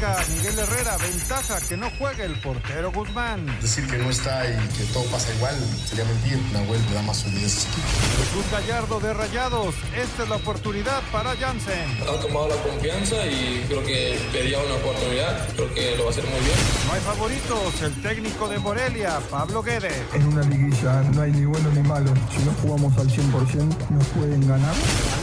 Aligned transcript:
Miguel 0.00 0.58
Herrera, 0.58 0.96
ventaja 0.96 1.60
que 1.68 1.76
no 1.76 1.90
juegue 1.98 2.24
el 2.24 2.32
portero 2.40 2.90
Guzmán. 2.90 3.44
Decir 3.60 3.86
que 3.86 3.98
no 3.98 4.08
está 4.08 4.48
y 4.48 4.56
que 4.68 4.84
todo 4.94 5.04
pasa 5.10 5.30
igual 5.34 5.54
sería 5.86 6.06
mentir. 6.06 6.38
Nahuel 6.54 6.80
le 6.88 6.94
da 6.94 7.02
más 7.02 7.18
solidez. 7.18 7.66
Jesús 8.16 8.50
Gallardo 8.50 8.98
de 8.98 9.12
Rayados, 9.12 9.74
esta 9.94 10.22
es 10.22 10.28
la 10.30 10.36
oportunidad 10.36 11.02
para 11.12 11.36
Jansen. 11.36 11.84
Han 12.08 12.18
tomado 12.18 12.48
la 12.48 12.56
confianza 12.62 13.26
y 13.26 13.62
creo 13.68 13.84
que 13.84 14.18
pedía 14.32 14.58
una 14.60 14.76
oportunidad. 14.76 15.46
Creo 15.54 15.74
que 15.74 15.96
lo 15.96 16.04
va 16.04 16.08
a 16.08 16.12
hacer 16.12 16.24
muy 16.24 16.40
bien. 16.40 16.58
No 16.86 16.94
hay 16.94 17.00
favoritos, 17.02 17.82
el 17.82 18.02
técnico 18.02 18.48
de 18.48 18.58
Morelia, 18.58 19.20
Pablo 19.30 19.62
Guede. 19.62 19.92
En 20.14 20.26
una 20.28 20.42
liguilla 20.44 21.02
no 21.12 21.20
hay 21.20 21.32
ni 21.32 21.44
bueno 21.44 21.70
ni 21.72 21.82
malo. 21.82 22.14
Si 22.34 22.42
no 22.42 22.52
jugamos 22.62 22.96
al 22.96 23.06
100% 23.06 23.90
nos 23.90 24.06
pueden 24.06 24.48
ganar. 24.48 24.74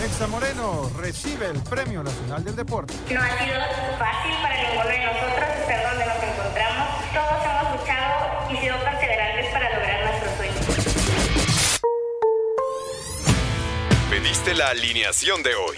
Alexa 0.07 0.27
Moreno 0.27 0.89
recibe 0.95 1.47
el 1.47 1.61
Premio 1.63 2.01
Nacional 2.01 2.41
del 2.41 2.55
Deporte. 2.55 2.93
No 3.13 3.19
ha 3.21 3.27
sido 3.39 3.55
fácil 3.99 4.33
para 4.41 4.55
ninguno 4.55 4.87
de 4.87 5.05
nosotros 5.05 5.49
estar 5.59 5.83
donde 5.89 6.05
nos 6.05 6.23
encontramos. 6.23 6.87
Todos 7.13 7.43
hemos 7.43 7.81
luchado 7.81 8.49
y 8.49 8.57
sido 8.57 8.77
perseverantes 8.85 9.51
para 9.51 9.69
lograr 9.75 10.05
nuestros 10.05 10.33
sueños. 10.37 10.65
Pediste 14.09 14.53
la 14.53 14.69
alineación 14.69 15.43
de 15.43 15.55
hoy. 15.55 15.77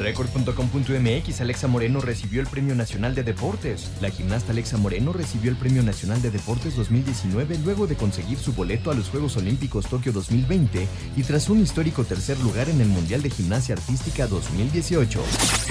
Record.com.mx 0.00 1.40
Alexa 1.40 1.68
Moreno 1.68 2.00
recibió 2.00 2.40
el 2.40 2.46
Premio 2.46 2.74
Nacional 2.74 3.14
de 3.14 3.22
Deportes. 3.22 3.90
La 4.00 4.10
gimnasta 4.10 4.52
Alexa 4.52 4.78
Moreno 4.78 5.12
recibió 5.12 5.50
el 5.50 5.56
Premio 5.56 5.82
Nacional 5.82 6.22
de 6.22 6.30
Deportes 6.30 6.74
2019 6.76 7.58
luego 7.58 7.86
de 7.86 7.96
conseguir 7.96 8.38
su 8.38 8.52
boleto 8.54 8.90
a 8.90 8.94
los 8.94 9.10
Juegos 9.10 9.36
Olímpicos 9.36 9.86
Tokio 9.86 10.12
2020 10.12 10.88
y 11.16 11.22
tras 11.22 11.48
un 11.50 11.60
histórico 11.60 12.04
tercer 12.04 12.38
lugar 12.40 12.68
en 12.70 12.80
el 12.80 12.88
Mundial 12.88 13.22
de 13.22 13.30
Gimnasia 13.30 13.74
Artística 13.74 14.26
2018. 14.26 15.20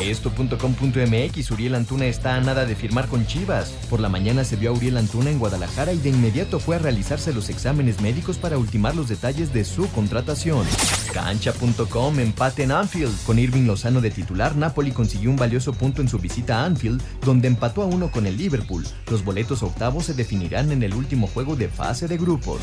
Esto.com.mx 0.01 1.51
Uriel 1.51 1.75
Antuna 1.75 2.05
está 2.05 2.35
a 2.35 2.41
nada 2.41 2.65
de 2.65 2.75
firmar 2.75 3.07
con 3.07 3.25
Chivas. 3.25 3.71
Por 3.89 3.99
la 3.99 4.09
mañana 4.09 4.43
se 4.43 4.55
vio 4.55 4.69
a 4.69 4.73
Uriel 4.73 4.97
Antuna 4.97 5.31
en 5.31 5.39
Guadalajara 5.39 5.93
y 5.93 5.97
de 5.97 6.09
inmediato 6.09 6.59
fue 6.59 6.75
a 6.75 6.79
realizarse 6.79 7.33
los 7.33 7.49
exámenes 7.49 7.99
médicos 7.99 8.37
para 8.37 8.57
ultimar 8.57 8.95
los 8.95 9.09
detalles 9.09 9.53
de 9.53 9.65
su 9.65 9.89
contratación. 9.89 10.65
Cancha.com 11.13 12.19
empate 12.19 12.63
en 12.63 12.71
Anfield 12.71 13.15
con 13.25 13.39
Irving 13.39 13.65
Lozano 13.65 14.01
de 14.01 14.11
titular, 14.11 14.55
Napoli 14.55 14.91
consiguió 14.91 15.29
un 15.29 15.35
valioso 15.35 15.73
punto 15.73 16.01
en 16.01 16.09
su 16.09 16.19
visita 16.19 16.61
a 16.61 16.65
Anfield, 16.65 17.01
donde 17.21 17.47
empató 17.47 17.81
a 17.81 17.85
uno 17.85 18.11
con 18.11 18.25
el 18.25 18.37
Liverpool. 18.37 18.85
Los 19.09 19.23
boletos 19.23 19.63
octavos 19.63 20.05
se 20.05 20.13
definirán 20.13 20.71
en 20.71 20.83
el 20.83 20.93
último 20.93 21.27
juego 21.27 21.55
de 21.55 21.67
fase 21.67 22.07
de 22.07 22.17
grupos. 22.17 22.59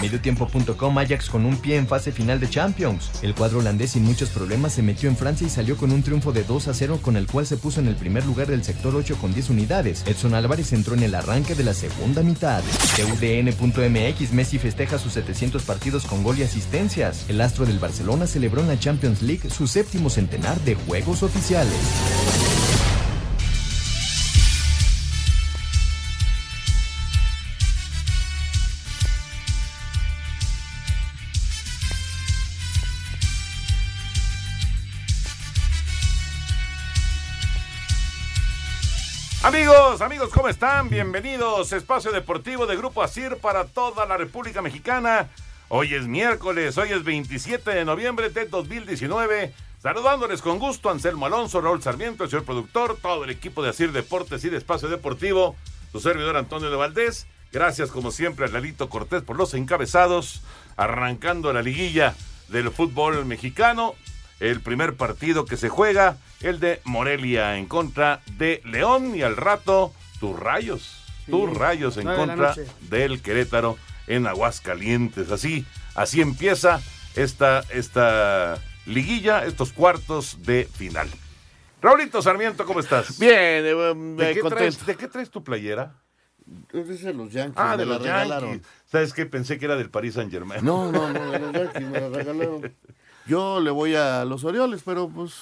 Mediotiempo.com 0.00 0.98
Ajax 0.98 1.28
con 1.28 1.44
un 1.44 1.56
pie 1.56 1.76
en 1.76 1.86
fase 1.86 2.12
final 2.12 2.40
de 2.40 2.48
Champions. 2.48 3.10
El 3.22 3.34
cuadro 3.34 3.58
holandés 3.58 3.92
sin 3.92 4.04
muchos 4.04 4.30
problemas 4.30 4.72
se 4.72 4.82
metió 4.82 5.08
en 5.08 5.16
Francia 5.16 5.46
y 5.46 5.50
salió 5.50 5.76
con 5.76 5.92
un 5.92 6.02
triunfo 6.02 6.32
de 6.32 6.44
2 6.44 6.68
a 6.68 6.74
0 6.74 7.00
con 7.02 7.16
el 7.16 7.26
cual 7.26 7.46
se 7.46 7.56
puso 7.56 7.80
en 7.80 7.88
el 7.88 7.96
primer 7.96 8.24
lugar 8.24 8.46
del 8.46 8.64
sector 8.64 8.94
8 8.94 9.16
con 9.20 9.32
10 9.32 9.50
unidades. 9.50 10.02
Edson 10.06 10.34
Álvarez 10.34 10.72
entró 10.72 10.94
en 10.94 11.02
el 11.02 11.14
arranque 11.14 11.54
de 11.54 11.64
la 11.64 11.74
segunda 11.74 12.22
mitad. 12.22 12.62
TUDN.mx 12.96 14.32
Messi 14.32 14.58
festeja 14.58 14.98
sus 14.98 15.12
700 15.12 15.62
partidos 15.62 16.06
con 16.06 16.22
gol 16.22 16.38
y 16.38 16.42
asistencias. 16.42 17.26
El 17.28 17.40
astro 17.40 17.66
del 17.66 17.78
Barcelona 17.78 18.26
celebró 18.26 18.60
en 18.62 18.68
la 18.68 18.78
Champions 18.78 19.22
League 19.22 19.50
su 19.50 19.66
séptimo 19.66 20.10
centenar 20.10 20.60
de 20.60 20.74
juegos 20.74 21.22
oficiales. 21.22 22.59
Amigos, 39.50 40.00
amigos, 40.00 40.30
¿cómo 40.32 40.48
están? 40.48 40.88
Bienvenidos. 40.88 41.72
Espacio 41.72 42.12
Deportivo 42.12 42.68
de 42.68 42.76
Grupo 42.76 43.02
Asir 43.02 43.36
para 43.38 43.64
toda 43.64 44.06
la 44.06 44.16
República 44.16 44.62
Mexicana. 44.62 45.28
Hoy 45.68 45.92
es 45.92 46.06
miércoles, 46.06 46.78
hoy 46.78 46.92
es 46.92 47.02
27 47.02 47.68
de 47.68 47.84
noviembre 47.84 48.30
de 48.30 48.46
2019. 48.46 49.52
Saludándoles 49.82 50.40
con 50.40 50.60
gusto, 50.60 50.88
Anselmo 50.88 51.26
Alonso, 51.26 51.60
Raúl 51.60 51.82
Sarmiento, 51.82 52.22
el 52.22 52.30
señor 52.30 52.44
productor, 52.44 52.96
todo 53.02 53.24
el 53.24 53.30
equipo 53.30 53.60
de 53.60 53.70
Asir 53.70 53.90
Deportes 53.90 54.44
y 54.44 54.50
de 54.50 54.56
Espacio 54.56 54.88
Deportivo, 54.88 55.56
su 55.90 55.98
servidor 55.98 56.36
Antonio 56.36 56.70
de 56.70 56.76
Valdés. 56.76 57.26
Gracias, 57.50 57.90
como 57.90 58.12
siempre, 58.12 58.44
a 58.44 58.48
Lalito 58.50 58.88
Cortés 58.88 59.24
por 59.24 59.36
los 59.36 59.54
encabezados, 59.54 60.42
arrancando 60.76 61.52
la 61.52 61.62
liguilla 61.62 62.14
del 62.46 62.70
fútbol 62.70 63.26
mexicano. 63.26 63.96
El 64.40 64.60
primer 64.60 64.96
partido 64.96 65.44
que 65.44 65.56
se 65.56 65.68
juega, 65.68 66.16
el 66.40 66.60
de 66.60 66.80
Morelia 66.84 67.58
en 67.58 67.66
contra 67.66 68.22
de 68.38 68.62
León 68.64 69.14
y 69.14 69.22
al 69.22 69.36
rato, 69.36 69.92
tus 70.18 70.38
rayos, 70.38 71.04
tus 71.28 71.54
rayos 71.56 71.98
en 71.98 72.06
contra 72.06 72.54
del 72.88 73.20
Querétaro 73.20 73.76
en 74.06 74.26
Aguascalientes. 74.26 75.30
Así, 75.30 75.66
así 75.94 76.22
empieza 76.22 76.80
esta, 77.16 77.60
esta 77.70 78.58
liguilla, 78.86 79.44
estos 79.44 79.72
cuartos 79.72 80.38
de 80.42 80.68
final. 80.72 81.08
Raulito 81.82 82.20
Sarmiento, 82.20 82.64
¿cómo 82.64 82.80
estás? 82.80 83.18
Bien, 83.18 83.32
eh, 83.34 83.94
¿De, 84.16 84.34
qué 84.34 84.40
contento. 84.40 84.56
traes, 84.56 84.86
de 84.86 84.96
qué 84.96 85.08
traes 85.08 85.30
tu 85.30 85.42
playera? 85.42 85.94
Es 86.72 87.02
de 87.02 87.14
los 87.14 87.32
Yankees. 87.32 87.56
Ah, 87.56 87.72
me 87.72 87.76
de 87.78 87.86
la 87.86 87.94
los 87.94 88.02
regalaron. 88.02 88.50
Yankees. 88.50 88.68
¿Sabes 88.86 89.12
qué? 89.12 89.24
Pensé 89.26 89.58
que 89.58 89.64
era 89.66 89.76
del 89.76 89.88
Paris 89.88 90.14
Saint 90.14 90.30
Germain. 90.30 90.64
No, 90.64 90.90
no, 90.90 91.12
no, 91.12 91.30
de 91.30 91.38
los 91.38 91.52
Yankees 91.52 91.82
me 91.82 92.00
la 92.00 92.08
regalaron. 92.08 92.74
Yo 93.26 93.60
le 93.60 93.70
voy 93.70 93.94
a 93.94 94.24
los 94.24 94.44
Orioles, 94.44 94.82
pero 94.84 95.08
pues 95.08 95.34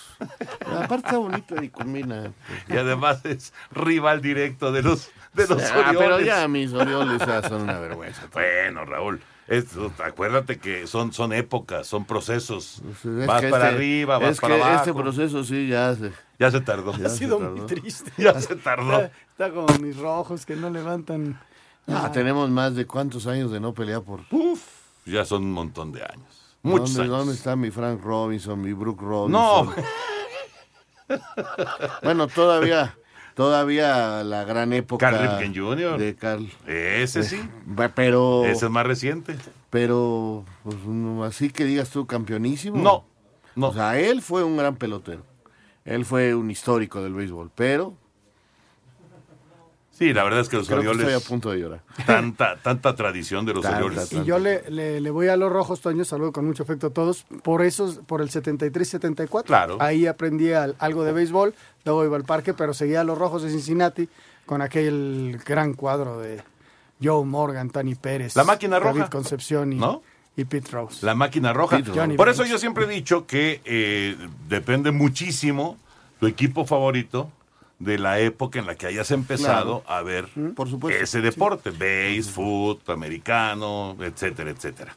aparte 0.66 1.06
está 1.06 1.18
bonito 1.18 1.62
y 1.62 1.68
combina. 1.70 2.32
Y 2.68 2.76
además 2.76 3.24
es 3.24 3.52
rival 3.70 4.20
directo 4.20 4.72
de 4.72 4.82
los, 4.82 5.10
de 5.32 5.46
los 5.46 5.62
Ah, 5.62 5.78
Orioles. 5.78 5.98
pero 5.98 6.20
ya 6.20 6.48
mis 6.48 6.72
Orioles 6.72 7.18
ya 7.24 7.48
son 7.48 7.62
una 7.62 7.78
vergüenza. 7.78 8.26
Bueno, 8.32 8.84
Raúl, 8.84 9.20
esto, 9.46 9.90
acuérdate 10.04 10.58
que 10.58 10.86
son, 10.86 11.12
son 11.14 11.32
épocas, 11.32 11.86
son 11.86 12.04
procesos. 12.04 12.82
Es 12.90 13.26
vas 13.26 13.42
para 13.42 13.46
este- 13.48 13.56
arriba, 13.76 14.18
vas 14.18 14.30
es 14.32 14.40
para 14.40 14.56
que 14.56 14.62
abajo. 14.62 14.76
Este 14.80 14.92
proceso 14.94 15.44
sí 15.44 15.68
ya 15.68 15.94
se... 15.94 16.12
Ya 16.38 16.50
se 16.50 16.60
tardó. 16.60 16.96
Ya 16.96 17.06
Ha 17.06 17.10
sido 17.10 17.38
tardó. 17.38 17.56
muy 17.56 17.66
triste. 17.66 18.12
Ya 18.18 18.38
se 18.40 18.54
tardó. 18.56 19.00
Está, 19.00 19.12
está 19.30 19.50
como 19.50 19.68
mis 19.78 19.96
rojos 19.96 20.44
que 20.44 20.56
no 20.56 20.68
levantan. 20.68 21.40
Ah, 21.86 22.10
tenemos 22.12 22.50
más 22.50 22.74
de 22.74 22.86
cuántos 22.86 23.26
años 23.26 23.50
de 23.50 23.60
no 23.60 23.72
pelear 23.72 24.02
por... 24.02 24.20
Uf, 24.30 24.62
ya 25.06 25.24
son 25.24 25.44
un 25.44 25.52
montón 25.52 25.90
de 25.92 26.02
años. 26.02 26.37
Muchos 26.62 26.94
¿Dónde, 26.94 27.02
años. 27.02 27.18
¿Dónde 27.18 27.34
está 27.34 27.56
mi 27.56 27.70
Frank 27.70 28.02
Robinson, 28.02 28.60
mi 28.60 28.72
Brooke 28.72 29.02
Robinson? 29.02 29.32
No, 29.32 29.72
Bueno, 32.02 32.28
todavía, 32.28 32.96
todavía 33.34 34.22
la 34.24 34.44
gran 34.44 34.72
época... 34.72 35.10
Carl 35.10 35.38
Ripken 35.40 35.54
Jr.. 35.54 35.98
De 35.98 36.14
Carl. 36.16 36.46
ese 36.66 37.22
sí. 37.22 37.40
Va- 37.78 37.88
Pero... 37.88 38.44
Ese 38.44 38.66
es 38.66 38.70
más 38.70 38.86
reciente. 38.86 39.36
Pero, 39.70 40.44
pues, 40.64 40.76
así 41.26 41.50
que 41.50 41.64
digas 41.64 41.90
tú 41.90 42.06
campeonísimo. 42.06 42.76
No, 42.78 43.04
no. 43.54 43.68
O 43.68 43.72
sea, 43.74 43.98
él 43.98 44.22
fue 44.22 44.44
un 44.44 44.56
gran 44.56 44.76
pelotero. 44.76 45.22
Él 45.84 46.04
fue 46.04 46.34
un 46.34 46.50
histórico 46.50 47.02
del 47.02 47.14
béisbol, 47.14 47.50
pero 47.54 47.94
Sí, 49.98 50.12
la 50.12 50.22
verdad 50.22 50.40
es 50.40 50.48
que 50.48 50.56
los 50.56 50.68
creo 50.68 50.80
que 50.80 50.90
estoy 50.92 51.12
a 51.12 51.18
punto 51.20 51.50
de 51.50 51.58
llorar. 51.58 51.80
Tanta, 52.06 52.56
tanta 52.56 52.94
tradición 52.94 53.44
de 53.44 53.54
los 53.54 53.62
Tanta, 53.64 53.78
Orioles. 53.78 54.08
tanta. 54.08 54.22
Y 54.24 54.26
yo 54.28 54.38
le, 54.38 54.70
le, 54.70 55.00
le 55.00 55.10
voy 55.10 55.26
a 55.26 55.36
los 55.36 55.50
rojos, 55.50 55.80
Toño, 55.80 56.04
saludo 56.04 56.30
con 56.32 56.46
mucho 56.46 56.62
afecto 56.62 56.86
a 56.86 56.90
todos, 56.90 57.24
por 57.42 57.62
esos, 57.62 57.96
por 58.06 58.20
el 58.22 58.30
73-74. 58.30 59.44
Claro. 59.44 59.76
Ahí 59.80 60.06
aprendí 60.06 60.52
al- 60.52 60.76
algo 60.78 61.02
de 61.04 61.12
béisbol, 61.12 61.52
luego 61.84 62.04
iba 62.04 62.16
al 62.16 62.24
parque, 62.24 62.54
pero 62.54 62.74
seguía 62.74 63.00
a 63.00 63.04
los 63.04 63.18
rojos 63.18 63.42
de 63.42 63.50
Cincinnati 63.50 64.08
con 64.46 64.62
aquel 64.62 65.40
gran 65.44 65.74
cuadro 65.74 66.20
de 66.20 66.42
Joe 67.02 67.24
Morgan, 67.24 67.70
Tony 67.70 67.94
Pérez, 67.96 68.36
La 68.36 68.44
máquina 68.44 68.78
David 68.80 69.00
roja. 69.00 69.10
Concepción 69.10 69.72
y, 69.72 69.76
¿No? 69.76 70.02
y 70.36 70.44
Pete 70.44 70.70
Rose. 70.70 71.04
La 71.04 71.14
máquina 71.16 71.52
roja. 71.52 71.80
Por 72.16 72.28
eso 72.28 72.44
yo 72.44 72.58
siempre 72.58 72.84
he 72.84 72.88
dicho 72.88 73.26
que 73.26 73.60
eh, 73.64 74.16
depende 74.48 74.90
muchísimo 74.92 75.76
tu 76.20 76.26
equipo 76.28 76.64
favorito 76.64 77.30
de 77.78 77.98
la 77.98 78.18
época 78.20 78.58
en 78.58 78.66
la 78.66 78.74
que 78.74 78.86
hayas 78.86 79.10
empezado 79.12 79.84
a 79.86 80.02
ver 80.02 80.26
Por 80.56 80.68
supuesto. 80.68 81.02
ese 81.02 81.20
deporte, 81.20 81.70
base, 81.70 82.22
foot, 82.24 82.88
americano, 82.90 83.96
etcétera, 84.00 84.50
etcétera. 84.50 84.96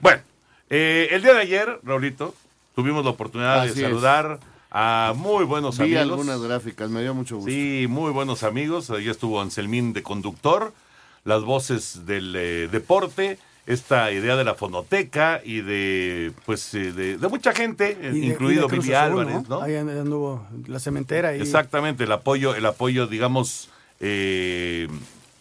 Bueno, 0.00 0.22
Eh, 0.68 1.08
el 1.12 1.22
día 1.22 1.32
de 1.34 1.42
ayer, 1.42 1.78
Raulito, 1.84 2.34
tuvimos 2.74 3.04
la 3.04 3.12
oportunidad 3.12 3.60
Así 3.60 3.68
de 3.68 3.74
es. 3.74 3.80
saludar 3.82 4.40
a 4.72 5.12
muy 5.16 5.44
buenos 5.44 5.78
Vi 5.78 5.84
amigos. 5.84 6.02
algunas 6.02 6.40
gráficas, 6.42 6.90
me 6.90 7.02
dio 7.02 7.14
mucho 7.14 7.36
gusto. 7.36 7.48
Sí, 7.50 7.86
muy 7.88 8.10
buenos 8.10 8.42
amigos. 8.42 8.90
Ahí 8.90 9.08
estuvo 9.08 9.40
Anselmín 9.40 9.92
de 9.92 10.02
conductor, 10.02 10.72
las 11.22 11.44
voces 11.44 12.04
del 12.04 12.34
eh, 12.36 12.68
deporte, 12.72 13.38
esta 13.66 14.12
idea 14.12 14.36
de 14.36 14.44
la 14.44 14.54
fonoteca 14.54 15.40
y 15.44 15.60
de 15.60 16.32
pues 16.44 16.72
eh, 16.74 16.92
de, 16.92 17.18
de 17.18 17.28
mucha 17.28 17.52
gente, 17.52 17.98
eh, 18.00 18.12
Y 18.14 18.26
incluido 18.30 18.68
Vivi 18.68 18.92
Azul, 18.92 19.20
Álvarez, 19.20 19.48
¿no? 19.48 19.60
Ahí 19.62 19.74
anduvo 19.74 20.46
la 20.66 20.78
cementera. 20.78 21.36
Y... 21.36 21.40
Exactamente, 21.40 22.04
el 22.04 22.12
apoyo, 22.12 22.54
el 22.54 22.64
apoyo, 22.64 23.06
digamos, 23.08 23.68
eh, 24.00 24.88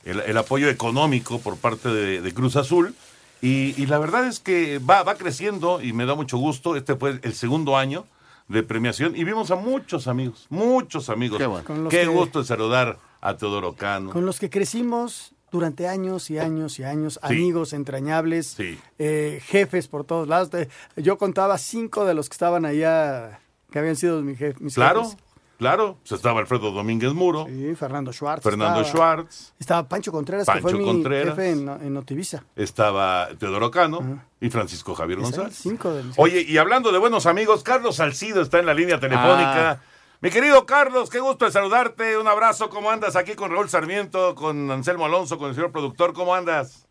el, 0.06 0.20
el 0.22 0.38
apoyo 0.38 0.70
económico 0.70 1.40
por 1.40 1.58
parte 1.58 1.90
de, 1.90 2.22
de 2.22 2.34
Cruz 2.34 2.56
Azul. 2.56 2.96
Y, 3.42 3.80
y 3.80 3.86
la 3.86 4.00
verdad 4.00 4.26
es 4.26 4.40
que 4.40 4.80
va, 4.80 5.04
va 5.04 5.16
creciendo 5.16 5.80
y 5.82 5.94
me 5.94 6.06
da 6.08 6.16
mucho 6.16 6.38
gusto. 6.38 6.76
Este 6.76 6.96
fue 6.96 7.20
el 7.22 7.34
segundo 7.36 7.78
año 7.78 8.06
de 8.48 8.64
premiación 8.64 9.16
y 9.16 9.24
vimos 9.24 9.52
a 9.52 9.56
muchos 9.56 10.08
amigos, 10.08 10.48
muchos 10.50 11.10
amigos. 11.10 11.38
Qué 11.38 11.46
bueno. 11.46 11.90
Qué 11.90 12.00
que- 12.02 12.06
gusto 12.08 12.40
de 12.40 12.46
saludar 12.46 12.98
a 13.22 13.38
Teodoro 13.38 13.74
Cano. 13.74 14.12
Con 14.12 14.26
los 14.26 14.40
que 14.40 14.50
crecimos 14.50 15.32
durante 15.56 15.88
años 15.88 16.30
y 16.30 16.38
años 16.40 16.78
y 16.80 16.84
años, 16.84 17.14
Sí. 17.14 17.20
amigos 17.34 17.74
entrañables, 17.74 18.48
Sí. 18.48 18.78
eh, 19.00 19.42
jefes 19.46 19.88
por 19.88 20.04
todos 20.04 20.28
lados. 20.28 20.50
Eh, 20.54 20.68
Yo 20.98 21.18
contaba 21.18 21.58
cinco 21.58 22.06
de 22.06 22.14
los 22.14 22.30
que 22.30 22.34
estaban 22.34 22.66
allá, 22.66 23.40
que 23.72 23.80
habían 23.80 23.96
sido 23.96 24.22
mi 24.22 24.36
jef- 24.36 24.60
mis 24.60 24.76
Claro, 24.76 25.04
jefes. 25.06 25.18
claro. 25.58 25.98
Pues 26.02 26.12
estaba 26.12 26.40
Alfredo 26.42 26.72
Domínguez 26.72 27.14
Muro, 27.14 27.46
Sí, 27.48 27.74
Fernando 27.76 28.12
Schwartz. 28.14 28.44
Fernando 28.44 28.82
estaba, 28.82 28.92
Schwartz, 29.16 29.54
Estaba 29.60 29.88
Pancho 29.88 30.12
Contreras, 30.12 30.46
que 30.46 30.62
Pancho 30.62 30.78
mi 30.78 30.86
Contreras. 30.86 31.30
jefe 31.36 31.52
en, 31.52 31.70
en 31.70 31.94
Notivisa. 31.94 32.44
estaba 32.56 33.30
Teodoro 33.40 33.72
Cano 33.72 34.22
y 34.42 34.50
Francisco 34.50 34.94
Javier 34.96 35.20
González. 35.20 35.56
Cinco 35.56 35.94
de 35.94 36.04
mis 36.04 36.20
Oye, 36.20 36.42
y 36.42 36.58
hablando 36.58 36.92
de 36.92 37.00
buenos 37.00 37.26
amigos, 37.26 37.64
Carlos 37.64 37.96
Salcido 37.96 38.42
está 38.42 38.60
en 38.60 38.66
la 38.66 38.74
línea 38.74 39.00
telefónica. 39.00 39.82
Mi 40.26 40.32
querido 40.32 40.66
Carlos, 40.66 41.12
qué 41.12 41.20
gusto 41.20 41.46
de 41.46 41.52
saludarte. 41.52 42.18
Un 42.18 42.28
abrazo. 42.28 42.68
¿Cómo 42.72 42.90
andas 42.90 43.16
aquí 43.16 43.36
con 43.36 43.52
Raúl 43.52 43.70
Sarmiento, 43.70 44.34
con 44.34 44.72
Anselmo 44.72 45.06
Alonso, 45.06 45.38
con 45.38 45.50
el 45.50 45.54
señor 45.54 45.72
productor? 45.72 46.14
¿Cómo 46.14 46.34
andas? 46.34 46.90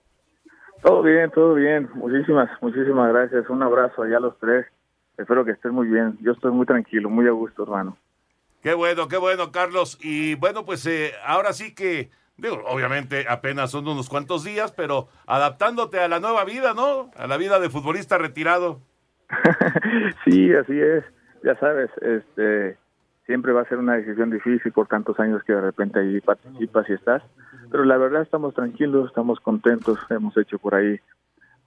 Todo 0.85 1.03
bien, 1.03 1.33
todo 1.33 1.55
bien. 1.55 1.91
Muchísimas, 1.95 2.49
muchísimas 2.63 3.13
gracias. 3.13 3.51
Un 3.51 3.61
abrazo 3.65 4.05
allá 4.05 4.19
a 4.19 4.21
los 4.21 4.39
tres. 4.39 4.67
Espero 5.19 5.45
que 5.45 5.51
estén 5.51 5.73
muy 5.73 5.89
bien. 5.89 6.17
Yo 6.21 6.31
estoy 6.31 6.53
muy 6.53 6.65
tranquilo, 6.65 7.11
muy 7.11 7.27
a 7.27 7.33
gusto, 7.33 7.65
hermano. 7.65 7.97
Qué 8.63 8.73
bueno, 8.73 9.09
qué 9.09 9.17
bueno, 9.17 9.51
Carlos. 9.51 9.99
Y 10.01 10.37
bueno, 10.37 10.65
pues 10.65 10.87
eh, 10.87 11.11
ahora 11.27 11.53
sí 11.55 11.75
que, 11.75 12.11
digo, 12.37 12.63
obviamente 12.69 13.27
apenas 13.29 13.73
son 13.73 13.89
unos 13.89 14.09
cuantos 14.09 14.45
días, 14.45 14.71
pero 14.71 15.09
adaptándote 15.27 15.99
a 15.99 16.07
la 16.07 16.21
nueva 16.21 16.45
vida, 16.45 16.73
¿no? 16.73 17.11
A 17.17 17.27
la 17.27 17.37
vida 17.37 17.59
de 17.59 17.69
futbolista 17.69 18.17
retirado. 18.17 18.79
sí, 20.25 20.55
así 20.55 20.81
es. 20.81 21.03
Ya 21.43 21.59
sabes, 21.59 21.91
este, 22.01 22.79
siempre 23.27 23.53
va 23.53 23.63
a 23.63 23.69
ser 23.69 23.79
una 23.79 23.95
decisión 23.95 24.31
difícil 24.31 24.73
por 24.73 24.87
tantos 24.87 25.19
años 25.19 25.43
que 25.45 25.53
de 25.53 25.61
repente 25.61 25.99
ahí 25.99 26.21
participas 26.21 26.89
y 26.89 26.93
estás. 26.93 27.23
Pero 27.71 27.85
la 27.85 27.97
verdad 27.97 28.23
estamos 28.23 28.55
tranquilos, 28.55 29.09
estamos 29.09 29.41
contentos. 29.41 29.99
Hemos 30.11 30.37
hecho 30.37 30.59
por 30.59 30.75
ahí 30.75 31.01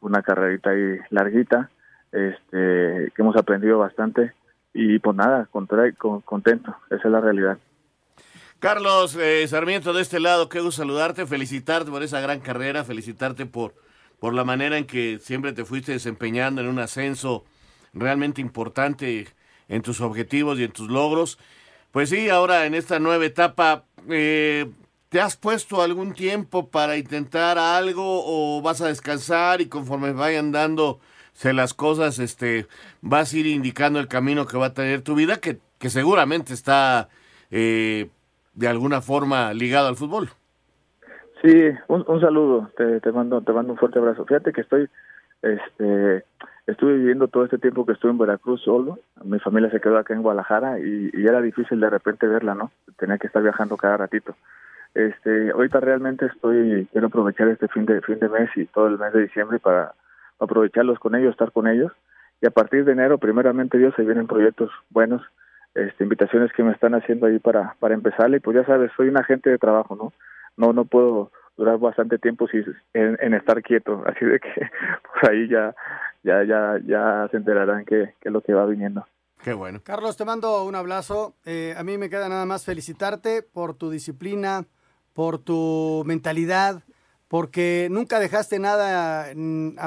una 0.02 0.22
carrerita 0.22 0.70
ahí 0.70 1.00
larguita, 1.10 1.70
este, 2.12 3.12
que 3.16 3.22
hemos 3.22 3.36
aprendido 3.36 3.80
bastante. 3.80 4.34
Y 4.74 5.00
pues 5.00 5.16
nada, 5.16 5.48
contento. 5.52 6.76
Esa 6.90 7.08
es 7.08 7.12
la 7.12 7.22
realidad. 7.22 7.58
Carlos 8.60 9.16
eh, 9.16 9.48
Sarmiento, 9.48 9.94
de 9.94 10.02
este 10.02 10.20
lado, 10.20 10.50
gusto 10.50 10.72
saludarte, 10.72 11.26
felicitarte 11.26 11.92
por 11.92 12.04
esa 12.04 12.20
gran 12.22 12.40
carrera, 12.40 12.84
felicitarte 12.84 13.46
por, 13.46 13.74
por 14.20 14.34
la 14.34 14.44
manera 14.44 14.78
en 14.78 14.86
que 14.86 15.20
siempre 15.20 15.54
te 15.54 15.66
fuiste 15.66 15.92
desempeñando 15.92 16.62
en 16.62 16.68
un 16.68 16.80
ascenso 16.80 17.46
realmente 17.94 18.42
importante 18.42 19.28
en 19.70 19.82
tus 19.82 20.02
objetivos 20.02 20.60
y 20.60 20.64
en 20.64 20.72
tus 20.72 20.90
logros. 20.90 21.40
Pues 21.92 22.10
sí, 22.10 22.30
ahora 22.30 22.66
en 22.66 22.76
esta 22.76 23.00
nueva 23.00 23.26
etapa, 23.26 23.84
eh, 24.10 24.70
¿te 25.10 25.22
has 25.22 25.38
puesto 25.38 25.82
algún 25.82 26.14
tiempo 26.14 26.70
para 26.70 26.98
intentar 26.98 27.58
algo 27.58 28.04
o 28.04 28.62
vas 28.62 28.82
a 28.82 28.88
descansar 28.88 29.62
y 29.62 29.68
conforme 29.68 30.12
vayan 30.12 30.52
dándose 30.52 31.54
las 31.54 31.74
cosas, 31.74 32.20
este, 32.20 32.68
vas 33.02 33.34
a 33.34 33.38
ir 33.38 33.48
indicando 33.48 34.00
el 34.00 34.08
camino 34.08 34.46
que 34.46 34.58
va 34.58 34.68
a 34.68 34.74
tener 34.74 35.02
tu 35.02 35.16
vida, 35.16 35.38
que, 35.38 35.60
que 35.80 35.90
seguramente 35.90 36.54
está 36.54 37.10
eh, 37.52 38.10
de 38.54 38.68
alguna 38.68 39.02
forma 39.02 39.54
ligado 39.54 39.88
al 39.88 39.96
fútbol? 39.96 40.30
Sí, 41.42 41.54
un, 41.88 42.04
un 42.08 42.20
saludo, 42.20 42.72
te, 42.76 43.00
te 43.00 43.12
mando 43.12 43.42
te 43.42 43.54
mando 43.54 43.74
un 43.74 43.78
fuerte 43.78 44.00
abrazo. 44.00 44.26
Fíjate 44.26 44.52
que 44.52 44.62
estoy, 44.62 44.90
este, 45.44 46.26
estuve 46.68 46.98
viviendo 46.98 47.28
todo 47.30 47.46
este 47.46 47.58
tiempo 47.58 47.86
que 47.86 47.94
estuve 47.94 48.12
en 48.12 48.18
Veracruz 48.18 48.62
solo. 48.62 49.00
Mi 49.24 49.40
familia 49.40 49.72
se 49.72 49.80
quedó 49.80 49.98
acá 49.98 50.14
en 50.14 50.22
Guadalajara 50.22 50.80
y, 50.80 51.10
era 51.14 51.42
difícil 51.42 51.80
de 51.80 51.90
repente 51.90 52.28
verla, 52.28 52.54
¿no? 52.54 52.72
Tenía 52.98 53.18
que 53.18 53.28
estar 53.28 53.42
viajando 53.42 53.78
cada 53.78 53.98
ratito. 53.98 54.36
Este, 54.94 55.52
ahorita 55.52 55.80
realmente 55.80 56.26
estoy 56.26 56.88
quiero 56.92 57.08
aprovechar 57.08 57.48
este 57.48 57.68
fin 57.68 57.86
de 57.86 58.02
fin 58.02 58.20
de 58.20 58.30
mes 58.30 58.50
y 58.56 58.66
todo 58.66 58.88
el 58.88 58.98
mes 58.98 59.14
de 59.14 59.24
diciembre 59.24 59.60
para 59.60 59.94
aprovecharlos 60.40 61.00
con 61.00 61.16
ellos, 61.16 61.32
estar 61.32 61.52
con 61.52 61.68
ellos. 61.68 61.92
Y 62.42 62.48
a 62.48 62.52
partir 62.52 62.86
de 62.86 62.92
enero, 62.92 63.18
primeramente 63.18 63.78
Dios, 63.78 63.94
se 63.96 64.04
vienen 64.04 64.28
proyectos 64.28 64.70
buenos, 64.90 65.22
este, 65.74 66.04
invitaciones 66.04 66.52
que 66.54 66.64
me 66.64 66.72
están 66.72 66.94
haciendo 66.96 67.28
ahí 67.28 67.40
para 67.40 67.76
para 67.80 67.94
empezarle. 67.94 68.38
Y 68.38 68.40
pues 68.42 68.58
ya 68.58 68.66
sabes, 68.66 68.92
soy 68.98 69.08
un 69.08 69.18
agente 69.18 69.50
de 69.50 69.58
trabajo, 69.58 69.96
¿no? 69.96 70.14
no 70.58 70.74
no 70.74 70.86
puedo 70.86 71.32
durar 71.58 71.78
bastante 71.80 72.18
tiempo 72.18 72.48
si, 72.48 72.58
en, 72.94 73.18
en 73.20 73.34
estar 73.34 73.62
quieto 73.62 74.04
así 74.08 74.26
de 74.26 74.40
que 74.40 74.70
por 75.04 75.32
ahí 75.32 75.48
ya 75.50 75.76
ya 76.24 76.44
ya 76.44 76.80
ya 76.86 77.28
se 77.32 77.38
enterarán 77.38 77.86
es 77.90 78.32
lo 78.32 78.42
que 78.42 78.54
va 78.54 78.66
viniendo 78.66 79.06
Qué 79.44 79.54
bueno. 79.54 79.82
Carlos, 79.84 80.18
te 80.18 80.26
mando 80.26 80.64
un 80.66 80.76
abrazo. 80.76 81.36
Eh, 81.46 81.76
a 81.78 81.84
mí 81.84 81.98
me 81.98 82.10
queda 82.10 82.28
nada 82.28 82.46
más 82.46 82.66
felicitarte 82.66 83.44
por 83.44 83.76
tu 83.76 83.90
disciplina, 83.90 84.66
por 85.14 85.38
tu 85.38 86.04
mentalidad, 86.06 86.84
porque 87.28 87.88
nunca 87.92 88.20
dejaste 88.20 88.60
nada 88.60 89.32
mm, 89.36 89.78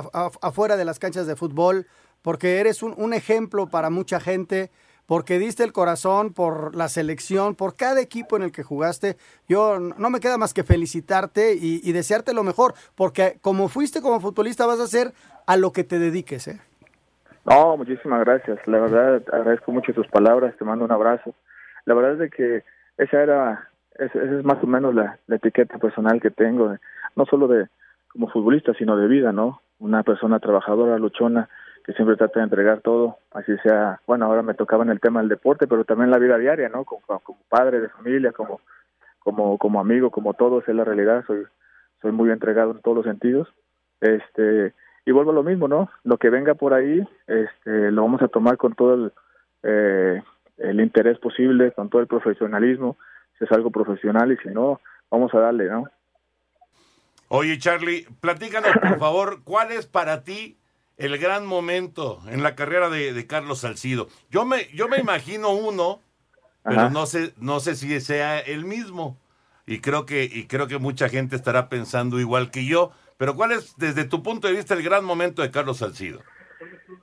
afuera 0.41 0.77
de 0.77 0.85
las 0.85 0.99
canchas 0.99 1.27
de 1.27 1.37
fútbol, 1.37 1.87
porque 2.23 2.59
eres 2.59 2.83
un, 2.83 2.95
un 2.97 3.13
ejemplo 3.13 3.69
para 3.69 3.91
mucha 3.91 4.21
gente, 4.21 4.71
porque 5.11 5.41
diste 5.41 5.65
el 5.65 5.73
corazón 5.73 6.33
por 6.33 6.77
la 6.77 6.87
selección, 6.87 7.57
por 7.57 7.75
cada 7.75 8.01
equipo 8.01 8.37
en 8.37 8.45
el 8.45 8.53
que 8.53 8.62
jugaste. 8.62 9.17
Yo 9.49 9.81
no 9.81 10.09
me 10.09 10.21
queda 10.21 10.39
más 10.39 10.55
que 10.55 10.62
felicitarte 10.62 11.57
y, 11.61 11.91
desearte 11.91 12.33
lo 12.33 12.45
mejor, 12.45 12.75
porque 12.95 13.39
como 13.41 13.67
fuiste 13.67 14.03
como 14.03 14.21
futbolista 14.21 14.67
vas 14.67 14.79
a 14.79 14.87
ser 14.87 15.09
a 15.49 15.57
lo 15.57 15.73
que 15.73 15.83
te 15.83 15.99
dediques, 15.99 16.47
¿eh? 16.47 16.61
no 17.45 17.76
muchísimas 17.76 18.21
gracias 18.21 18.61
la 18.67 18.79
verdad 18.79 19.23
agradezco 19.33 19.73
mucho 19.73 19.93
tus 19.93 20.07
palabras 20.07 20.55
te 20.57 20.64
mando 20.64 20.85
un 20.85 20.93
abrazo 20.93 21.35
la 21.87 21.95
verdad 21.95 22.12
es 22.12 22.19
de 22.19 22.31
que 22.31 22.62
esa 22.99 23.21
era 23.21 23.69
esa, 23.99 24.23
es 24.23 24.45
más 24.45 24.62
o 24.62 24.67
menos 24.69 24.95
la, 24.95 25.19
etiqueta 25.29 25.79
personal 25.79 26.21
que 26.21 26.31
tengo 26.31 26.76
no 27.17 27.26
solo 27.26 27.49
de 27.49 27.67
como 28.09 28.29
futbolista 28.29 28.75
sino 28.75 28.97
de 28.97 29.09
vida 29.09 29.33
no 29.33 29.62
una 29.81 30.05
persona 30.05 30.38
trabajadora 30.38 30.99
luchona 30.99 31.49
que 31.90 31.97
siempre 31.97 32.16
trata 32.16 32.38
de 32.38 32.44
entregar 32.44 32.80
todo 32.80 33.18
así 33.32 33.56
sea 33.64 34.00
bueno 34.06 34.26
ahora 34.26 34.42
me 34.42 34.54
tocaba 34.54 34.85
en 34.85 34.90
el 34.90 35.00
tema 35.00 35.20
del 35.20 35.28
deporte 35.28 35.66
pero 35.66 35.85
también 35.85 36.11
la 36.11 36.18
vida 36.18 36.38
diaria 36.38 36.68
no 36.68 36.85
como, 36.85 37.02
como 37.20 37.38
padre 37.49 37.80
de 37.80 37.88
familia 37.88 38.30
como 38.30 38.61
como 39.18 39.59
como 39.59 39.80
amigo 39.80 40.11
como 40.11 40.35
todo 40.35 40.61
esa 40.61 40.70
es 40.70 40.76
la 40.76 40.85
realidad 40.85 41.25
soy 41.26 41.44
soy 42.00 42.12
muy 42.12 42.30
entregado 42.30 42.73
en 42.73 42.80
todos 42.80 42.99
los 42.99 43.06
sentidos. 43.06 43.49
Este 44.00 44.73
y 45.04 45.12
vuelvo 45.12 45.32
a 45.32 45.35
lo 45.35 45.42
mismo 45.42 45.66
no 45.66 45.90
lo 46.04 46.18
que 46.18 46.30
venga 46.30 46.54
por 46.54 46.75
ahí 46.75 47.06
este 47.26 47.90
lo 47.90 48.02
vamos 48.02 48.23
a 48.23 48.28
tomar 48.28 48.56
con 48.56 48.75
todo 48.75 48.94
el 48.94 49.12
eh, 49.62 50.23
el 50.59 50.80
interés 50.80 51.18
posible 51.18 51.73
con 51.73 51.90
todo 51.90 52.00
el 52.00 52.06
profesionalismo 52.06 52.97
si 53.38 53.44
es 53.44 53.52
algo 53.52 53.70
profesional 53.70 54.30
y 54.32 54.37
si 54.38 54.49
no 54.49 54.80
vamos 55.11 55.35
a 55.35 55.40
darle 55.40 55.68
no 55.68 55.88
Oye, 57.32 57.59
Charlie, 57.59 58.09
platícanos, 58.20 58.73
por 58.73 58.99
favor, 58.99 59.44
¿cuál 59.44 59.70
es 59.70 59.87
para 59.87 60.25
ti 60.25 60.60
el 61.00 61.19
gran 61.19 61.47
momento 61.47 62.21
en 62.28 62.42
la 62.42 62.54
carrera 62.54 62.88
de, 62.90 63.12
de 63.12 63.26
Carlos 63.26 63.61
Salcido? 63.61 64.09
Yo 64.30 64.45
me, 64.45 64.69
yo 64.75 64.88
me 64.88 64.99
imagino 64.99 65.50
uno, 65.50 66.00
pero 66.62 66.83
Ajá. 66.83 66.90
no 66.90 67.07
sé, 67.07 67.33
no 67.38 67.61
sé 67.61 67.75
si 67.75 68.00
sea 68.00 68.38
el 68.38 68.64
mismo. 68.64 69.19
Y 69.66 69.80
creo 69.80 70.04
que, 70.04 70.25
y 70.25 70.47
creo 70.47 70.66
que 70.66 70.78
mucha 70.78 71.09
gente 71.09 71.37
estará 71.37 71.69
pensando 71.69 72.19
igual 72.21 72.50
que 72.50 72.66
yo. 72.66 72.92
Pero 73.16 73.35
¿cuál 73.35 73.52
es, 73.52 73.76
desde 73.76 74.04
tu 74.04 74.23
punto 74.23 74.49
de 74.49 74.54
vista, 74.54 74.75
el 74.75 74.83
gran 74.83 75.04
momento 75.04 75.42
de 75.42 75.50
Carlos 75.50 75.78
Salcido? 75.78 76.21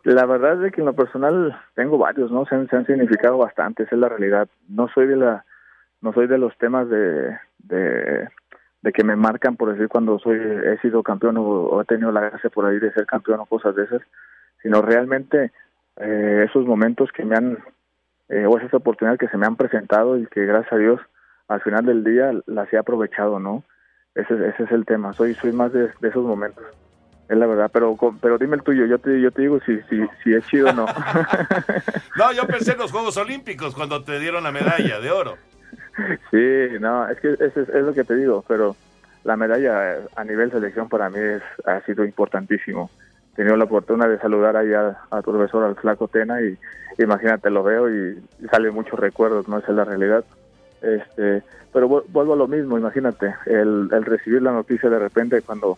La 0.04 0.26
verdad 0.26 0.64
es 0.66 0.74
que 0.74 0.82
en 0.82 0.86
lo 0.86 0.94
personal 0.94 1.60
tengo 1.76 1.98
varios, 1.98 2.32
¿no? 2.32 2.46
Se 2.46 2.56
han, 2.56 2.68
se 2.70 2.76
han 2.76 2.86
significado 2.86 3.38
bastante, 3.38 3.84
esa 3.84 3.96
es 3.96 4.02
la 4.02 4.10
realidad. 4.10 4.48
No 4.68 4.88
soy 4.94 5.08
de 5.08 5.16
la, 5.16 5.46
no 6.02 6.14
soy 6.14 6.28
de 6.28 6.38
los 6.38 6.58
temas 6.58 6.90
de, 6.90 7.38
de, 7.60 8.30
de 8.82 8.92
que 8.92 9.04
me 9.04 9.16
marcan 9.16 9.56
por 9.56 9.72
decir 9.72 9.88
cuando 9.88 10.20
soy, 10.20 10.38
he 10.38 10.78
sido 10.82 11.04
campeón 11.04 11.36
o, 11.38 11.82
he 11.82 11.86
tenido 11.86 12.12
la 12.12 12.22
gracia 12.22 12.50
por 12.50 12.66
ahí 12.66 12.80
de 12.80 12.92
ser 12.94 13.06
campeón 13.06 13.40
o 13.40 13.46
cosas 13.46 13.76
de 13.76 13.84
esas, 13.84 14.02
sino 14.62 14.82
realmente 14.82 15.52
eh, 15.98 16.46
esos 16.48 16.66
momentos 16.66 17.12
que 17.12 17.26
me 17.26 17.36
han, 17.36 17.58
eh, 18.30 18.46
o 18.46 18.58
esas 18.58 18.74
oportunidades 18.74 19.20
que 19.20 19.30
se 19.30 19.38
me 19.38 19.46
han 19.46 19.56
presentado 19.56 20.18
y 20.18 20.26
que 20.28 20.46
gracias 20.46 20.74
a 20.74 20.78
Dios 20.78 21.02
al 21.48 21.62
final 21.62 21.86
del 21.86 22.04
día 22.04 22.32
las 22.46 22.72
he 22.74 22.78
aprovechado, 22.78 23.40
¿no? 23.40 23.64
Ese, 24.16 24.34
ese 24.34 24.64
es 24.64 24.72
el 24.72 24.86
tema, 24.86 25.14
soy, 25.14 25.34
soy 25.36 25.52
más 25.52 25.72
de, 25.72 25.90
esos 26.02 26.26
momentos. 26.26 26.64
es 27.30 27.38
la 27.38 27.46
verdad, 27.46 27.70
pero 27.72 27.96
pero 28.20 28.38
dime 28.38 28.56
el 28.56 28.64
tuyo, 28.64 28.86
yo 28.86 28.98
te, 29.00 29.22
yo 29.22 29.32
te 29.32 29.44
digo 29.44 29.60
si, 29.66 29.80
si, 29.84 30.06
si 30.24 30.34
es 30.34 30.46
chido 30.48 30.70
o 30.70 30.74
no. 30.74 30.86
No, 32.18 32.34
yo 32.34 32.48
pensé 32.48 32.72
en 32.72 32.80
los 32.80 32.92
Juegos 32.92 33.16
Olímpicos 33.18 33.76
cuando 33.76 34.04
te 34.04 34.20
dieron 34.20 34.44
la 34.44 34.52
medalla 34.52 35.00
de 35.00 35.12
oro. 35.12 35.38
Sí, 36.32 36.78
no, 36.80 37.08
es 37.10 37.20
que 37.20 37.34
es, 37.34 37.58
es, 37.58 37.70
lo 37.70 37.94
que 37.94 38.04
te 38.04 38.16
digo, 38.16 38.44
pero 38.48 38.76
la 39.24 39.36
medalla 39.36 39.98
a 40.16 40.24
nivel 40.24 40.52
selección 40.52 40.90
para 40.90 41.10
mí 41.10 41.20
es, 41.20 41.42
ha 41.66 41.82
sido 41.82 42.06
importantísimo. 42.06 42.90
He 43.34 43.38
tenido 43.38 43.58
la 43.58 43.66
oportunidad 43.66 44.10
de 44.10 44.20
saludar 44.20 44.58
ahí 44.58 44.74
a, 44.74 44.98
a 45.12 45.22
tu 45.22 45.32
profesor, 45.32 45.64
al 45.64 45.76
flaco 45.76 46.08
Tena, 46.08 46.42
y 46.42 46.58
imagínate, 46.98 47.50
lo 47.50 47.64
veo 47.64 47.90
y, 47.90 48.24
y 48.40 48.48
salen 48.48 48.74
muchos 48.74 49.00
recuerdos, 49.00 49.48
¿no? 49.48 49.60
Esa 49.60 49.72
es 49.72 49.78
la 49.78 49.86
realidad. 49.86 50.24
Este, 50.82 51.44
pero 51.74 51.88
vu- 51.88 52.04
vuelvo 52.10 52.34
a 52.34 52.38
lo 52.38 52.48
mismo, 52.48 52.78
imagínate, 52.78 53.36
el, 53.46 53.90
el 53.92 54.06
recibir 54.06 54.42
la 54.42 54.52
noticia 54.52 54.90
de 54.90 55.00
repente 55.00 55.42
cuando 55.42 55.78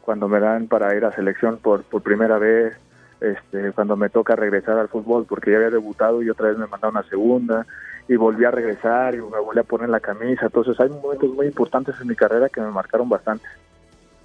cuando 0.00 0.26
me 0.26 0.40
dan 0.40 0.68
para 0.68 0.94
ir 0.96 1.04
a 1.04 1.12
selección 1.12 1.58
por, 1.58 1.82
por 1.82 2.02
primera 2.02 2.38
vez, 2.38 2.74
este, 3.20 3.72
cuando 3.72 3.96
me 3.96 4.08
toca 4.10 4.36
regresar 4.36 4.78
al 4.78 4.88
fútbol, 4.88 5.26
porque 5.26 5.50
ya 5.50 5.56
había 5.56 5.70
debutado 5.70 6.22
y 6.22 6.30
otra 6.30 6.48
vez 6.48 6.58
me 6.58 6.66
mandaron 6.66 6.96
una 6.96 7.08
segunda, 7.08 7.66
y 8.08 8.16
volví 8.16 8.44
a 8.44 8.50
regresar 8.50 9.14
y 9.14 9.18
me 9.18 9.38
volví 9.38 9.60
a 9.60 9.64
poner 9.64 9.88
la 9.88 10.00
camisa. 10.00 10.46
Entonces 10.46 10.78
hay 10.80 10.88
momentos 10.88 11.30
muy 11.30 11.46
importantes 11.46 11.94
en 12.00 12.08
mi 12.08 12.16
carrera 12.16 12.48
que 12.48 12.60
me 12.60 12.70
marcaron 12.70 13.08
bastante. 13.08 13.46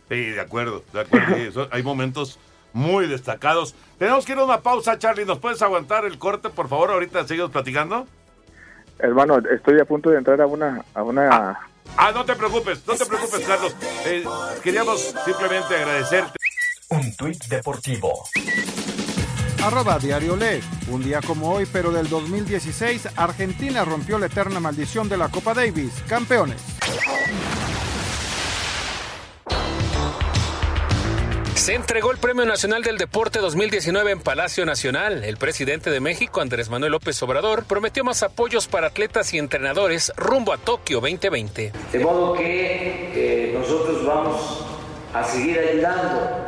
Sí, 0.09 0.31
de 0.31 0.39
acuerdo, 0.39 0.83
de 0.93 1.01
acuerdo. 1.01 1.35
sí, 1.35 1.59
hay 1.71 1.83
momentos 1.83 2.39
muy 2.71 3.07
destacados. 3.07 3.75
Tenemos 3.97 4.25
que 4.25 4.33
ir 4.33 4.37
a 4.39 4.45
una 4.45 4.61
pausa, 4.61 4.97
Charlie. 4.97 5.25
¿Nos 5.25 5.39
puedes 5.39 5.61
aguantar 5.61 6.05
el 6.05 6.17
corte, 6.17 6.49
por 6.49 6.67
favor? 6.67 6.91
Ahorita 6.91 7.25
seguimos 7.27 7.51
platicando. 7.51 8.07
Hermano, 8.99 9.39
estoy 9.39 9.79
a 9.79 9.85
punto 9.85 10.09
de 10.09 10.17
entrar 10.17 10.39
a 10.41 10.47
una... 10.47 10.83
A 10.93 11.03
una 11.03 11.59
Ah, 11.97 12.11
no 12.13 12.25
te 12.25 12.35
preocupes, 12.35 12.85
no 12.87 12.95
te 12.95 13.05
preocupes, 13.05 13.45
Carlos. 13.45 13.75
Eh, 14.05 14.23
queríamos 14.63 15.13
simplemente 15.25 15.75
agradecerte. 15.75 16.37
Un 16.89 17.15
tuit 17.15 17.43
deportivo. 17.45 18.23
Arroba 19.63 19.97
Diario 19.97 20.35
Le. 20.35 20.59
Un 20.89 21.01
día 21.01 21.21
como 21.25 21.49
hoy, 21.49 21.65
pero 21.71 21.89
del 21.89 22.09
2016, 22.09 23.07
Argentina 23.15 23.85
rompió 23.85 24.19
la 24.19 24.25
eterna 24.25 24.59
maldición 24.59 25.07
de 25.07 25.15
la 25.15 25.29
Copa 25.29 25.53
Davis. 25.53 26.03
Campeones. 26.05 26.61
Se 31.55 31.75
entregó 31.75 32.11
el 32.11 32.17
Premio 32.17 32.43
Nacional 32.45 32.83
del 32.83 32.97
Deporte 32.97 33.39
2019 33.39 34.11
en 34.11 34.19
Palacio 34.19 34.65
Nacional. 34.65 35.23
El 35.23 35.37
presidente 35.37 35.91
de 35.91 36.01
México, 36.01 36.41
Andrés 36.41 36.69
Manuel 36.69 36.91
López 36.91 37.23
Obrador, 37.23 37.63
prometió 37.63 38.03
más 38.03 38.21
apoyos 38.21 38.67
para 38.67 38.87
atletas 38.87 39.33
y 39.33 39.37
entrenadores 39.37 40.11
rumbo 40.17 40.51
a 40.51 40.57
Tokio 40.57 40.99
2020. 40.99 41.71
De 41.93 41.99
modo 41.99 42.33
que 42.33 43.11
eh, 43.15 43.57
nosotros 43.57 44.05
vamos 44.05 44.65
a 45.13 45.23
seguir 45.23 45.57
ayudando 45.57 46.47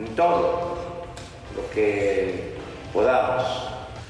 en 0.00 0.16
todo 0.16 1.06
lo 1.54 1.70
que 1.70 2.55
podamos. 3.00 3.44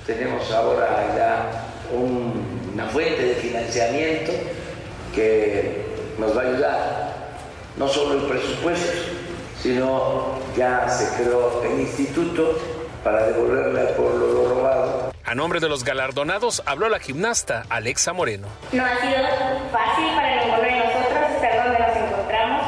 Tenemos 0.06 0.48
ahora 0.52 0.86
ya 1.16 1.64
un- 1.92 2.70
una 2.72 2.86
fuente 2.86 3.20
de 3.20 3.34
financiamiento 3.34 4.30
que 5.12 5.84
nos 6.18 6.36
va 6.36 6.42
a 6.42 6.44
ayudar, 6.44 7.14
no 7.76 7.88
solo 7.88 8.14
el 8.14 8.26
presupuesto, 8.30 8.92
sino 9.60 10.36
ya 10.56 10.88
se 10.88 11.20
creó 11.22 11.62
el 11.64 11.80
instituto 11.80 12.56
para 13.02 13.26
devolverle 13.26 13.80
al 13.80 13.88
pueblo 13.94 14.26
lo 14.28 14.48
robado. 14.54 15.12
A 15.24 15.34
nombre 15.34 15.58
de 15.58 15.68
los 15.68 15.82
galardonados 15.82 16.62
habló 16.66 16.88
la 16.88 17.00
gimnasta 17.00 17.64
Alexa 17.68 18.12
Moreno. 18.12 18.46
No 18.70 18.84
ha 18.84 18.90
sido 19.00 19.16
fácil 19.72 20.06
para 20.14 20.36
ninguno 20.44 20.62
de 20.62 20.70
nosotros 20.78 21.30
estar 21.34 21.64
donde 21.64 21.78
nos 21.80 21.96
encontramos, 21.96 22.62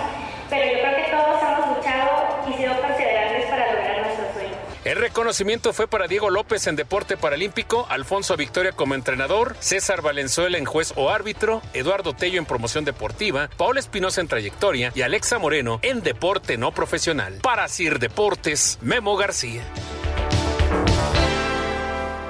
pero 0.50 0.64
yo 0.64 0.78
creo 0.82 0.96
que 0.96 1.10
todos 1.12 1.42
hemos 1.42 1.76
luchado 1.76 2.10
y 2.50 2.54
sido 2.54 2.74
perseverantes 2.80 3.46
para 3.48 3.72
lograr 3.72 4.00
nuestros 4.02 4.32
sueños. 4.34 4.56
El 4.84 4.96
reconocimiento 5.18 5.72
fue 5.72 5.88
para 5.88 6.06
Diego 6.06 6.30
López 6.30 6.68
en 6.68 6.76
deporte 6.76 7.16
paralímpico, 7.16 7.88
Alfonso 7.90 8.36
Victoria 8.36 8.70
como 8.70 8.94
entrenador, 8.94 9.56
César 9.58 10.00
Valenzuela 10.00 10.58
en 10.58 10.64
juez 10.64 10.92
o 10.94 11.10
árbitro, 11.10 11.60
Eduardo 11.72 12.12
Tello 12.12 12.38
en 12.38 12.46
promoción 12.46 12.84
deportiva, 12.84 13.50
Paola 13.56 13.80
Espinosa 13.80 14.20
en 14.20 14.28
trayectoria 14.28 14.92
y 14.94 15.02
Alexa 15.02 15.40
Moreno 15.40 15.80
en 15.82 16.02
deporte 16.02 16.56
no 16.56 16.70
profesional. 16.70 17.40
Para 17.42 17.66
Sir 17.66 17.98
Deportes, 17.98 18.78
Memo 18.80 19.16
García. 19.16 19.64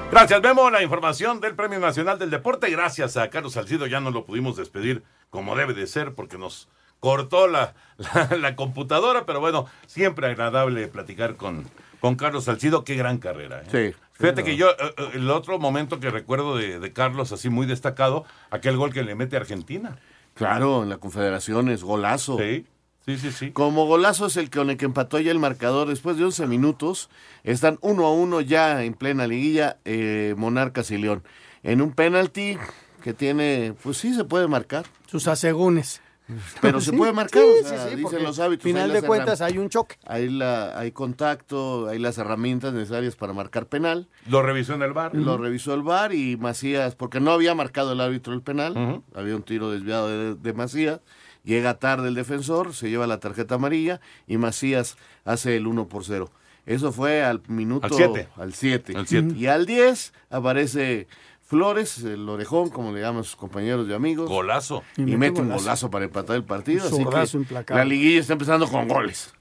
Gracias, 0.09 0.41
Memo. 0.41 0.71
La 0.71 0.81
información 0.81 1.41
del 1.41 1.53
Premio 1.53 1.77
Nacional 1.77 2.17
del 2.17 2.31
Deporte. 2.31 2.71
Gracias 2.71 3.17
a 3.17 3.29
Carlos 3.29 3.53
Salcido. 3.53 3.85
Ya 3.85 3.99
no 3.99 4.09
lo 4.09 4.25
pudimos 4.25 4.57
despedir 4.57 5.03
como 5.29 5.55
debe 5.55 5.75
de 5.75 5.85
ser 5.85 6.15
porque 6.15 6.39
nos 6.39 6.67
cortó 6.99 7.47
la, 7.47 7.75
la, 8.15 8.35
la 8.35 8.55
computadora. 8.55 9.27
Pero 9.27 9.41
bueno, 9.41 9.67
siempre 9.85 10.25
agradable 10.25 10.87
platicar 10.87 11.35
con, 11.35 11.69
con 11.99 12.15
Carlos 12.15 12.45
Salcido. 12.45 12.83
Qué 12.83 12.95
gran 12.95 13.17
carrera. 13.17 13.61
¿eh? 13.61 13.93
Sí. 13.93 13.99
Fíjate 14.13 14.43
que 14.43 14.57
yo, 14.57 14.69
eh, 14.71 14.75
eh, 14.97 15.09
el 15.13 15.29
otro 15.29 15.59
momento 15.59 15.99
que 15.99 16.09
recuerdo 16.09 16.57
de, 16.57 16.79
de 16.79 16.93
Carlos, 16.93 17.31
así 17.31 17.49
muy 17.49 17.65
destacado, 17.65 18.25
aquel 18.51 18.75
gol 18.75 18.91
que 18.93 19.03
le 19.03 19.15
mete 19.15 19.37
a 19.37 19.39
Argentina. 19.39 19.97
Claro, 20.33 20.83
en 20.83 20.89
la 20.89 20.97
Confederación 20.97 21.69
es 21.69 21.83
golazo. 21.83 22.37
Sí, 22.37 22.65
sí, 23.05 23.17
sí, 23.17 23.31
sí. 23.31 23.51
Como 23.51 23.85
golazo 23.85 24.27
es 24.27 24.37
el 24.37 24.49
con 24.49 24.69
el 24.69 24.77
que 24.77 24.85
empató 24.85 25.19
ya 25.19 25.31
el 25.31 25.39
marcador 25.39 25.87
después 25.87 26.17
de 26.17 26.25
11 26.25 26.47
minutos. 26.47 27.09
Están 27.43 27.77
uno 27.81 28.05
a 28.05 28.13
uno 28.13 28.41
ya 28.41 28.83
en 28.83 28.93
plena 28.93 29.27
liguilla 29.27 29.77
eh, 29.85 30.35
Monarcas 30.37 30.91
y 30.91 30.97
León. 30.97 31.23
En 31.63 31.81
un 31.81 31.91
penalti 31.91 32.57
que 33.03 33.13
tiene, 33.13 33.73
pues 33.83 33.97
sí 33.97 34.13
se 34.13 34.23
puede 34.23 34.47
marcar. 34.47 34.85
Sus 35.07 35.27
asegúnes. 35.27 36.01
Pero 36.61 36.81
se 36.81 36.93
puede 36.93 37.13
marcar, 37.13 37.41
sí, 37.41 37.65
o 37.65 37.67
sea, 37.67 37.83
sí, 37.85 37.89
sí, 37.91 37.95
dicen 37.95 38.23
los 38.23 38.39
hábitos. 38.39 38.63
Final 38.63 38.93
de 38.93 39.01
cuentas 39.01 39.41
hay 39.41 39.57
un 39.57 39.69
choque. 39.69 39.97
Hay, 40.05 40.29
la, 40.29 40.77
hay 40.77 40.91
contacto, 40.91 41.87
hay 41.87 41.99
las 41.99 42.17
herramientas 42.17 42.73
necesarias 42.73 43.15
para 43.15 43.33
marcar 43.33 43.67
penal. 43.67 44.07
Lo 44.27 44.41
revisó 44.41 44.73
en 44.73 44.83
el 44.83 44.93
bar. 44.93 45.15
Lo 45.15 45.37
revisó 45.37 45.73
el 45.73 45.81
VAR 45.81 46.13
y 46.13 46.37
Macías, 46.37 46.95
porque 46.95 47.19
no 47.19 47.31
había 47.31 47.55
marcado 47.55 47.93
el 47.93 48.01
árbitro 48.01 48.33
el 48.33 48.41
penal, 48.41 49.03
había 49.15 49.35
un 49.35 49.43
tiro 49.43 49.71
desviado 49.71 50.07
de, 50.07 50.35
de 50.35 50.53
Macías, 50.53 51.01
llega 51.43 51.79
tarde 51.79 52.09
el 52.09 52.15
defensor, 52.15 52.73
se 52.73 52.89
lleva 52.89 53.07
la 53.07 53.19
tarjeta 53.19 53.55
amarilla 53.55 53.99
y 54.27 54.37
Macías 54.37 54.97
hace 55.25 55.55
el 55.57 55.67
1 55.67 55.87
por 55.87 56.05
0. 56.05 56.29
Eso 56.65 56.91
fue 56.91 57.23
al 57.23 57.41
minuto... 57.47 57.87
Al 57.87 57.93
siete. 57.93 58.27
Al 58.35 58.53
7. 58.53 58.93
Al 58.95 59.07
siete. 59.07 59.35
Y 59.35 59.47
al 59.47 59.65
10 59.65 60.13
aparece 60.29 61.07
Flores, 61.49 62.03
el 62.03 62.29
orejón, 62.29 62.69
como 62.69 62.91
le 62.93 63.01
llaman 63.01 63.23
sus 63.23 63.35
compañeros 63.35 63.87
y 63.89 63.93
amigos. 63.93 64.29
Golazo. 64.29 64.83
Y, 64.97 65.01
Y 65.13 65.17
mete, 65.17 65.41
un 65.41 65.47
golazo. 65.47 65.63
golazo 65.63 65.89
para 65.91 66.05
empatar 66.05 66.35
el 66.35 66.43
partido. 66.43 66.87
Un 66.89 66.93
Así 67.15 67.31
que 67.31 67.37
implacable. 67.37 67.81
la 67.83 67.85
liguilla 67.89 68.19
está 68.19 68.33
empezando 68.33 68.67
con 68.67 68.87
goles. 68.87 69.33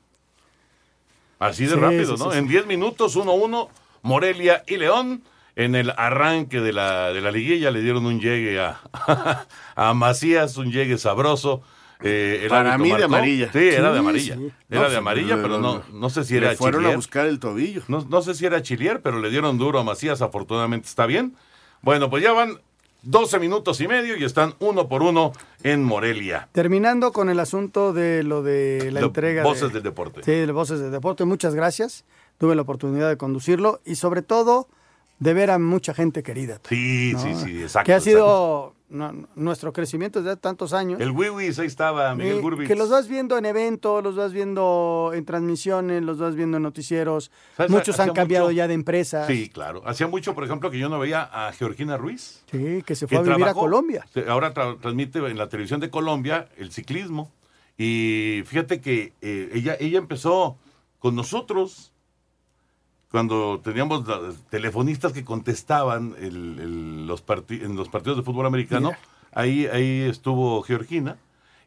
Así 1.38 1.64
de 1.66 1.74
Sí, 1.74 1.76
rápido, 1.80 2.16
sí, 2.16 2.24
¿no? 2.24 2.32
sí, 2.32 2.38
En 2.38 2.48
10 2.48 2.66
minutos, 2.66 3.14
1-1, 3.16 3.68
Morelia 4.02 4.64
y 4.66 4.76
León. 4.78 5.22
En 5.54 5.74
el 5.74 5.90
arranque 5.96 6.60
de 6.60 6.72
la, 6.72 7.12
de 7.12 7.20
la 7.20 7.32
liguilla 7.32 7.72
le 7.72 7.80
dieron 7.82 8.06
un 8.06 8.20
llegue 8.20 8.60
a, 8.60 8.80
a 9.76 9.92
Macías, 9.92 10.56
un 10.56 10.70
llegue 10.70 10.96
sabroso. 10.98 11.62
Eh, 12.00 12.40
el 12.44 12.48
Para 12.48 12.78
mí 12.78 12.90
de 12.92 13.02
amarilla. 13.04 13.50
Sí, 13.52 13.58
era 13.58 13.92
de 13.92 13.98
amarilla. 13.98 14.36
sí. 14.36 14.52
Era 14.70 14.82
No, 14.84 14.90
de 14.90 14.96
amarilla, 14.96 15.34
pero 15.42 15.58
no, 15.58 15.82
no 15.92 16.10
sé 16.10 16.22
si 16.24 16.36
era 16.36 16.54
fueron 16.54 16.82
a 16.82 16.84
chilier. 16.84 16.96
buscar 16.96 17.26
el 17.26 17.40
tobillo. 17.40 17.82
No, 17.88 18.06
no 18.08 18.22
sé 18.22 18.34
si 18.34 18.46
era 18.46 18.62
chilier, 18.62 19.02
pero 19.02 19.18
le 19.20 19.30
dieron 19.30 19.58
duro 19.58 19.80
a 19.80 19.84
Macías, 19.84 20.22
afortunadamente 20.22 20.86
está 20.86 21.06
bien. 21.06 21.34
Bueno, 21.82 22.10
pues 22.10 22.22
ya 22.22 22.32
van 22.32 22.58
12 23.02 23.38
minutos 23.38 23.80
y 23.80 23.88
medio 23.88 24.16
y 24.16 24.24
están 24.24 24.54
uno 24.58 24.88
por 24.88 25.02
uno 25.02 25.32
en 25.62 25.84
Morelia. 25.84 26.48
Terminando 26.52 27.12
con 27.12 27.28
el 27.30 27.38
asunto 27.40 27.92
de 27.92 28.22
lo 28.22 28.42
de 28.42 28.90
la 28.92 29.00
Lo- 29.00 29.06
entrega 29.08 29.42
Voces 29.44 29.68
de, 29.68 29.74
del 29.74 29.82
deporte. 29.84 30.22
Sí, 30.24 30.32
de 30.32 30.52
Voces 30.52 30.80
del 30.80 30.90
Deporte. 30.90 31.24
Muchas 31.24 31.54
gracias. 31.54 32.04
Tuve 32.38 32.54
la 32.54 32.62
oportunidad 32.62 33.08
de 33.08 33.16
conducirlo 33.16 33.80
y 33.84 33.94
sobre 33.96 34.22
todo 34.22 34.68
de 35.20 35.34
ver 35.34 35.50
a 35.50 35.58
mucha 35.58 35.94
gente 35.94 36.22
querida. 36.22 36.60
Sí, 36.68 37.12
¿no? 37.14 37.20
sí, 37.20 37.34
sí, 37.34 37.62
exacto. 37.62 37.86
Que 37.86 37.94
ha 37.94 38.00
sido 38.00 38.74
no- 38.88 39.28
nuestro 39.36 39.72
crecimiento 39.72 40.22
desde 40.22 40.36
tantos 40.36 40.72
años. 40.72 41.00
El 41.00 41.10
Wiwis, 41.10 41.58
ahí 41.58 41.66
estaba 41.66 42.14
Miguel 42.14 42.40
Gurbitz. 42.40 42.68
que 42.68 42.74
los 42.76 42.88
vas 42.90 43.08
viendo 43.08 43.36
en 43.38 43.46
eventos, 43.46 44.02
los 44.02 44.16
vas 44.16 44.32
viendo 44.32 45.10
en 45.14 45.24
transmisiones, 45.24 46.02
los 46.02 46.18
vas 46.18 46.34
viendo 46.34 46.56
en 46.56 46.62
noticieros. 46.62 47.30
¿Sabes? 47.56 47.70
Muchos 47.70 47.98
han 48.00 48.12
cambiado 48.12 48.46
mucho- 48.46 48.56
ya 48.56 48.68
de 48.68 48.74
empresas. 48.74 49.26
Sí, 49.26 49.48
claro. 49.48 49.82
Hacía 49.86 50.06
mucho, 50.06 50.34
por 50.34 50.44
ejemplo, 50.44 50.70
que 50.70 50.78
yo 50.78 50.88
no 50.88 50.98
veía 50.98 51.22
a 51.22 51.52
Georgina 51.52 51.96
Ruiz. 51.96 52.42
Sí, 52.50 52.82
que 52.86 52.94
se 52.94 53.06
que 53.06 53.16
fue 53.16 53.18
a 53.18 53.22
vivir 53.22 53.36
trabajó- 53.36 53.60
a 53.60 53.62
Colombia. 53.62 54.06
Ahora 54.28 54.54
tra- 54.54 54.78
transmite 54.80 55.18
en 55.18 55.36
la 55.38 55.48
televisión 55.48 55.80
de 55.80 55.90
Colombia 55.90 56.48
el 56.56 56.72
ciclismo. 56.72 57.30
Y 57.76 58.42
fíjate 58.46 58.80
que 58.80 59.12
eh, 59.22 59.50
ella, 59.54 59.76
ella 59.78 59.98
empezó 59.98 60.56
con 60.98 61.14
nosotros 61.14 61.92
cuando 63.10 63.60
teníamos 63.62 64.04
telefonistas 64.50 65.12
que 65.12 65.24
contestaban 65.24 66.14
el- 66.18 66.58
el- 66.60 67.06
los 67.06 67.24
en 67.50 67.76
los 67.76 67.88
partidos 67.88 68.18
de 68.18 68.22
fútbol 68.22 68.46
americano. 68.46 68.88
Mira. 68.88 69.00
Ahí, 69.32 69.66
ahí 69.66 70.00
estuvo 70.02 70.62
Georgina. 70.62 71.16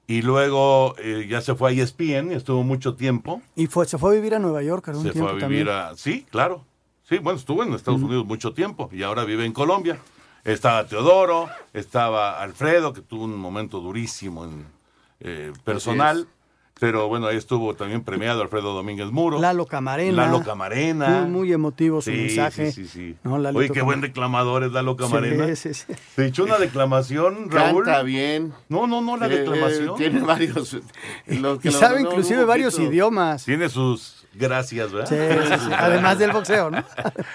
Y 0.07 0.24
luego 0.24 0.95
eh, 0.98 1.25
ya 1.29 1.41
se 1.41 1.55
fue 1.55 1.69
a 1.69 1.74
ESPN 1.74 2.31
y 2.31 2.36
estuvo 2.36 2.63
mucho 2.63 2.95
tiempo. 2.95 3.41
Y 3.55 3.67
fue, 3.67 3.86
se 3.86 3.98
fue 3.98 4.12
a 4.12 4.13
vivir 4.15 4.36
a 4.36 4.39
Nueva 4.39 4.62
York 4.62 4.89
algún 4.89 5.03
Se 5.03 5.13
fue 5.13 5.21
a 5.29 5.33
vivir 5.33 5.41
también. 5.41 5.69
a... 5.69 5.95
Sí, 5.95 6.25
claro. 6.29 6.65
Sí, 7.07 7.17
bueno, 7.19 7.39
estuvo 7.39 7.63
en 7.63 7.74
Estados 7.74 8.01
Unidos 8.01 8.25
mucho 8.25 8.53
tiempo 8.53 8.89
y 8.91 9.03
ahora 9.03 9.24
vive 9.25 9.45
en 9.45 9.53
Colombia. 9.53 10.00
Estaba 10.43 10.86
Teodoro, 10.88 11.50
estaba 11.74 12.41
Alfredo, 12.41 12.93
que 12.93 13.01
tuvo 13.01 13.25
un 13.25 13.38
momento 13.38 13.79
durísimo 13.79 14.43
en, 14.45 14.65
eh, 15.19 15.53
personal. 15.63 16.27
Pero 16.81 17.07
bueno, 17.07 17.27
ahí 17.27 17.38
estuvo 17.38 17.75
también 17.75 18.01
premiado 18.03 18.41
Alfredo 18.41 18.73
Domínguez 18.73 19.11
Muro. 19.11 19.39
Lalo 19.39 19.67
Camarena. 19.67 20.25
Lalo 20.25 20.41
Camarena. 20.41 21.21
Muy, 21.21 21.29
muy 21.29 21.53
emotivo 21.53 22.01
su 22.01 22.09
Sí, 22.09 22.17
mensaje. 22.17 22.71
Sí, 22.71 22.85
sí, 22.88 22.89
sí. 22.91 23.15
No, 23.23 23.35
Oye, 23.35 23.67
qué 23.69 23.83
buen 23.83 24.00
Camarena. 24.00 24.01
declamador 24.07 24.63
es 24.63 24.71
Lalo 24.71 24.95
Camarena. 24.97 25.45
Sí, 25.55 25.55
sí, 25.55 25.73
sí. 25.75 25.93
¿Te 26.15 26.25
echó 26.25 26.43
una 26.43 26.57
declamación, 26.57 27.51
Raúl? 27.51 27.85
Canta 27.85 28.01
bien. 28.01 28.51
No, 28.67 28.88
no, 28.88 29.00
no, 29.00 29.15
la 29.15 29.27
Eh, 29.27 29.29
declamación. 29.29 29.95
tiene 29.95 30.21
varios. 30.21 30.73
lo 31.27 31.59
que 31.59 31.69
Y 31.69 31.71
lo- 31.71 31.77
sabe 31.79 32.01
no, 32.01 32.09
inclusive 32.09 32.45
varios 32.45 32.79
idiomas. 32.79 33.45
Tiene 33.45 33.69
sus 33.69 34.25
gracias, 34.33 34.91
¿verdad? 34.91 35.07
Sí, 35.07 35.47
sí, 35.53 35.59
sí. 35.67 35.71
Además 35.77 36.17
del 36.17 36.31
boxeo, 36.31 36.71
¿no? 36.71 36.83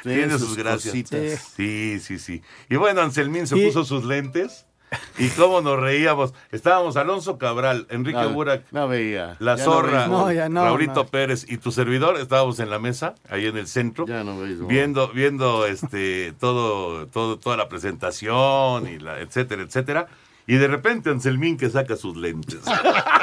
Tiene 0.02 0.32
sus, 0.32 0.40
sus 0.48 0.56
gracias. 0.56 0.86
cositas. 0.92 1.52
Sí, 1.56 2.00
sí, 2.00 2.18
sí. 2.18 2.42
Y 2.68 2.74
bueno, 2.74 3.00
Anselmín 3.00 3.46
se 3.46 3.56
Y- 3.56 3.64
puso 3.66 3.84
sus 3.84 4.04
lentes. 4.04 4.66
Y 5.18 5.28
cómo 5.30 5.60
nos 5.60 5.78
reíamos. 5.80 6.34
Estábamos 6.52 6.96
Alonso 6.96 7.38
Cabral, 7.38 7.86
Enrique 7.90 8.18
No, 8.20 8.30
Burak, 8.30 8.64
no 8.70 8.86
veía. 8.88 9.36
La 9.38 9.56
Ya 9.56 9.64
Zorra, 9.64 10.06
No, 10.08 10.30
ya 10.32 10.48
no, 10.48 10.64
Raulito 10.64 11.04
no. 11.04 11.06
Pérez 11.06 11.46
y 11.48 11.58
tu 11.58 11.72
servidor. 11.72 12.18
Estábamos 12.18 12.58
en 12.60 12.70
la 12.70 12.78
mesa, 12.78 13.14
ahí 13.28 13.46
en 13.46 13.56
el 13.56 13.66
centro. 13.66 14.06
Ya 14.06 14.24
no 14.24 14.38
veis, 14.38 14.64
viendo 14.66 15.08
viendo 15.08 15.66
este 15.66 16.32
todo 16.38 17.06
todo 17.06 17.38
toda 17.38 17.56
la 17.56 17.68
presentación 17.68 18.86
y 18.88 18.98
la 18.98 19.20
etcétera 19.20 19.62
etcétera 19.62 20.06
y 20.46 20.56
de 20.56 20.68
repente 20.68 21.10
Anselmín 21.10 21.56
que 21.56 21.68
saca 21.70 21.96
sus 21.96 22.16
lentes 22.16 22.60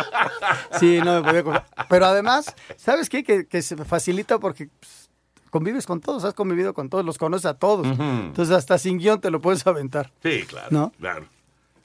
Sí, 0.79 0.99
no 1.03 1.21
me 1.21 1.23
podía 1.27 1.43
coger. 1.43 1.63
Pero 1.89 2.05
además, 2.05 2.53
¿sabes 2.75 3.09
qué? 3.09 3.23
Que, 3.23 3.45
que 3.47 3.61
se 3.61 3.77
facilita 3.77 4.39
porque 4.39 4.67
pues, 4.79 5.09
convives 5.49 5.85
con 5.85 6.01
todos, 6.01 6.23
has 6.25 6.33
convivido 6.33 6.73
con 6.73 6.89
todos, 6.89 7.05
los 7.05 7.17
conoces 7.17 7.45
a 7.45 7.53
todos. 7.53 7.85
Entonces 7.87 8.55
hasta 8.55 8.77
sin 8.77 8.97
guion 8.97 9.21
te 9.21 9.29
lo 9.31 9.39
puedes 9.39 9.65
aventar. 9.67 10.11
sí 10.23 10.43
claro 10.47 10.67
¿No? 10.71 10.91
claro 10.99 11.27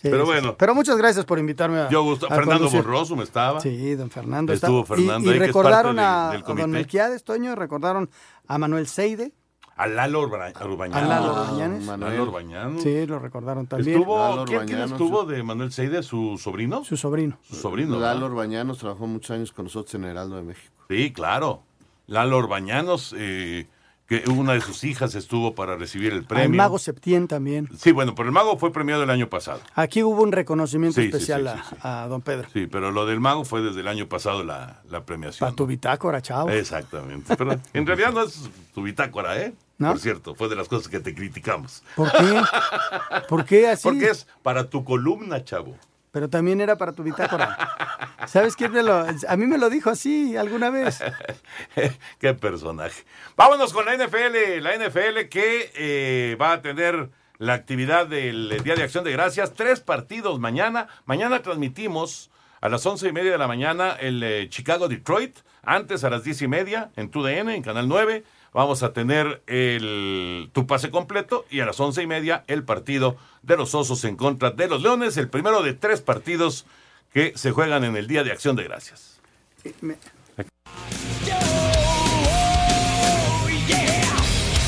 Pero 0.02 0.24
bueno. 0.24 0.50
sí. 0.50 0.54
Pero 0.58 0.74
muchas 0.74 0.96
gracias 0.96 1.24
por 1.24 1.38
invitarme 1.38 1.78
a. 1.80 1.88
yo 1.88 2.02
gusto 2.02 2.26
a 2.26 2.28
Fernando 2.28 2.64
conducir. 2.66 2.82
Borroso 2.82 3.16
me 3.16 3.24
estaba 3.24 3.60
Sí, 3.60 3.94
don 3.94 4.10
Fernando. 4.10 4.52
Estuvo 4.52 4.82
está- 4.82 4.94
Fernando 4.94 5.28
y, 5.28 5.30
y 5.30 5.32
ahí, 5.32 5.38
que 5.38 5.44
es 5.44 5.48
recordaron 5.48 5.96
parte 5.96 6.08
a, 6.08 6.22
del- 6.24 6.32
del 6.32 6.40
a 6.42 6.44
comité. 6.44 6.60
don 6.62 6.70
Melquiades, 6.70 7.24
Toño, 7.24 7.54
recordaron 7.54 8.10
a 8.46 8.58
Manuel 8.58 8.86
Seide, 8.86 9.32
a 9.76 9.86
Lalo 9.86 10.22
Urba- 10.22 10.52
Urbañanos 10.64 11.02
a 11.02 11.06
Lalo 11.20 11.32
Orbañanes. 11.42 11.84
Manuel. 11.84 12.12
Lalo 12.12 12.22
Urbañanos. 12.24 12.82
Sí, 12.82 13.06
lo 13.06 13.18
recordaron 13.18 13.66
también. 13.66 13.96
estuvo 13.98 14.44
¿quién, 14.44 14.46
quién 14.46 14.58
Urbañanos. 14.80 14.90
estuvo 14.92 15.24
de 15.24 15.42
Manuel 15.42 15.72
Seide 15.72 16.02
su 16.02 16.36
sobrino 16.38 16.82
Su 16.84 16.96
sobrino. 16.96 17.38
su 17.42 17.54
sobrino 17.56 17.92
Lalo 17.98 18.00
¿verdad? 18.20 18.22
Orbañanos 18.24 18.78
trabajó 18.78 19.06
muchos 19.06 19.30
años 19.32 19.52
con 19.52 19.64
nosotros 19.66 19.94
en 19.94 20.04
Heraldo 20.04 20.36
de 20.36 20.42
México. 20.42 20.74
sí 20.88 21.12
claro 21.12 21.62
Lalo 22.06 22.38
Urbañanos 22.38 23.14
eh, 23.16 23.68
que 24.08 24.24
una 24.30 24.54
de 24.54 24.60
sus 24.62 24.84
hijas 24.84 25.14
estuvo 25.14 25.54
para 25.54 25.76
recibir 25.76 26.12
el 26.14 26.24
premio 26.24 26.56
Mago 26.56 26.78
Septién 26.78 27.28
también. 27.28 27.68
sí 27.78 27.92
bueno 27.92 28.14
pero 28.14 28.28
el 28.28 28.32
mago 28.32 28.56
fue 28.58 28.72
premiado 28.72 29.02
el 29.02 29.10
año 29.10 29.28
pasado 29.28 29.60
Aquí 29.74 30.02
hubo 30.02 30.22
un 30.22 30.32
reconocimiento 30.32 31.00
Sí, 31.00 31.06
especial 31.08 31.52
sí, 31.54 31.62
sí. 31.70 31.76
A, 31.82 32.06
don 32.08 32.22
Pedro. 32.22 32.48
Sí, 32.52 32.66
pero 32.66 32.90
lo 32.90 33.04
del 33.06 33.20
mago 33.20 33.44
fue 33.44 33.60
desde 33.60 33.80
el 33.80 33.88
año 33.88 34.08
pasado 34.08 34.42
la, 34.42 34.80
la 34.88 35.04
premiación. 35.04 35.46
Para 35.46 35.54
tu 35.56 35.66
bitácora, 35.66 36.22
chavo. 36.22 36.48
Exactamente. 36.50 37.36
Pero 37.36 37.54
en 37.74 37.86
realidad 37.86 38.12
no 38.12 38.22
es 38.22 38.48
tu 38.74 38.82
bitácora, 38.82 39.38
¿eh? 39.40 39.52
¿No? 39.76 39.90
Por 39.90 40.00
cierto, 40.00 40.34
fue 40.34 40.48
de 40.48 40.56
las 40.56 40.66
cosas 40.68 40.88
que 40.88 40.98
te 41.00 41.14
criticamos. 41.14 41.84
¿Por 41.94 42.10
qué? 42.10 42.42
¿Por 43.28 43.44
qué 43.44 43.68
así? 43.68 43.82
Porque 43.88 44.10
es 44.10 44.26
para 44.42 44.68
tu 44.70 44.84
columna, 44.84 45.44
chavo. 45.44 45.76
Pero 46.10 46.28
también 46.30 46.60
era 46.60 46.76
para 46.76 46.92
tu 46.92 47.02
bitácora. 47.02 47.56
¿Sabes 48.26 48.56
quién 48.56 48.72
me 48.72 48.82
lo.? 48.82 49.06
A 49.28 49.36
mí 49.36 49.46
me 49.46 49.58
lo 49.58 49.70
dijo 49.70 49.90
así 49.90 50.36
alguna 50.36 50.70
vez. 50.70 51.02
Qué 52.18 52.34
personaje. 52.34 53.04
Vámonos 53.36 53.72
con 53.72 53.84
la 53.84 53.96
NFL. 53.96 54.60
La 54.60 54.76
NFL 54.76 55.28
que 55.30 55.70
eh, 55.74 56.36
va 56.40 56.52
a 56.52 56.62
tener 56.62 57.10
la 57.38 57.54
actividad 57.54 58.06
del 58.06 58.60
Día 58.64 58.74
de 58.74 58.82
Acción 58.82 59.04
de 59.04 59.12
Gracias. 59.12 59.54
Tres 59.54 59.80
partidos 59.80 60.40
mañana. 60.40 60.88
Mañana 61.04 61.42
transmitimos 61.42 62.30
a 62.60 62.68
las 62.68 62.84
once 62.86 63.08
y 63.08 63.12
media 63.12 63.32
de 63.32 63.38
la 63.38 63.46
mañana 63.46 63.92
el 63.92 64.22
eh, 64.22 64.48
Chicago-Detroit. 64.48 65.38
Antes 65.62 66.02
a 66.04 66.10
las 66.10 66.24
diez 66.24 66.40
y 66.40 66.48
media 66.48 66.90
en 66.96 67.10
TUDN, 67.10 67.50
en 67.50 67.62
Canal 67.62 67.88
9. 67.88 68.24
Vamos 68.52 68.82
a 68.82 68.92
tener 68.92 69.42
el 69.46 70.50
tu 70.52 70.66
pase 70.66 70.90
completo 70.90 71.44
y 71.50 71.60
a 71.60 71.66
las 71.66 71.78
once 71.80 72.02
y 72.02 72.06
media 72.06 72.44
el 72.46 72.64
partido 72.64 73.16
de 73.42 73.56
los 73.56 73.74
Osos 73.74 74.04
en 74.04 74.16
contra 74.16 74.50
de 74.50 74.68
los 74.68 74.82
Leones. 74.82 75.16
El 75.16 75.28
primero 75.28 75.62
de 75.62 75.74
tres 75.74 76.00
partidos 76.00 76.66
que 77.12 77.32
se 77.36 77.52
juegan 77.52 77.84
en 77.84 77.96
el 77.96 78.06
Día 78.06 78.24
de 78.24 78.32
Acción 78.32 78.56
de 78.56 78.64
Gracias. 78.64 79.20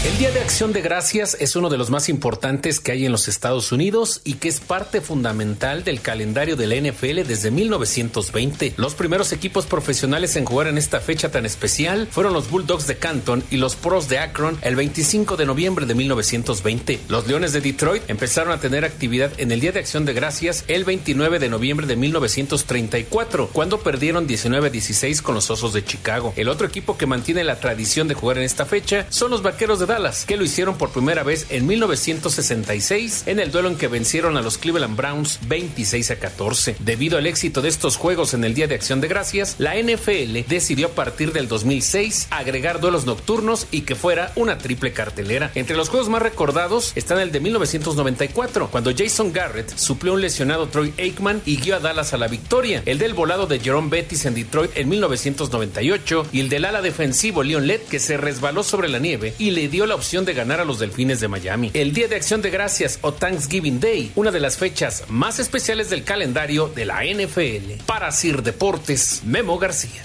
El 0.02 0.16
Día 0.16 0.30
de 0.30 0.40
Acción 0.40 0.72
de 0.72 0.80
Gracias 0.80 1.36
es 1.40 1.56
uno 1.56 1.68
de 1.68 1.76
los 1.76 1.90
más 1.90 2.08
importantes 2.08 2.80
que 2.80 2.92
hay 2.92 3.04
en 3.04 3.12
los 3.12 3.28
Estados 3.28 3.70
Unidos 3.70 4.22
y 4.24 4.34
que 4.34 4.48
es 4.48 4.58
parte 4.58 5.02
fundamental 5.02 5.84
del 5.84 6.00
calendario 6.00 6.56
de 6.56 6.66
la 6.66 6.76
NFL 6.76 7.28
desde 7.28 7.50
1920. 7.50 8.72
Los 8.78 8.94
primeros 8.94 9.30
equipos 9.32 9.66
profesionales 9.66 10.36
en 10.36 10.46
jugar 10.46 10.68
en 10.68 10.78
esta 10.78 11.00
fecha 11.00 11.30
tan 11.30 11.44
especial 11.44 12.08
fueron 12.10 12.32
los 12.32 12.48
Bulldogs 12.48 12.86
de 12.86 12.96
Canton 12.96 13.44
y 13.50 13.58
los 13.58 13.76
Pros 13.76 14.08
de 14.08 14.20
Akron 14.20 14.56
el 14.62 14.74
25 14.74 15.36
de 15.36 15.44
noviembre 15.44 15.84
de 15.84 15.94
1920. 15.94 17.00
Los 17.08 17.28
Leones 17.28 17.52
de 17.52 17.60
Detroit 17.60 18.08
empezaron 18.08 18.54
a 18.54 18.60
tener 18.60 18.86
actividad 18.86 19.30
en 19.36 19.52
el 19.52 19.60
Día 19.60 19.72
de 19.72 19.80
Acción 19.80 20.06
de 20.06 20.14
Gracias 20.14 20.64
el 20.68 20.84
29 20.84 21.38
de 21.38 21.50
noviembre 21.50 21.86
de 21.86 21.96
1934, 21.96 23.50
cuando 23.52 23.80
perdieron 23.80 24.26
19-16 24.26 25.20
con 25.20 25.34
los 25.34 25.50
Osos 25.50 25.74
de 25.74 25.84
Chicago. 25.84 26.32
El 26.36 26.48
otro 26.48 26.66
equipo 26.66 26.96
que 26.96 27.04
mantiene 27.04 27.44
la 27.44 27.60
tradición 27.60 28.08
de 28.08 28.14
jugar 28.14 28.38
en 28.38 28.44
esta 28.44 28.64
fecha 28.64 29.04
son 29.10 29.30
los 29.30 29.42
Vaqueros 29.42 29.78
de 29.78 29.89
Dallas, 29.90 30.24
que 30.24 30.36
lo 30.36 30.44
hicieron 30.44 30.78
por 30.78 30.90
primera 30.90 31.24
vez 31.24 31.48
en 31.50 31.66
1966 31.66 33.24
en 33.26 33.40
el 33.40 33.50
duelo 33.50 33.70
en 33.70 33.76
que 33.76 33.88
vencieron 33.88 34.36
a 34.36 34.40
los 34.40 34.56
Cleveland 34.56 34.96
Browns 34.96 35.40
26 35.48 36.12
a 36.12 36.16
14. 36.20 36.76
Debido 36.78 37.18
al 37.18 37.26
éxito 37.26 37.60
de 37.60 37.70
estos 37.70 37.96
juegos 37.96 38.32
en 38.32 38.44
el 38.44 38.54
Día 38.54 38.68
de 38.68 38.76
Acción 38.76 39.00
de 39.00 39.08
Gracias, 39.08 39.56
la 39.58 39.74
NFL 39.74 40.46
decidió 40.46 40.86
a 40.86 40.90
partir 40.90 41.32
del 41.32 41.48
2006 41.48 42.28
agregar 42.30 42.78
duelos 42.78 43.04
nocturnos 43.04 43.66
y 43.72 43.80
que 43.80 43.96
fuera 43.96 44.30
una 44.36 44.58
triple 44.58 44.92
cartelera. 44.92 45.50
Entre 45.56 45.76
los 45.76 45.88
juegos 45.88 46.08
más 46.08 46.22
recordados 46.22 46.92
están 46.94 47.18
el 47.18 47.32
de 47.32 47.40
1994, 47.40 48.68
cuando 48.70 48.92
Jason 48.96 49.32
Garrett 49.32 49.76
suplió 49.76 50.12
un 50.12 50.20
lesionado 50.20 50.68
Troy 50.68 50.94
Aikman 50.98 51.42
y 51.44 51.56
guió 51.56 51.74
a 51.74 51.80
Dallas 51.80 52.12
a 52.12 52.16
la 52.16 52.28
victoria, 52.28 52.84
el 52.86 52.98
del 52.98 53.14
volado 53.14 53.48
de 53.48 53.58
Jerome 53.58 53.90
Bettis 53.90 54.24
en 54.24 54.34
Detroit 54.34 54.70
en 54.76 54.88
1998 54.88 56.28
y 56.30 56.38
el 56.38 56.48
del 56.48 56.66
ala 56.66 56.80
defensivo 56.80 57.42
Leon 57.42 57.66
Lett 57.66 57.88
que 57.88 57.98
se 57.98 58.16
resbaló 58.16 58.62
sobre 58.62 58.88
la 58.88 59.00
nieve 59.00 59.34
y 59.36 59.50
le 59.50 59.66
dio 59.66 59.79
la 59.86 59.94
opción 59.94 60.24
de 60.24 60.34
ganar 60.34 60.60
a 60.60 60.64
los 60.64 60.78
Delfines 60.78 61.20
de 61.20 61.28
Miami. 61.28 61.70
El 61.74 61.92
Día 61.92 62.08
de 62.08 62.16
Acción 62.16 62.42
de 62.42 62.50
Gracias 62.50 62.98
o 63.02 63.12
Thanksgiving 63.12 63.80
Day, 63.80 64.12
una 64.14 64.30
de 64.30 64.40
las 64.40 64.56
fechas 64.56 65.04
más 65.08 65.38
especiales 65.38 65.90
del 65.90 66.04
calendario 66.04 66.68
de 66.68 66.84
la 66.84 67.02
NFL. 67.04 67.84
Para 67.86 68.12
Sir 68.12 68.42
Deportes, 68.42 69.22
Memo 69.24 69.58
García. 69.58 70.02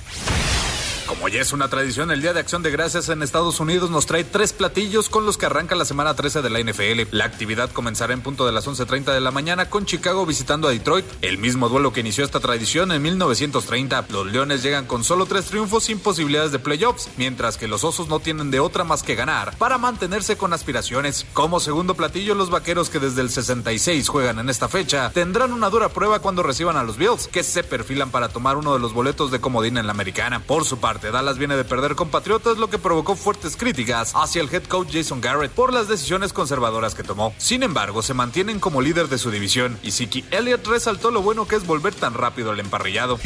Como 1.07 1.27
ya 1.27 1.39
es 1.39 1.53
una 1.53 1.67
tradición, 1.67 2.09
el 2.09 2.21
Día 2.21 2.33
de 2.33 2.39
Acción 2.39 2.63
de 2.63 2.71
Gracias 2.71 3.09
en 3.09 3.21
Estados 3.21 3.59
Unidos 3.59 3.91
nos 3.91 4.07
trae 4.07 4.23
tres 4.23 4.53
platillos 4.53 5.07
con 5.07 5.23
los 5.23 5.37
que 5.37 5.45
arranca 5.45 5.75
la 5.75 5.85
semana 5.85 6.15
13 6.15 6.41
de 6.41 6.49
la 6.49 6.59
NFL. 6.59 7.15
La 7.15 7.25
actividad 7.25 7.69
comenzará 7.69 8.13
en 8.13 8.21
punto 8.21 8.43
de 8.47 8.51
las 8.51 8.67
11.30 8.67 9.13
de 9.13 9.21
la 9.21 9.29
mañana 9.29 9.69
con 9.69 9.85
Chicago 9.85 10.25
visitando 10.25 10.67
a 10.67 10.71
Detroit, 10.71 11.05
el 11.21 11.37
mismo 11.37 11.69
duelo 11.69 11.93
que 11.93 11.99
inició 11.99 12.25
esta 12.25 12.39
tradición 12.39 12.91
en 12.91 13.03
1930. 13.03 14.05
Los 14.09 14.25
Leones 14.25 14.63
llegan 14.63 14.87
con 14.87 15.03
solo 15.03 15.27
tres 15.27 15.45
triunfos 15.45 15.83
sin 15.83 15.99
posibilidades 15.99 16.51
de 16.51 16.57
playoffs, 16.57 17.09
mientras 17.17 17.57
que 17.57 17.67
los 17.67 17.83
Osos 17.83 18.07
no 18.07 18.19
tienen 18.19 18.49
de 18.49 18.59
otra 18.59 18.83
más 18.83 19.03
que 19.03 19.13
ganar 19.13 19.55
para 19.57 19.77
mantenerse 19.77 20.37
con 20.37 20.53
aspiraciones. 20.53 21.27
Como 21.33 21.59
segundo 21.59 21.93
platillo, 21.93 22.33
los 22.33 22.49
Vaqueros 22.49 22.89
que 22.89 22.99
desde 22.99 23.21
el 23.21 23.29
66 23.29 24.09
juegan 24.09 24.39
en 24.39 24.49
esta 24.49 24.69
fecha 24.69 25.11
tendrán 25.11 25.53
una 25.53 25.69
dura 25.69 25.89
prueba 25.89 26.17
cuando 26.19 26.41
reciban 26.41 26.77
a 26.77 26.83
los 26.83 26.97
Bills, 26.97 27.27
que 27.27 27.43
se 27.43 27.63
perfilan 27.63 28.09
para 28.09 28.29
tomar 28.29 28.57
uno 28.57 28.73
de 28.73 28.79
los 28.79 28.93
boletos 28.93 29.29
de 29.29 29.39
comodín 29.39 29.77
en 29.77 29.85
la 29.85 29.91
americana. 29.91 30.39
Por 30.39 30.65
su 30.65 30.79
parte, 30.79 30.94
Dallas 30.99 31.37
viene 31.37 31.55
de 31.55 31.63
perder 31.63 31.95
con 31.95 32.09
Patriotas, 32.09 32.57
lo 32.57 32.69
que 32.69 32.77
provocó 32.77 33.15
fuertes 33.15 33.55
críticas 33.55 34.13
hacia 34.15 34.41
el 34.41 34.53
head 34.53 34.63
coach 34.63 34.89
Jason 34.91 35.21
Garrett 35.21 35.51
por 35.51 35.73
las 35.73 35.87
decisiones 35.87 36.33
conservadoras 36.33 36.95
que 36.95 37.03
tomó. 37.03 37.33
Sin 37.37 37.63
embargo, 37.63 38.01
se 38.01 38.13
mantienen 38.13 38.59
como 38.59 38.81
líder 38.81 39.07
de 39.07 39.17
su 39.17 39.31
división 39.31 39.77
y 39.83 39.91
Siki 39.91 40.25
Elliott 40.31 40.65
resaltó 40.67 41.11
lo 41.11 41.21
bueno 41.21 41.47
que 41.47 41.55
es 41.55 41.65
volver 41.65 41.93
tan 41.93 42.13
rápido 42.13 42.51
al 42.51 42.59
emparrillado. 42.59 43.17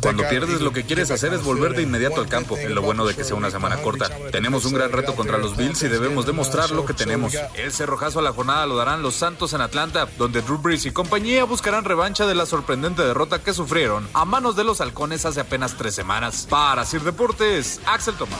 Cuando 0.00 0.28
pierdes, 0.28 0.60
lo 0.60 0.72
que 0.72 0.84
quieres 0.84 1.10
hacer 1.10 1.32
es 1.34 1.42
volver 1.42 1.74
de 1.74 1.82
inmediato 1.82 2.20
al 2.20 2.28
campo. 2.28 2.56
Es 2.56 2.70
lo 2.70 2.82
bueno 2.82 3.06
de 3.06 3.14
que 3.14 3.24
sea 3.24 3.36
una 3.36 3.50
semana 3.50 3.76
corta. 3.82 4.10
Tenemos 4.30 4.64
un 4.64 4.74
gran 4.74 4.92
reto 4.92 5.14
contra 5.14 5.38
los 5.38 5.56
Bills 5.56 5.82
y 5.82 5.88
debemos 5.88 6.26
demostrar 6.26 6.70
lo 6.70 6.84
que 6.84 6.94
tenemos. 6.94 7.34
El 7.54 7.72
cerrojazo 7.72 8.18
a 8.18 8.22
la 8.22 8.32
jornada 8.32 8.66
lo 8.66 8.76
darán 8.76 9.02
los 9.02 9.14
Santos 9.14 9.52
en 9.52 9.60
Atlanta, 9.60 10.08
donde 10.18 10.42
Drew 10.42 10.58
Brees 10.58 10.86
y 10.86 10.90
compañía 10.90 11.44
buscarán 11.44 11.84
revancha 11.84 12.26
de 12.26 12.34
la 12.34 12.46
sorprendente 12.46 13.02
derrota 13.02 13.42
que 13.42 13.54
sufrieron 13.54 14.08
a 14.14 14.24
manos 14.24 14.56
de 14.56 14.64
los 14.64 14.80
halcones 14.80 15.24
hace 15.24 15.40
apenas 15.40 15.76
tres 15.76 15.94
semanas. 15.94 16.46
Para 16.48 16.84
Sir 16.84 17.01
Deportes, 17.04 17.80
Axel 17.86 18.14
Tomás. 18.14 18.38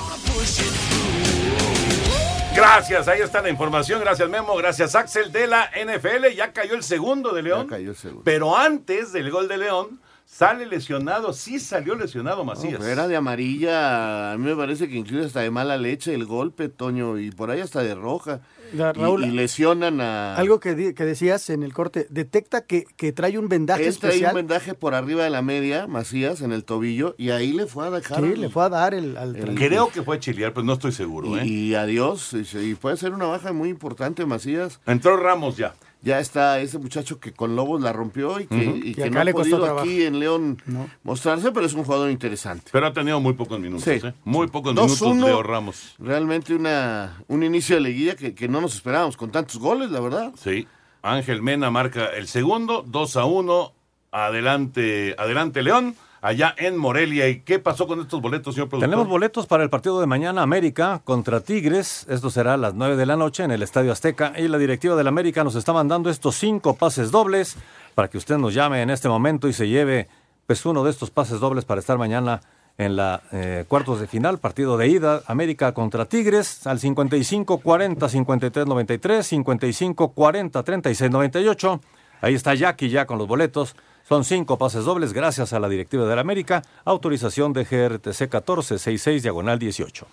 Gracias, 2.55 3.09
ahí 3.09 3.21
está 3.21 3.41
la 3.41 3.49
información. 3.49 4.01
Gracias, 4.01 4.29
Memo. 4.29 4.55
Gracias, 4.57 4.95
Axel 4.95 5.33
de 5.33 5.47
la 5.47 5.71
NFL. 5.75 6.35
Ya 6.37 6.53
cayó 6.53 6.75
el 6.75 6.83
segundo 6.83 7.33
de 7.33 7.43
León. 7.43 7.67
Ya 7.67 7.77
cayó 7.77 7.91
el 7.91 7.97
segundo. 7.97 8.23
Pero 8.25 8.57
antes 8.57 9.13
del 9.13 9.31
gol 9.31 9.49
de 9.49 9.57
León, 9.57 10.01
Sale 10.35 10.65
lesionado, 10.65 11.35
sí 11.35 11.61
salió 11.61 11.95
lesionado 11.95 12.43
Macías. 12.43 12.81
No, 12.81 12.87
era 12.87 13.07
de 13.07 13.17
amarilla, 13.17 14.33
a 14.33 14.39
mí 14.39 14.47
me 14.47 14.57
parece 14.57 14.89
que 14.89 14.97
incluye 14.97 15.27
hasta 15.27 15.41
de 15.41 15.51
mala 15.51 15.77
leche 15.77 16.15
el 16.15 16.25
golpe, 16.25 16.71
Toño, 16.71 17.19
y 17.19 17.31
por 17.31 17.51
ahí 17.51 17.61
hasta 17.61 17.83
de 17.83 17.95
roja. 17.95 18.41
Ya, 18.75 18.95
Raúl, 18.95 19.25
y, 19.25 19.29
y 19.29 19.31
lesionan 19.33 20.01
a... 20.01 20.35
Algo 20.37 20.59
que, 20.59 20.95
que 20.95 21.05
decías 21.05 21.51
en 21.51 21.63
el 21.63 21.75
corte, 21.75 22.07
detecta 22.09 22.65
que, 22.65 22.87
que 22.97 23.13
trae 23.13 23.39
un 23.39 23.51
vendaje 23.51 23.87
Este 23.87 24.07
hay 24.07 24.13
un 24.13 24.15
especial. 24.17 24.35
vendaje 24.35 24.73
por 24.73 24.95
arriba 24.95 25.23
de 25.25 25.29
la 25.29 25.43
media, 25.43 25.87
Macías, 25.87 26.41
en 26.41 26.53
el 26.53 26.65
tobillo, 26.65 27.15
y 27.19 27.29
ahí 27.29 27.53
le 27.53 27.67
fue 27.67 27.87
a 27.87 27.91
dejar... 27.91 28.23
Sí, 28.23 28.35
le 28.35 28.49
fue 28.49 28.65
a 28.65 28.69
dar 28.71 28.95
el, 28.95 29.19
al 29.19 29.37
el- 29.37 29.55
Creo 29.55 29.91
que 29.91 30.03
fue 30.03 30.19
chilear, 30.19 30.55
pero 30.55 30.65
no 30.65 30.73
estoy 30.73 30.93
seguro. 30.93 31.37
¿eh? 31.37 31.45
Y, 31.45 31.73
y 31.73 31.75
adiós, 31.75 32.33
y, 32.33 32.59
y 32.71 32.75
puede 32.75 32.97
ser 32.97 33.13
una 33.13 33.27
baja 33.27 33.53
muy 33.53 33.69
importante, 33.69 34.25
Macías. 34.25 34.81
Entró 34.87 35.19
Ramos 35.19 35.59
ya. 35.59 35.75
Ya 36.03 36.19
está 36.19 36.59
ese 36.61 36.79
muchacho 36.79 37.21
que 37.21 37.33
con 37.33 37.55
Lobos 37.55 37.81
la 37.81 37.93
rompió 37.93 38.41
y 38.41 38.47
que, 38.47 38.57
Y 38.57 39.11
no 39.11 39.21
ha 39.21 39.25
le 39.25 39.33
podido 39.33 39.61
trabajo. 39.61 39.81
aquí 39.81 40.03
en 40.03 40.19
León 40.19 40.61
mostrarse, 41.05 41.53
pero 41.53 41.65
es 41.65 41.75
un 41.75 41.85
jugador 41.85 42.11
interesante. 42.11 42.71
Pero 42.73 42.87
ha 42.89 42.93
tenido 42.93 43.21
muy 43.21 43.35
pocos 43.35 43.61
minutos. 43.61 43.85
Sí. 43.85 44.05
¿eh? 44.07 44.13
Muy 44.25 44.49
pocos 44.49 44.75
2-1. 44.75 44.83
minutos 44.85 45.17
Leo 45.19 45.43
Ramos. 45.45 45.95
Realmente 46.01 46.55
una, 46.55 47.23
un 47.29 47.43
inicio 47.45 47.77
de 47.77 47.83
liguilla 47.83 48.17
que, 48.17 48.35
que 48.35 48.49
no 48.49 48.61
nos 48.61 48.75
esperábamos 48.75 49.17
con 49.17 49.31
tantos 49.31 49.59
goles, 49.59 49.91
la 49.91 50.01
verdad. 50.01 50.33
Sí. 50.37 50.67
Ángel 51.03 51.41
Mena 51.41 51.71
marca 51.71 52.07
el 52.07 52.27
segundo, 52.27 52.85
2 52.87 53.17
a 53.17 53.25
1. 53.25 53.73
Adelante, 54.11 55.15
adelante 55.19 55.63
León, 55.63 55.95
allá 56.23 56.55
en 56.57 56.79
Morelia. 56.79 57.29
¿Y 57.29 57.41
qué 57.41 57.59
pasó 57.59 57.87
con 57.87 58.01
estos 58.01 58.23
boletos, 58.23 58.55
señor 58.55 58.71
productor? 58.71 58.89
Tenemos 58.89 59.09
boletos 59.09 59.47
para 59.47 59.63
el 59.63 59.69
partido 59.69 60.01
de 60.01 60.07
mañana 60.07 60.41
América 60.41 61.03
contra 61.05 61.41
Tigres. 61.41 62.07
Esto 62.09 62.31
será 62.31 62.55
a 62.55 62.57
las 62.57 62.75
9 62.75 62.97
de 62.97 63.05
la 63.05 63.17
noche 63.17 63.43
en 63.43 63.51
el 63.51 63.63
Estadio 63.63 63.93
Azteca. 63.93 64.33
Y 64.39 64.49
la 64.49 64.57
directiva 64.57 64.97
del 64.97 65.09
América 65.09 65.45
nos 65.45 65.57
está 65.57 65.75
mandando 65.75 66.09
estos 66.09 66.37
cinco 66.37 66.75
pases 66.75 67.11
dobles 67.11 67.57
para 67.95 68.09
que 68.09 68.17
usted 68.17 68.39
nos 68.39 68.55
llame 68.55 68.81
en 68.81 68.89
este 68.89 69.09
momento 69.09 69.49
y 69.49 69.53
se 69.53 69.69
lleve 69.69 70.09
pues 70.47 70.65
uno 70.65 70.83
de 70.85 70.91
estos 70.91 71.11
pases 71.11 71.41
dobles 71.41 71.65
para 71.65 71.81
estar 71.81 71.99
mañana 71.99 72.41
en 72.79 72.97
la 72.97 73.23
eh, 73.33 73.65
cuartos 73.69 74.01
de 74.01 74.07
final, 74.07 74.39
partido 74.39 74.79
de 74.79 74.89
ida, 74.89 75.23
América 75.27 75.73
contra 75.75 76.07
Tigres, 76.07 76.67
al 76.67 76.79
55 76.79 77.59
40 77.59 78.09
53 78.09 78.67
93, 78.67 79.27
55 79.27 80.13
40 80.13 80.63
36 80.63 81.11
98. 81.11 81.81
Ahí 82.23 82.35
está 82.35 82.55
Jackie 82.55 82.89
ya 82.89 83.07
con 83.07 83.19
los 83.19 83.27
boletos. 83.27 83.77
Son 84.09 84.25
cinco 84.25 84.59
pases 84.59 84.85
dobles 84.85 85.13
gracias 85.13 85.53
a 85.53 85.61
la 85.61 85.69
directiva 85.69 86.07
del 86.07 86.19
América. 86.19 86.63
Autorización 86.85 87.53
de 87.53 87.65
GRTC 87.65 88.21
1466 88.23 89.23
diagonal 89.23 89.59
18. 89.59 90.07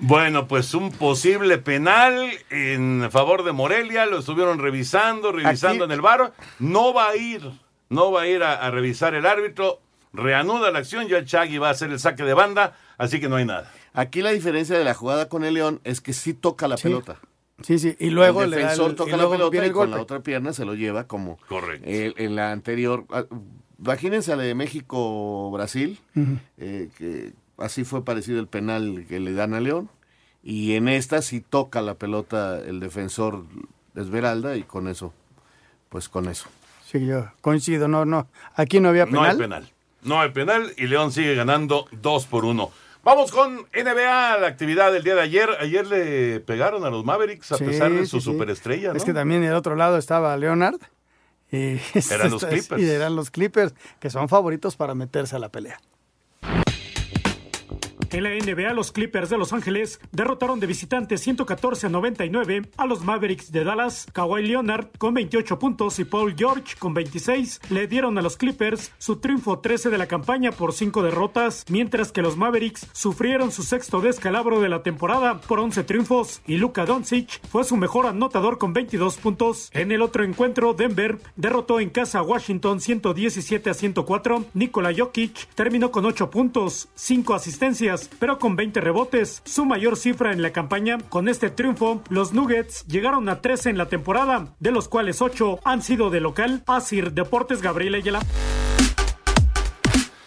Bueno, 0.00 0.46
pues 0.46 0.74
un 0.74 0.90
posible 0.92 1.58
penal 1.58 2.30
en 2.50 3.08
favor 3.10 3.42
de 3.44 3.52
Morelia, 3.52 4.06
lo 4.06 4.18
estuvieron 4.20 4.58
revisando, 4.60 5.32
revisando 5.32 5.84
Aquí- 5.84 5.92
en 5.92 5.92
el 5.96 6.00
bar. 6.00 6.32
No 6.60 6.94
va 6.94 7.08
a 7.08 7.16
ir, 7.16 7.42
no 7.90 8.12
va 8.12 8.22
a 8.22 8.26
ir 8.28 8.42
a, 8.44 8.54
a 8.54 8.70
revisar 8.70 9.14
el 9.14 9.26
árbitro. 9.26 9.80
Reanuda 10.12 10.70
la 10.70 10.78
acción, 10.78 11.06
ya 11.08 11.18
el 11.18 11.26
Chagui 11.26 11.58
va 11.58 11.68
a 11.68 11.72
hacer 11.72 11.90
el 11.90 11.98
saque 12.00 12.22
de 12.22 12.32
banda, 12.32 12.76
así 12.96 13.20
que 13.20 13.28
no 13.28 13.36
hay 13.36 13.44
nada. 13.44 13.70
Aquí 13.92 14.22
la 14.22 14.30
diferencia 14.30 14.78
de 14.78 14.84
la 14.84 14.94
jugada 14.94 15.28
con 15.28 15.44
el 15.44 15.54
León 15.54 15.80
es 15.84 16.00
que 16.00 16.12
sí 16.12 16.32
toca 16.32 16.66
la 16.68 16.76
Sí. 16.76 16.84
pelota. 16.84 17.16
Sí, 17.62 17.78
sí, 17.78 17.96
y 17.98 18.10
luego 18.10 18.42
el 18.44 18.50
le 18.50 18.56
da 18.56 18.62
defensor 18.62 18.90
el- 18.90 18.96
toca 18.96 19.10
y 19.10 19.16
la 19.18 19.28
pelota 19.28 19.50
viene 19.50 19.66
y 19.66 19.70
con 19.70 19.80
golpe. 19.80 19.96
la 19.96 20.02
otra 20.02 20.20
pierna 20.20 20.52
se 20.52 20.64
lo 20.64 20.74
lleva 20.74 21.06
como 21.08 21.38
Correcto. 21.48 21.88
el- 21.88 22.14
en 22.16 22.36
la 22.36 22.52
anterior. 22.52 23.04
ah, 23.10 23.24
Imagínense 23.80 24.32
a 24.32 24.36
la 24.36 24.42
de 24.42 24.54
México-Brasil, 24.56 25.98
eh, 26.56 26.88
que 26.98 27.32
así 27.58 27.84
fue 27.84 28.04
parecido 28.04 28.40
el 28.40 28.46
penal 28.48 29.04
que 29.08 29.20
le 29.20 29.32
dan 29.32 29.54
a 29.54 29.60
León. 29.60 29.88
Y 30.42 30.74
en 30.74 30.88
esta 30.88 31.22
sí 31.22 31.40
toca 31.40 31.80
la 31.82 31.94
pelota 31.94 32.58
el 32.60 32.80
defensor 32.80 33.44
Esmeralda 33.94 34.56
y 34.56 34.62
con 34.62 34.88
eso, 34.88 35.12
pues 35.88 36.08
con 36.08 36.28
eso. 36.28 36.48
Sí, 36.86 37.04
yo 37.06 37.26
coincido, 37.40 37.86
no, 37.88 38.04
no. 38.04 38.28
Aquí 38.54 38.80
no 38.80 38.88
había 38.88 39.04
No 39.06 39.12
penal. 39.12 39.30
hay 39.30 39.36
penal. 39.36 39.72
No 40.02 40.20
hay 40.20 40.30
penal 40.30 40.72
y 40.76 40.86
León 40.86 41.12
sigue 41.12 41.34
ganando 41.34 41.86
2 42.00 42.26
por 42.26 42.44
1. 42.44 42.70
Vamos 43.04 43.30
con 43.32 43.66
NBA, 43.74 44.38
la 44.38 44.46
actividad 44.46 44.92
del 44.92 45.02
día 45.02 45.14
de 45.14 45.22
ayer. 45.22 45.48
Ayer 45.60 45.86
le 45.86 46.40
pegaron 46.40 46.84
a 46.84 46.90
los 46.90 47.04
Mavericks 47.04 47.52
a 47.52 47.56
Sí, 47.56 47.64
pesar 47.64 47.90
de 47.92 48.06
su 48.06 48.20
sí. 48.20 48.24
superestrella, 48.24 48.90
¿no? 48.90 48.96
Es 48.96 49.04
que 49.04 49.14
también 49.14 49.40
del 49.42 49.54
otro 49.54 49.76
lado 49.76 49.96
estaba 49.98 50.36
Leonard. 50.36 50.78
Y 51.50 51.78
Eran 52.10 52.30
los 52.30 52.44
Clippers. 52.44 52.82
Y 52.82 52.90
eran 52.90 53.16
los 53.16 53.30
Clippers, 53.30 53.74
que 54.00 54.10
son 54.10 54.28
favoritos 54.28 54.76
para 54.76 54.94
meterse 54.94 55.36
a 55.36 55.38
la 55.38 55.48
pelea. 55.48 55.80
En 58.10 58.22
la 58.22 58.30
NBA, 58.30 58.72
los 58.72 58.90
Clippers 58.90 59.28
de 59.28 59.36
Los 59.36 59.52
Ángeles 59.52 60.00
derrotaron 60.12 60.60
de 60.60 60.66
visitante 60.66 61.18
114 61.18 61.86
a 61.86 61.90
99 61.90 62.62
a 62.78 62.86
los 62.86 63.04
Mavericks 63.04 63.52
de 63.52 63.64
Dallas. 63.64 64.06
Kawhi 64.14 64.46
Leonard 64.46 64.88
con 64.96 65.12
28 65.12 65.58
puntos 65.58 65.98
y 65.98 66.04
Paul 66.04 66.34
George 66.34 66.76
con 66.78 66.94
26 66.94 67.60
le 67.68 67.86
dieron 67.86 68.16
a 68.16 68.22
los 68.22 68.38
Clippers 68.38 68.92
su 68.96 69.16
triunfo 69.16 69.58
13 69.58 69.90
de 69.90 69.98
la 69.98 70.06
campaña 70.06 70.52
por 70.52 70.72
5 70.72 71.02
derrotas, 71.02 71.66
mientras 71.68 72.10
que 72.10 72.22
los 72.22 72.38
Mavericks 72.38 72.86
sufrieron 72.92 73.52
su 73.52 73.62
sexto 73.62 74.00
descalabro 74.00 74.60
de 74.62 74.70
la 74.70 74.82
temporada 74.82 75.42
por 75.42 75.60
11 75.60 75.84
triunfos 75.84 76.40
y 76.46 76.56
Luka 76.56 76.86
Doncic 76.86 77.46
fue 77.48 77.64
su 77.64 77.76
mejor 77.76 78.06
anotador 78.06 78.56
con 78.56 78.72
22 78.72 79.18
puntos. 79.18 79.70
En 79.74 79.92
el 79.92 80.00
otro 80.00 80.24
encuentro, 80.24 80.72
Denver 80.72 81.18
derrotó 81.36 81.78
en 81.78 81.90
casa 81.90 82.20
a 82.20 82.22
Washington 82.22 82.80
117 82.80 83.68
a 83.68 83.74
104. 83.74 84.46
Nikola 84.54 84.94
Jokic 84.96 85.46
terminó 85.54 85.90
con 85.90 86.06
8 86.06 86.30
puntos, 86.30 86.88
5 86.94 87.34
asistencias, 87.34 87.97
pero 88.18 88.38
con 88.38 88.54
20 88.54 88.80
rebotes, 88.80 89.42
su 89.44 89.64
mayor 89.64 89.96
cifra 89.96 90.32
en 90.32 90.42
la 90.42 90.52
campaña. 90.52 90.98
Con 91.08 91.28
este 91.28 91.50
triunfo, 91.50 92.02
los 92.08 92.32
Nuggets 92.32 92.86
llegaron 92.86 93.28
a 93.28 93.40
13 93.40 93.70
en 93.70 93.78
la 93.78 93.86
temporada, 93.86 94.54
de 94.60 94.70
los 94.70 94.88
cuales 94.88 95.22
8 95.22 95.60
han 95.64 95.82
sido 95.82 96.10
de 96.10 96.20
local. 96.20 96.62
Asir 96.66 97.12
Deportes 97.12 97.62
Gabriel 97.62 97.94
Ayala. 97.96 98.20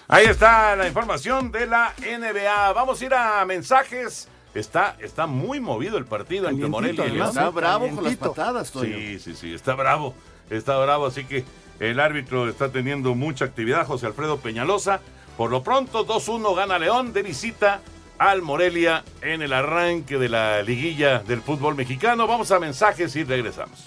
Ahí 0.07 0.25
está 0.25 0.75
la 0.75 0.87
información 0.87 1.51
de 1.51 1.67
la 1.67 1.93
NBA. 1.99 2.73
Vamos 2.73 3.01
a 3.01 3.05
ir 3.05 3.13
a 3.13 3.45
mensajes. 3.45 4.27
Está, 4.53 4.97
está 4.99 5.27
muy 5.27 5.61
movido 5.61 5.97
el 5.97 6.05
partido 6.05 6.49
entre 6.49 6.67
Morelia 6.67 7.05
y 7.05 7.11
León. 7.11 7.29
Está 7.29 7.49
bravo 7.49 7.89
con 7.89 8.03
las 8.03 8.17
patadas, 8.17 8.71
Toño. 8.71 8.97
Sí, 8.97 9.19
sí, 9.19 9.35
sí, 9.35 9.53
está 9.53 9.75
bravo. 9.75 10.13
Está 10.49 10.77
bravo, 10.79 11.05
así 11.05 11.23
que 11.23 11.45
el 11.79 11.99
árbitro 12.01 12.49
está 12.49 12.69
teniendo 12.69 13.15
mucha 13.15 13.45
actividad, 13.45 13.87
José 13.87 14.07
Alfredo 14.07 14.37
Peñalosa. 14.37 14.99
Por 15.41 15.49
lo 15.49 15.63
pronto, 15.63 16.05
2-1 16.05 16.55
gana 16.55 16.77
León 16.77 17.13
de 17.13 17.23
visita 17.23 17.81
al 18.19 18.43
Morelia 18.43 19.03
en 19.23 19.41
el 19.41 19.53
arranque 19.53 20.19
de 20.19 20.29
la 20.29 20.61
liguilla 20.61 21.17
del 21.17 21.41
fútbol 21.41 21.73
mexicano. 21.73 22.27
Vamos 22.27 22.51
a 22.51 22.59
mensajes 22.59 23.15
y 23.15 23.23
regresamos. 23.23 23.83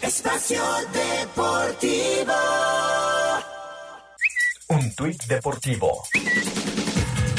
Espacio 0.00 0.62
Deportivo. 0.92 2.32
Un 4.68 4.94
tuit 4.94 5.20
deportivo. 5.24 6.04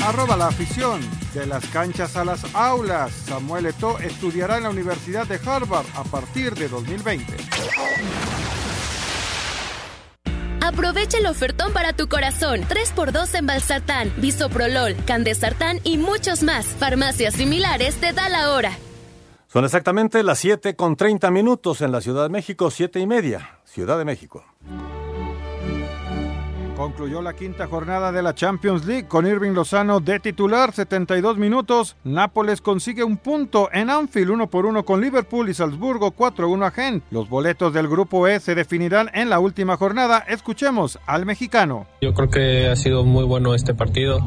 Arroba 0.03 0.35
la 0.35 0.47
afición. 0.47 0.99
De 1.33 1.45
las 1.45 1.65
canchas 1.67 2.17
a 2.17 2.25
las 2.25 2.43
aulas. 2.53 3.13
Samuel 3.13 3.67
Eto'o 3.67 3.99
estudiará 3.99 4.57
en 4.57 4.63
la 4.63 4.69
Universidad 4.69 5.25
de 5.27 5.39
Harvard 5.45 5.85
a 5.95 6.03
partir 6.03 6.55
de 6.55 6.67
2020. 6.67 7.37
Aprovecha 10.65 11.19
el 11.19 11.27
ofertón 11.27 11.73
para 11.73 11.93
tu 11.93 12.07
corazón. 12.07 12.61
3x2 12.61 13.35
en 13.35 13.45
Valsartán, 13.45 14.11
Bisoprolol, 14.17 14.95
Candesartán 15.05 15.79
y 15.83 15.99
muchos 15.99 16.41
más. 16.41 16.65
Farmacias 16.65 17.35
similares 17.35 17.97
te 17.97 18.13
da 18.13 18.29
la 18.29 18.49
hora. 18.49 18.71
Son 19.45 19.63
exactamente 19.63 20.23
las 20.23 20.39
7 20.39 20.75
con 20.75 20.95
30 20.95 21.29
minutos 21.29 21.81
en 21.81 21.91
la 21.91 22.01
Ciudad 22.01 22.23
de 22.23 22.29
México, 22.29 22.71
7 22.71 22.99
y 22.99 23.05
media, 23.05 23.59
Ciudad 23.63 23.99
de 23.99 24.05
México. 24.05 24.43
Concluyó 26.75 27.21
la 27.21 27.33
quinta 27.33 27.67
jornada 27.67 28.11
de 28.11 28.21
la 28.21 28.35
Champions 28.35 28.85
League 28.85 29.07
con 29.07 29.25
Irving 29.25 29.51
Lozano 29.51 30.01
de 30.01 30.19
titular, 30.19 30.73
72 30.73 31.37
minutos. 31.37 31.95
Nápoles 32.03 32.59
consigue 32.59 33.03
un 33.03 33.15
punto 33.15 33.69
en 33.71 33.89
Anfield, 33.89 34.31
uno 34.31 34.47
por 34.47 34.65
uno 34.65 34.83
con 34.83 34.99
Liverpool 34.99 35.49
y 35.49 35.53
Salzburgo, 35.53 36.11
4-1 36.13 36.65
a 36.65 36.71
Gent. 36.71 37.03
Los 37.11 37.29
boletos 37.29 37.73
del 37.73 37.87
grupo 37.87 38.27
E 38.27 38.41
se 38.41 38.55
definirán 38.55 39.09
en 39.13 39.29
la 39.29 39.39
última 39.39 39.77
jornada. 39.77 40.19
Escuchemos 40.27 40.99
al 41.05 41.25
mexicano. 41.25 41.87
Yo 42.01 42.13
creo 42.13 42.29
que 42.29 42.67
ha 42.67 42.75
sido 42.75 43.05
muy 43.05 43.23
bueno 43.23 43.55
este 43.55 43.73
partido. 43.73 44.19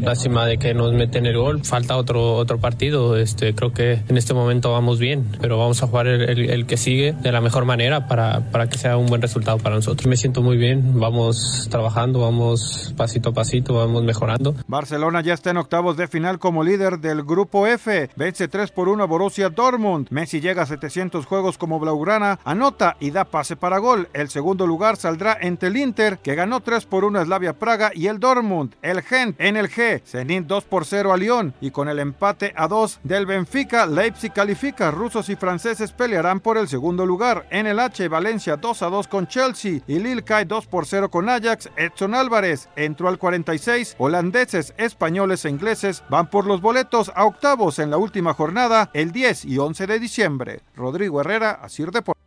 Lástima 0.00 0.46
de 0.46 0.56
que 0.56 0.72
nos 0.72 0.94
meten 0.94 1.26
el 1.26 1.36
gol. 1.36 1.64
Falta 1.64 1.98
otro 1.98 2.36
otro 2.36 2.58
partido. 2.58 3.18
Este, 3.18 3.54
creo 3.54 3.72
que 3.74 4.02
en 4.08 4.16
este 4.16 4.32
momento 4.32 4.72
vamos 4.72 4.98
bien, 4.98 5.36
pero 5.38 5.58
vamos 5.58 5.82
a 5.82 5.86
jugar 5.86 6.06
el 6.06 6.64
que 6.64 6.78
sigue 6.78 7.12
de 7.12 7.30
la 7.30 7.42
mejor 7.42 7.66
manera 7.66 8.08
para, 8.08 8.50
para 8.50 8.70
que 8.70 8.78
sea 8.78 8.96
un 8.96 9.06
buen 9.06 9.20
resultado 9.20 9.58
para 9.58 9.76
nosotros. 9.76 10.06
Me 10.06 10.16
siento 10.16 10.40
muy 10.40 10.56
bien. 10.56 10.98
Vamos 10.98 11.68
trabajando, 11.70 11.89
vamos 11.94 12.94
pasito 12.96 13.30
a 13.30 13.32
pasito, 13.32 13.74
vamos 13.74 14.02
mejorando. 14.04 14.54
Barcelona 14.66 15.20
ya 15.20 15.34
está 15.34 15.50
en 15.50 15.56
octavos 15.56 15.96
de 15.96 16.08
final 16.08 16.38
como 16.38 16.62
líder 16.62 16.98
del 16.98 17.22
grupo 17.22 17.66
F. 17.66 18.10
Vence 18.16 18.48
3 18.48 18.70
por 18.70 18.88
1 18.88 19.02
a 19.02 19.06
Borussia 19.06 19.50
Dortmund. 19.50 20.08
Messi 20.10 20.40
llega 20.40 20.62
a 20.62 20.66
700 20.66 21.26
juegos 21.26 21.58
como 21.58 21.78
Blaugrana, 21.78 22.38
anota 22.44 22.96
y 23.00 23.10
da 23.10 23.24
pase 23.24 23.56
para 23.56 23.78
gol. 23.78 24.08
El 24.12 24.28
segundo 24.28 24.66
lugar 24.66 24.96
saldrá 24.96 25.36
entre 25.40 25.68
el 25.68 25.76
Inter, 25.76 26.18
que 26.18 26.34
ganó 26.34 26.60
3 26.60 26.86
por 26.86 27.04
1 27.04 27.18
a 27.18 27.24
Slavia 27.24 27.58
Praga, 27.58 27.90
y 27.94 28.06
el 28.06 28.20
Dortmund. 28.20 28.74
El 28.82 29.02
Gent 29.02 29.36
en 29.38 29.56
el 29.56 29.68
G, 29.68 30.02
Zenit 30.04 30.46
2 30.46 30.64
por 30.64 30.84
0 30.84 31.12
a 31.12 31.16
Lyon. 31.16 31.54
Y 31.60 31.70
con 31.70 31.88
el 31.88 31.98
empate 31.98 32.52
a 32.56 32.68
2 32.68 33.00
del 33.02 33.26
Benfica, 33.26 33.86
Leipzig 33.86 34.32
califica. 34.32 34.90
Rusos 34.90 35.28
y 35.28 35.36
franceses 35.36 35.92
pelearán 35.92 36.40
por 36.40 36.56
el 36.56 36.68
segundo 36.68 37.06
lugar. 37.06 37.46
En 37.50 37.66
el 37.66 37.78
H, 37.78 38.08
Valencia 38.08 38.56
2 38.56 38.82
a 38.82 38.86
2 38.88 39.08
con 39.08 39.26
Chelsea 39.26 39.80
y 39.86 39.98
Lille 39.98 40.22
cae 40.22 40.44
2 40.44 40.66
por 40.66 40.86
0 40.86 41.10
con 41.10 41.28
Ajax. 41.28 41.70
Edson 41.80 42.14
Álvarez. 42.14 42.68
Entró 42.76 43.08
al 43.08 43.18
46. 43.18 43.96
Holandeses, 43.98 44.74
españoles 44.76 45.44
e 45.44 45.50
ingleses 45.50 46.04
van 46.08 46.28
por 46.28 46.46
los 46.46 46.60
boletos 46.60 47.10
a 47.14 47.24
octavos 47.24 47.78
en 47.78 47.90
la 47.90 47.96
última 47.96 48.34
jornada 48.34 48.90
el 48.92 49.12
10 49.12 49.46
y 49.46 49.58
11 49.58 49.86
de 49.86 49.98
diciembre. 49.98 50.60
Rodrigo 50.76 51.20
Herrera, 51.20 51.52
Asir 51.52 51.90
Deportes. 51.90 52.20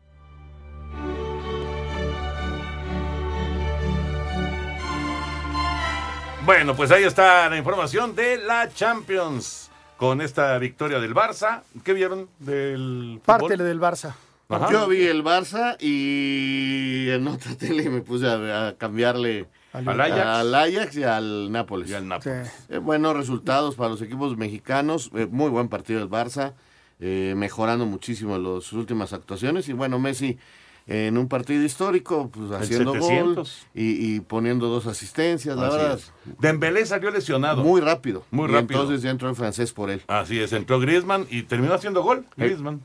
Bueno, 6.45 6.75
pues 6.75 6.91
ahí 6.91 7.03
está 7.03 7.49
la 7.49 7.57
información 7.57 8.15
de 8.15 8.37
la 8.37 8.69
Champions. 8.73 9.69
Con 9.95 10.19
esta 10.19 10.57
victoria 10.57 10.99
del 10.99 11.15
Barça. 11.15 11.61
¿Qué 11.85 11.93
vieron 11.93 12.27
del 12.39 13.21
fútbol? 13.23 13.49
Parte 13.49 13.63
del 13.63 13.79
Barça. 13.79 14.13
Ajá. 14.55 14.71
Yo 14.71 14.87
vi 14.87 15.01
el 15.03 15.23
Barça 15.23 15.75
y 15.81 17.09
en 17.09 17.27
otra 17.27 17.55
tele 17.57 17.89
me 17.89 18.01
puse 18.01 18.27
a, 18.27 18.67
a 18.69 18.73
cambiarle 18.77 19.47
Al 19.73 19.87
Ajax. 19.99 20.19
al 20.21 20.55
Ajax 20.55 20.97
y 20.97 21.03
al 21.03 21.51
Nápoles. 21.51 21.89
Y 21.89 21.93
al 21.93 22.07
Nápoles. 22.07 22.51
Eh, 22.69 22.77
buenos 22.77 23.15
resultados 23.15 23.75
para 23.75 23.89
los 23.89 24.01
equipos 24.01 24.37
mexicanos. 24.37 25.09
eh, 25.15 25.27
muy 25.29 25.49
buen 25.49 25.67
partido 25.69 25.99
del 25.99 26.09
Barça. 26.09 26.53
eh, 26.99 27.33
mejorando 27.35 27.85
muchísimo 27.85 28.37
las 28.37 28.71
últimas 28.73 29.11
actuaciones. 29.13 29.67
Y 29.69 29.73
bueno, 29.73 29.99
Messi 29.99 30.37
en 30.85 31.17
un 31.17 31.29
partido 31.29 31.63
histórico, 31.63 32.29
pues 32.29 32.49
El 32.49 32.55
haciendo 32.57 32.91
700. 32.93 33.35
gol 33.35 33.47
y, 33.73 34.15
y 34.15 34.19
poniendo 34.19 34.67
dos 34.67 34.85
asistencias. 34.85 35.55
La 35.55 35.67
Así 35.67 35.77
verdad, 35.77 35.97
es. 35.97 36.11
Dembélé 36.39 36.85
salió 36.85 37.09
lesionado. 37.09 37.63
muy 37.63 37.79
rápido. 37.81 38.25
Muy 38.31 38.49
Y 38.49 38.53
rápido. 38.53 38.81
entonces 38.81 39.01
ya 39.01 39.09
entró 39.09 39.29
el 39.29 39.35
francés 39.35 39.71
por 39.73 39.89
él. 39.89 40.01
Así 40.07 40.39
es, 40.39 40.51
entró 40.53 40.79
Griezmann 40.81 41.25
y 41.29 41.43
terminó 41.43 41.73
haciendo 41.73 42.03
gol. 42.03 42.25
Griezmann 42.35 42.81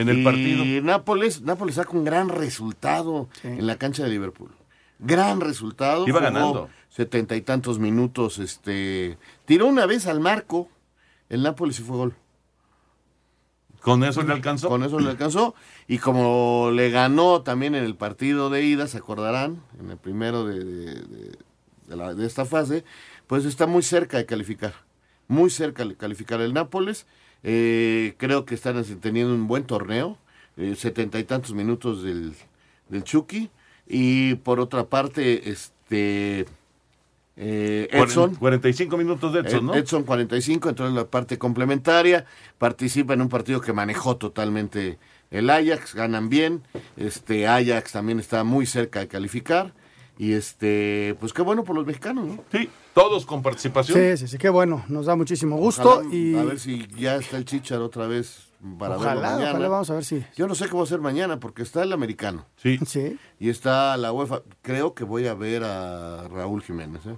en 0.00 0.08
el 0.08 0.18
y 0.20 0.24
partido. 0.24 0.64
Nápoles, 0.82 1.42
Nápoles 1.42 1.74
saca 1.76 1.90
un 1.92 2.04
gran 2.04 2.28
resultado 2.28 3.28
en 3.42 3.66
la 3.66 3.76
cancha 3.76 4.02
de 4.04 4.10
Liverpool. 4.10 4.50
Gran 4.98 5.40
resultado. 5.40 6.06
Iba 6.08 6.18
jugó 6.20 6.30
ganando. 6.32 6.68
Setenta 6.88 7.36
y 7.36 7.42
tantos 7.42 7.78
minutos. 7.78 8.38
Este, 8.38 9.18
tiró 9.44 9.66
una 9.66 9.86
vez 9.86 10.06
al 10.06 10.20
marco. 10.20 10.68
El 11.28 11.42
Nápoles 11.42 11.78
y 11.80 11.82
fue 11.82 11.96
gol. 11.96 12.14
¿Con 13.80 14.02
eso 14.02 14.22
le 14.22 14.32
alcanzó? 14.32 14.68
Con 14.68 14.82
eso 14.82 14.98
le 14.98 15.08
alcanzó. 15.08 15.54
Y 15.86 15.98
como 15.98 16.70
le 16.72 16.90
ganó 16.90 17.42
también 17.42 17.74
en 17.74 17.84
el 17.84 17.94
partido 17.94 18.50
de 18.50 18.64
ida, 18.64 18.86
se 18.88 18.98
acordarán, 18.98 19.62
en 19.78 19.90
el 19.90 19.96
primero 19.96 20.44
de, 20.44 20.64
de- 20.64 20.94
de- 20.94 21.38
de 21.86 21.96
la- 21.96 22.12
de 22.14 22.26
esta 22.26 22.44
fase, 22.44 22.84
pues 23.26 23.44
está 23.44 23.66
muy 23.66 23.82
cerca 23.82 24.18
de 24.18 24.26
calificar. 24.26 24.74
Muy 25.28 25.48
cerca 25.50 25.84
de 25.84 25.94
calificar 25.94 26.40
el 26.40 26.52
Nápoles. 26.54 27.06
Eh, 27.42 28.14
creo 28.18 28.44
que 28.44 28.54
están 28.54 28.82
teniendo 29.00 29.34
un 29.34 29.46
buen 29.48 29.64
torneo. 29.64 30.18
eh, 30.56 30.74
Setenta 30.76 31.18
y 31.18 31.24
tantos 31.24 31.52
minutos 31.54 32.02
del, 32.02 32.34
del 32.88 33.04
Chucky. 33.04 33.50
Y 33.86 34.34
por 34.36 34.60
otra 34.60 34.84
parte, 34.84 35.50
este 35.50 36.46
eh, 37.36 37.88
Edson. 37.92 38.34
45 38.34 38.96
minutos 38.96 39.32
de 39.32 39.40
Edson, 39.40 39.66
¿no? 39.66 39.74
Ed- 39.74 39.80
Edson 39.84 40.02
45, 40.02 40.68
entró 40.70 40.88
en 40.88 40.94
la 40.96 41.04
parte 41.06 41.38
complementaria, 41.38 42.26
participa 42.58 43.14
en 43.14 43.22
un 43.22 43.28
partido 43.28 43.60
que 43.60 43.72
manejó 43.72 44.16
totalmente 44.16 44.98
el 45.30 45.48
Ajax, 45.50 45.94
ganan 45.94 46.28
bien, 46.30 46.62
este 46.96 47.46
Ajax 47.46 47.92
también 47.92 48.18
está 48.18 48.42
muy 48.44 48.66
cerca 48.66 48.98
de 49.00 49.08
calificar 49.08 49.72
y 50.18 50.32
este 50.32 51.16
pues 51.20 51.32
qué 51.32 51.42
bueno 51.42 51.64
por 51.64 51.76
los 51.76 51.86
mexicanos, 51.86 52.26
¿no? 52.26 52.44
Sí, 52.52 52.68
todos 52.94 53.24
con 53.24 53.42
participación. 53.42 53.98
Sí, 53.98 54.16
sí, 54.16 54.28
sí, 54.28 54.38
qué 54.38 54.48
bueno. 54.48 54.84
Nos 54.88 55.06
da 55.06 55.16
muchísimo 55.16 55.56
gusto. 55.56 56.00
Ojalá, 56.00 56.14
y 56.14 56.34
a 56.36 56.44
ver 56.44 56.58
si 56.58 56.86
ya 56.96 57.16
está 57.16 57.36
el 57.36 57.44
Chichar 57.44 57.80
otra 57.80 58.06
vez 58.06 58.48
para 58.78 58.96
verlo 58.96 59.06
Ojalá, 59.12 59.30
mañana. 59.30 59.50
ojalá, 59.50 59.68
vamos 59.68 59.90
a 59.90 59.94
ver 59.94 60.04
si. 60.04 60.24
Yo 60.36 60.48
no 60.48 60.54
sé 60.54 60.66
qué 60.66 60.72
voy 60.72 60.80
a 60.80 60.84
hacer 60.84 61.00
mañana 61.00 61.38
porque 61.38 61.62
está 61.62 61.82
el 61.82 61.92
americano. 61.92 62.44
Sí. 62.56 62.78
Sí. 62.86 63.16
Y 63.38 63.48
está 63.50 63.96
la 63.96 64.12
UEFA. 64.12 64.42
Creo 64.62 64.94
que 64.94 65.04
voy 65.04 65.26
a 65.28 65.34
ver 65.34 65.62
a 65.64 66.26
Raúl 66.28 66.62
Jiménez, 66.62 67.06
¿eh? 67.06 67.16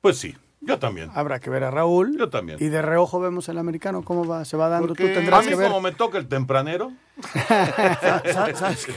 Pues 0.00 0.16
sí, 0.18 0.34
yo 0.60 0.78
también. 0.78 1.10
Habrá 1.14 1.40
que 1.40 1.50
ver 1.50 1.64
a 1.64 1.70
Raúl. 1.70 2.16
Yo 2.18 2.28
también. 2.30 2.58
Y 2.60 2.66
de 2.68 2.82
reojo 2.82 3.20
vemos 3.20 3.48
el 3.48 3.58
americano 3.58 4.02
cómo 4.02 4.26
va, 4.26 4.44
se 4.44 4.56
va 4.56 4.68
dando. 4.68 4.88
Porque 4.88 5.08
Tú 5.08 5.14
tendrás 5.14 5.40
a 5.40 5.42
mí 5.42 5.48
que 5.50 5.54
ver. 5.56 5.68
como 5.68 5.80
me 5.80 5.92
toca 5.92 6.18
el 6.18 6.26
tempranero, 6.28 6.92
¿Sabes 8.32 8.88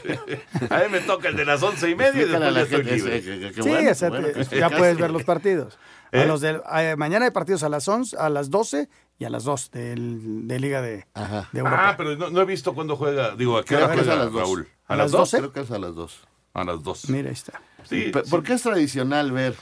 a 0.69 0.77
mí 0.79 0.83
me 0.91 0.99
toca 1.01 1.29
el 1.29 1.35
de 1.35 1.45
las 1.45 1.61
once 1.63 1.89
y 1.89 1.95
media 1.95 2.21
y 2.27 2.33
a 2.35 2.39
después 2.39 2.53
ya 2.55 2.61
estoy 2.61 2.83
libre. 2.83 3.21
Sí, 3.21 3.61
bueno, 3.61 4.21
bueno, 4.31 4.49
que- 4.49 4.59
ya 4.59 4.69
puedes 4.69 4.97
ver 4.97 5.11
los 5.11 5.23
partidos. 5.23 5.77
A 6.11 6.17
¿Eh? 6.17 6.25
los 6.27 6.41
del- 6.41 6.61
a- 6.65 6.95
mañana 6.97 7.25
hay 7.25 7.31
partidos 7.31 7.63
a 7.63 7.69
las 7.69 7.87
11, 7.87 8.17
a 8.17 8.29
las 8.29 8.49
12 8.49 8.89
y 9.17 9.25
a 9.25 9.29
las 9.29 9.43
2 9.43 9.71
del, 9.71 10.47
de 10.47 10.59
Liga 10.59 10.81
de, 10.81 11.05
de 11.51 11.59
Europa. 11.59 11.89
Ah, 11.89 11.93
pero 11.97 12.15
no, 12.17 12.29
no 12.29 12.41
he 12.41 12.45
visto 12.45 12.73
cuándo 12.73 12.95
juega. 12.97 13.35
Digo, 13.35 13.57
¿a 13.57 13.63
qué 13.63 13.75
hora 13.77 13.85
a 13.85 13.93
juega 13.93 14.15
las 14.15 14.31
dos. 14.31 14.41
Raúl? 14.41 14.67
¿A 14.87 14.95
las 14.95 15.11
12? 15.11 15.37
Creo 15.37 15.53
que 15.53 15.59
es 15.61 15.71
a 15.71 15.79
las 15.79 15.95
dos. 15.95 16.19
A 16.53 16.63
las 16.65 16.83
dos. 16.83 17.09
Mira, 17.09 17.29
ahí 17.29 17.33
está. 17.33 17.61
Sí. 17.89 18.11
Porque 18.29 18.53
es 18.53 18.61
tradicional 18.61 19.31
ver 19.31 19.55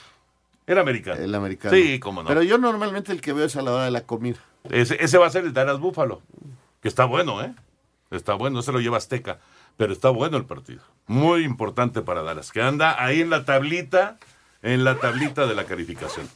El 0.70 0.78
americano. 0.78 1.20
el 1.20 1.34
americano. 1.34 1.74
Sí, 1.74 1.98
cómo 1.98 2.22
no. 2.22 2.28
Pero 2.28 2.44
yo 2.44 2.56
normalmente 2.56 3.10
el 3.10 3.20
que 3.20 3.32
veo 3.32 3.46
es 3.46 3.56
a 3.56 3.62
la 3.62 3.72
hora 3.72 3.84
de 3.86 3.90
la 3.90 4.02
comida. 4.02 4.38
Ese, 4.70 5.02
ese 5.02 5.18
va 5.18 5.26
a 5.26 5.30
ser 5.30 5.44
el 5.44 5.52
Dallas 5.52 5.80
Búfalo. 5.80 6.22
Que 6.80 6.86
está 6.86 7.06
bueno, 7.06 7.42
¿eh? 7.42 7.52
Está 8.12 8.34
bueno, 8.34 8.62
se 8.62 8.70
lo 8.70 8.80
lleva 8.80 8.96
Azteca. 8.96 9.40
Pero 9.76 9.92
está 9.92 10.10
bueno 10.10 10.36
el 10.36 10.44
partido. 10.44 10.82
Muy 11.08 11.42
importante 11.42 12.02
para 12.02 12.22
Dallas. 12.22 12.52
Que 12.52 12.62
anda 12.62 13.02
ahí 13.02 13.20
en 13.20 13.30
la 13.30 13.44
tablita, 13.44 14.18
en 14.62 14.84
la 14.84 14.94
tablita 14.96 15.46
de 15.48 15.56
la 15.56 15.64
calificación. 15.64 16.28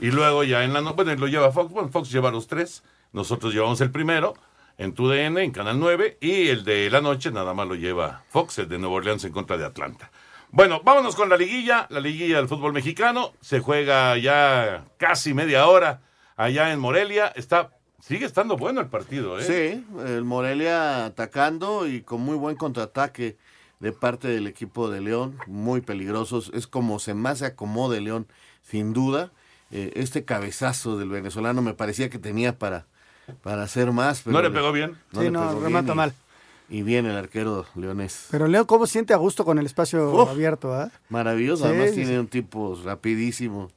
Y 0.00 0.10
luego 0.10 0.44
ya 0.44 0.64
en 0.64 0.74
la 0.74 0.82
no, 0.82 0.92
bueno, 0.92 1.14
lo 1.14 1.26
lleva 1.26 1.50
Fox. 1.50 1.72
Bueno, 1.72 1.88
Fox 1.88 2.10
lleva 2.10 2.30
los 2.30 2.46
tres. 2.46 2.82
Nosotros 3.12 3.54
llevamos 3.54 3.80
el 3.80 3.90
primero 3.90 4.34
en 4.76 4.92
TUDN, 4.92 5.38
en 5.38 5.50
Canal 5.50 5.80
9. 5.80 6.18
Y 6.20 6.48
el 6.48 6.62
de 6.64 6.90
la 6.90 7.00
noche 7.00 7.30
nada 7.30 7.54
más 7.54 7.66
lo 7.66 7.74
lleva 7.74 8.22
Fox, 8.28 8.58
el 8.58 8.68
de 8.68 8.78
Nueva 8.78 8.96
Orleans 8.96 9.24
en 9.24 9.32
contra 9.32 9.56
de 9.56 9.64
Atlanta. 9.64 10.10
Bueno, 10.50 10.80
vámonos 10.82 11.14
con 11.14 11.28
la 11.28 11.36
liguilla, 11.36 11.86
la 11.90 12.00
liguilla 12.00 12.38
del 12.38 12.48
fútbol 12.48 12.72
mexicano. 12.72 13.32
Se 13.40 13.60
juega 13.60 14.16
ya 14.16 14.86
casi 14.96 15.34
media 15.34 15.66
hora 15.66 16.00
allá 16.36 16.72
en 16.72 16.80
Morelia. 16.80 17.28
Está, 17.28 17.70
sigue 18.00 18.24
estando 18.24 18.56
bueno 18.56 18.80
el 18.80 18.86
partido, 18.86 19.38
¿eh? 19.38 19.42
Sí, 19.42 19.86
el 20.06 20.24
Morelia 20.24 21.04
atacando 21.04 21.86
y 21.86 22.00
con 22.00 22.22
muy 22.22 22.36
buen 22.36 22.56
contraataque 22.56 23.36
de 23.80 23.92
parte 23.92 24.28
del 24.28 24.46
equipo 24.46 24.90
de 24.90 25.02
León, 25.02 25.38
muy 25.46 25.82
peligrosos. 25.82 26.50
Es 26.54 26.66
como 26.66 26.98
se 26.98 27.12
más 27.12 27.40
se 27.40 27.46
acomode 27.46 28.00
León, 28.00 28.26
sin 28.62 28.92
duda. 28.94 29.32
Eh, 29.70 29.92
este 29.96 30.24
cabezazo 30.24 30.96
del 30.96 31.10
venezolano 31.10 31.60
me 31.60 31.74
parecía 31.74 32.08
que 32.08 32.18
tenía 32.18 32.58
para, 32.58 32.86
para 33.42 33.64
hacer 33.64 33.92
más. 33.92 34.22
Pero 34.22 34.34
¿No 34.34 34.42
le 34.42 34.50
pegó 34.50 34.72
bien? 34.72 34.96
Sí, 35.12 35.20
le 35.20 35.30
no, 35.30 35.60
remata 35.60 35.94
mal. 35.94 36.14
Y 36.70 36.82
bien 36.82 37.06
el 37.06 37.16
arquero 37.16 37.64
leonés. 37.74 38.26
Pero 38.30 38.46
Leo, 38.46 38.66
¿cómo 38.66 38.86
siente 38.86 39.14
a 39.14 39.16
gusto 39.16 39.44
con 39.44 39.58
el 39.58 39.64
espacio 39.66 40.10
Uf. 40.12 40.28
abierto? 40.30 40.74
ah? 40.74 40.90
Maravilloso, 41.08 41.64
Sí, 41.64 41.70
además 41.70 41.90
sí, 41.90 41.94
tiene 41.96 42.10
sí. 42.12 42.18
un 42.18 42.28
tipo 42.28 42.78
rapidísimo 42.84 43.70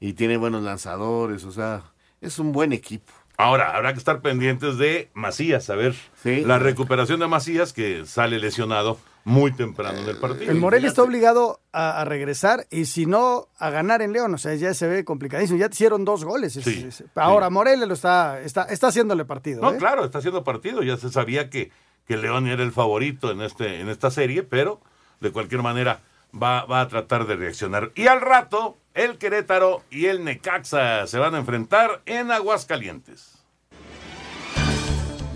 y 0.00 0.12
tiene 0.12 0.36
buenos 0.36 0.62
lanzadores, 0.62 1.44
o 1.44 1.52
sea, 1.52 1.82
es 2.20 2.38
un 2.38 2.52
buen 2.52 2.72
equipo. 2.72 3.12
Ahora, 3.36 3.74
habrá 3.74 3.92
que 3.92 3.98
estar 3.98 4.20
pendientes 4.20 4.78
de 4.78 5.10
Macías, 5.14 5.68
a 5.70 5.74
ver. 5.74 5.94
La 6.22 6.58
recuperación 6.60 7.18
de 7.18 7.26
Macías, 7.26 7.72
que 7.72 8.06
sale 8.06 8.38
lesionado 8.38 8.98
muy 9.24 9.50
temprano 9.50 9.98
en 9.98 10.08
el 10.08 10.16
partido. 10.18 10.52
El 10.52 10.58
Morelia 10.60 10.86
está 10.88 11.02
obligado 11.02 11.60
a, 11.72 12.00
a 12.00 12.04
regresar 12.04 12.66
y 12.70 12.84
si 12.84 13.06
no, 13.06 13.48
a 13.58 13.70
ganar 13.70 14.02
en 14.02 14.12
León. 14.12 14.34
O 14.34 14.38
sea, 14.38 14.54
ya 14.54 14.72
se 14.74 14.86
ve 14.86 15.04
complicadísimo. 15.04 15.58
Ya 15.58 15.68
te 15.68 15.74
hicieron 15.74 16.04
dos 16.04 16.24
goles. 16.24 16.54
Es- 16.56 16.64
Sí, 16.64 16.84
es- 16.86 17.02
ahora 17.16 17.50
Morelia 17.50 17.86
lo 17.86 17.94
está, 17.94 18.40
está, 18.40 18.64
está 18.64 18.88
haciéndole 18.88 19.24
partido. 19.24 19.62
No, 19.62 19.72
¿eh? 19.72 19.78
claro, 19.78 20.04
está 20.04 20.18
haciendo 20.18 20.44
partido. 20.44 20.82
Ya 20.84 20.96
se 20.96 21.10
sabía 21.10 21.50
que, 21.50 21.72
que 22.06 22.16
León 22.16 22.46
era 22.46 22.62
el 22.62 22.72
favorito 22.72 23.30
en, 23.30 23.40
este, 23.40 23.80
en 23.80 23.88
esta 23.88 24.10
serie, 24.10 24.42
pero 24.42 24.80
de 25.20 25.32
cualquier 25.32 25.62
manera 25.62 26.00
va, 26.32 26.64
va 26.64 26.80
a 26.80 26.88
tratar 26.88 27.26
de 27.26 27.36
reaccionar. 27.36 27.92
Y 27.94 28.06
al 28.06 28.20
rato, 28.20 28.78
el 28.94 29.18
Querétaro 29.18 29.82
y 29.90 30.06
el 30.06 30.24
Necaxa 30.24 31.06
se 31.06 31.18
van 31.18 31.34
a 31.34 31.38
enfrentar 31.38 32.02
en 32.06 32.30
Aguascalientes. 32.30 33.33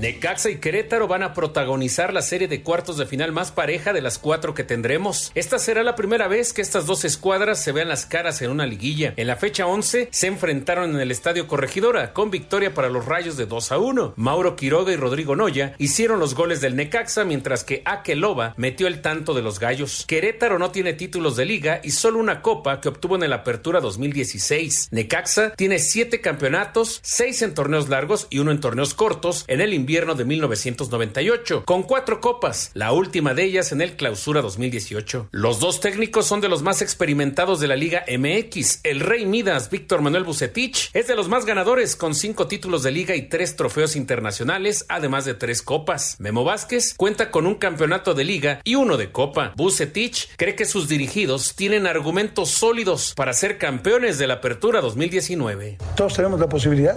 Necaxa 0.01 0.49
y 0.49 0.59
Querétaro 0.59 1.09
van 1.09 1.25
a 1.25 1.35
protagonizar 1.35 2.13
la 2.13 2.23
serie 2.23 2.47
de 2.47 2.63
cuartos 2.63 2.99
de 2.99 3.07
final 3.07 3.33
más 3.33 3.51
pareja 3.51 3.93
de 3.93 4.01
las 4.01 4.21
cuatro 4.21 4.55
que 4.55 4.63
tendremos. 4.63 5.33
Esta 5.35 5.59
será 5.59 5.83
la 5.83 5.97
primera 5.97 6.29
vez 6.29 6.53
que 6.53 6.63
estas 6.63 6.87
dos 6.87 7.05
escuadras 7.05 7.61
se 7.61 7.73
vean 7.73 7.89
las 7.89 8.07
caras 8.07 8.41
en 8.41 8.53
una 8.53 8.65
liguilla. 8.65 9.15
En 9.17 9.27
la 9.27 9.35
fecha 9.35 9.67
11 9.67 10.07
se 10.13 10.27
enfrentaron 10.29 10.91
en 10.95 11.01
el 11.01 11.11
Estadio 11.11 11.49
Corregidora 11.49 12.13
con 12.13 12.31
victoria 12.31 12.75
para 12.75 12.91
los 12.91 13.07
Rayos 13.07 13.37
de 13.37 13.47
2 13.47 13.73
a 13.73 13.79
1. 13.79 14.13
Mauro 14.15 14.55
Quiroga 14.55 14.93
y 14.93 14.97
Rodrigo 14.97 15.35
Noya 15.35 15.75
hicieron 15.79 16.21
los 16.21 16.37
goles 16.37 16.61
del 16.61 16.77
Necaxa 16.77 17.25
mientras 17.25 17.65
que 17.65 17.83
Akeloba 17.85 18.55
metió 18.57 18.87
el 18.87 19.03
tanto 19.03 19.35
de 19.35 19.43
los 19.43 19.59
Gallos. 19.59 20.05
Querétaro 20.07 20.61
no 20.61 20.71
tiene 20.71 20.93
títulos 20.93 21.35
de 21.35 21.45
liga 21.45 21.81
y 21.83 21.91
solo 21.91 22.21
una 22.21 22.41
copa 22.41 22.81
que 22.81 22.89
obtuvo 22.89 23.17
en 23.17 23.29
la 23.29 23.37
Apertura 23.37 23.81
2016. 23.81 24.91
Necaxa 24.93 25.55
tiene 25.57 25.81
siete 25.81 26.21
campeonatos, 26.21 27.01
seis 27.03 27.43
en 27.43 27.53
torneos 27.53 27.89
largos 27.89 28.29
y 28.31 28.39
uno 28.39 28.53
en 28.53 28.61
torneos 28.61 28.95
cortos. 28.95 29.45
En 29.49 29.61
el 29.61 29.75
invierno 29.75 29.88
invierno 29.89 30.15
de 30.15 30.27
1998, 30.27 31.65
con 31.65 31.83
cuatro 31.83 32.21
copas, 32.21 32.71
la 32.75 32.93
última 32.93 33.33
de 33.33 33.45
ellas 33.45 33.73
en 33.73 33.81
el 33.81 33.97
Clausura 33.97 34.43
2018. 34.43 35.29
Los 35.31 35.61
dos 35.61 35.81
técnicos 35.81 36.27
son 36.27 36.43
de 36.43 36.51
los 36.51 36.63
más 36.63 36.83
experimentados 36.83 37.59
de 37.59 37.69
la 37.69 37.75
Liga 37.75 38.05
MX. 38.07 38.81
El 38.83 39.01
Rey 39.01 39.25
Midas, 39.25 39.71
Víctor 39.71 40.03
Manuel 40.03 40.25
Bucetich, 40.25 40.91
es 40.93 41.07
de 41.07 41.17
los 41.17 41.31
más 41.31 41.47
ganadores, 41.47 41.97
con 41.97 42.15
cinco 42.15 42.49
títulos 42.49 42.83
de 42.83 42.91
liga 42.91 43.17
y 43.17 43.31
tres 43.31 43.57
trofeos 43.57 43.97
internacionales, 43.97 44.85
además 44.91 45.25
de 45.25 45.33
tres 45.33 45.63
copas. 45.63 46.17
Memo 46.19 46.45
Vázquez 46.45 46.93
cuenta 46.95 47.31
con 47.31 47.47
un 47.47 47.55
campeonato 47.55 48.13
de 48.13 48.25
liga 48.25 48.61
y 48.65 48.75
uno 48.75 48.99
de 48.99 49.11
copa. 49.11 49.55
Bucetich 49.57 50.29
cree 50.37 50.55
que 50.55 50.67
sus 50.67 50.87
dirigidos 50.87 51.55
tienen 51.55 51.87
argumentos 51.87 52.51
sólidos 52.51 53.15
para 53.17 53.33
ser 53.33 53.57
campeones 53.57 54.19
de 54.19 54.27
la 54.27 54.35
Apertura 54.35 54.83
2019. 54.83 55.79
Todos 55.97 56.13
tenemos 56.13 56.39
la 56.39 56.47
posibilidad. 56.47 56.95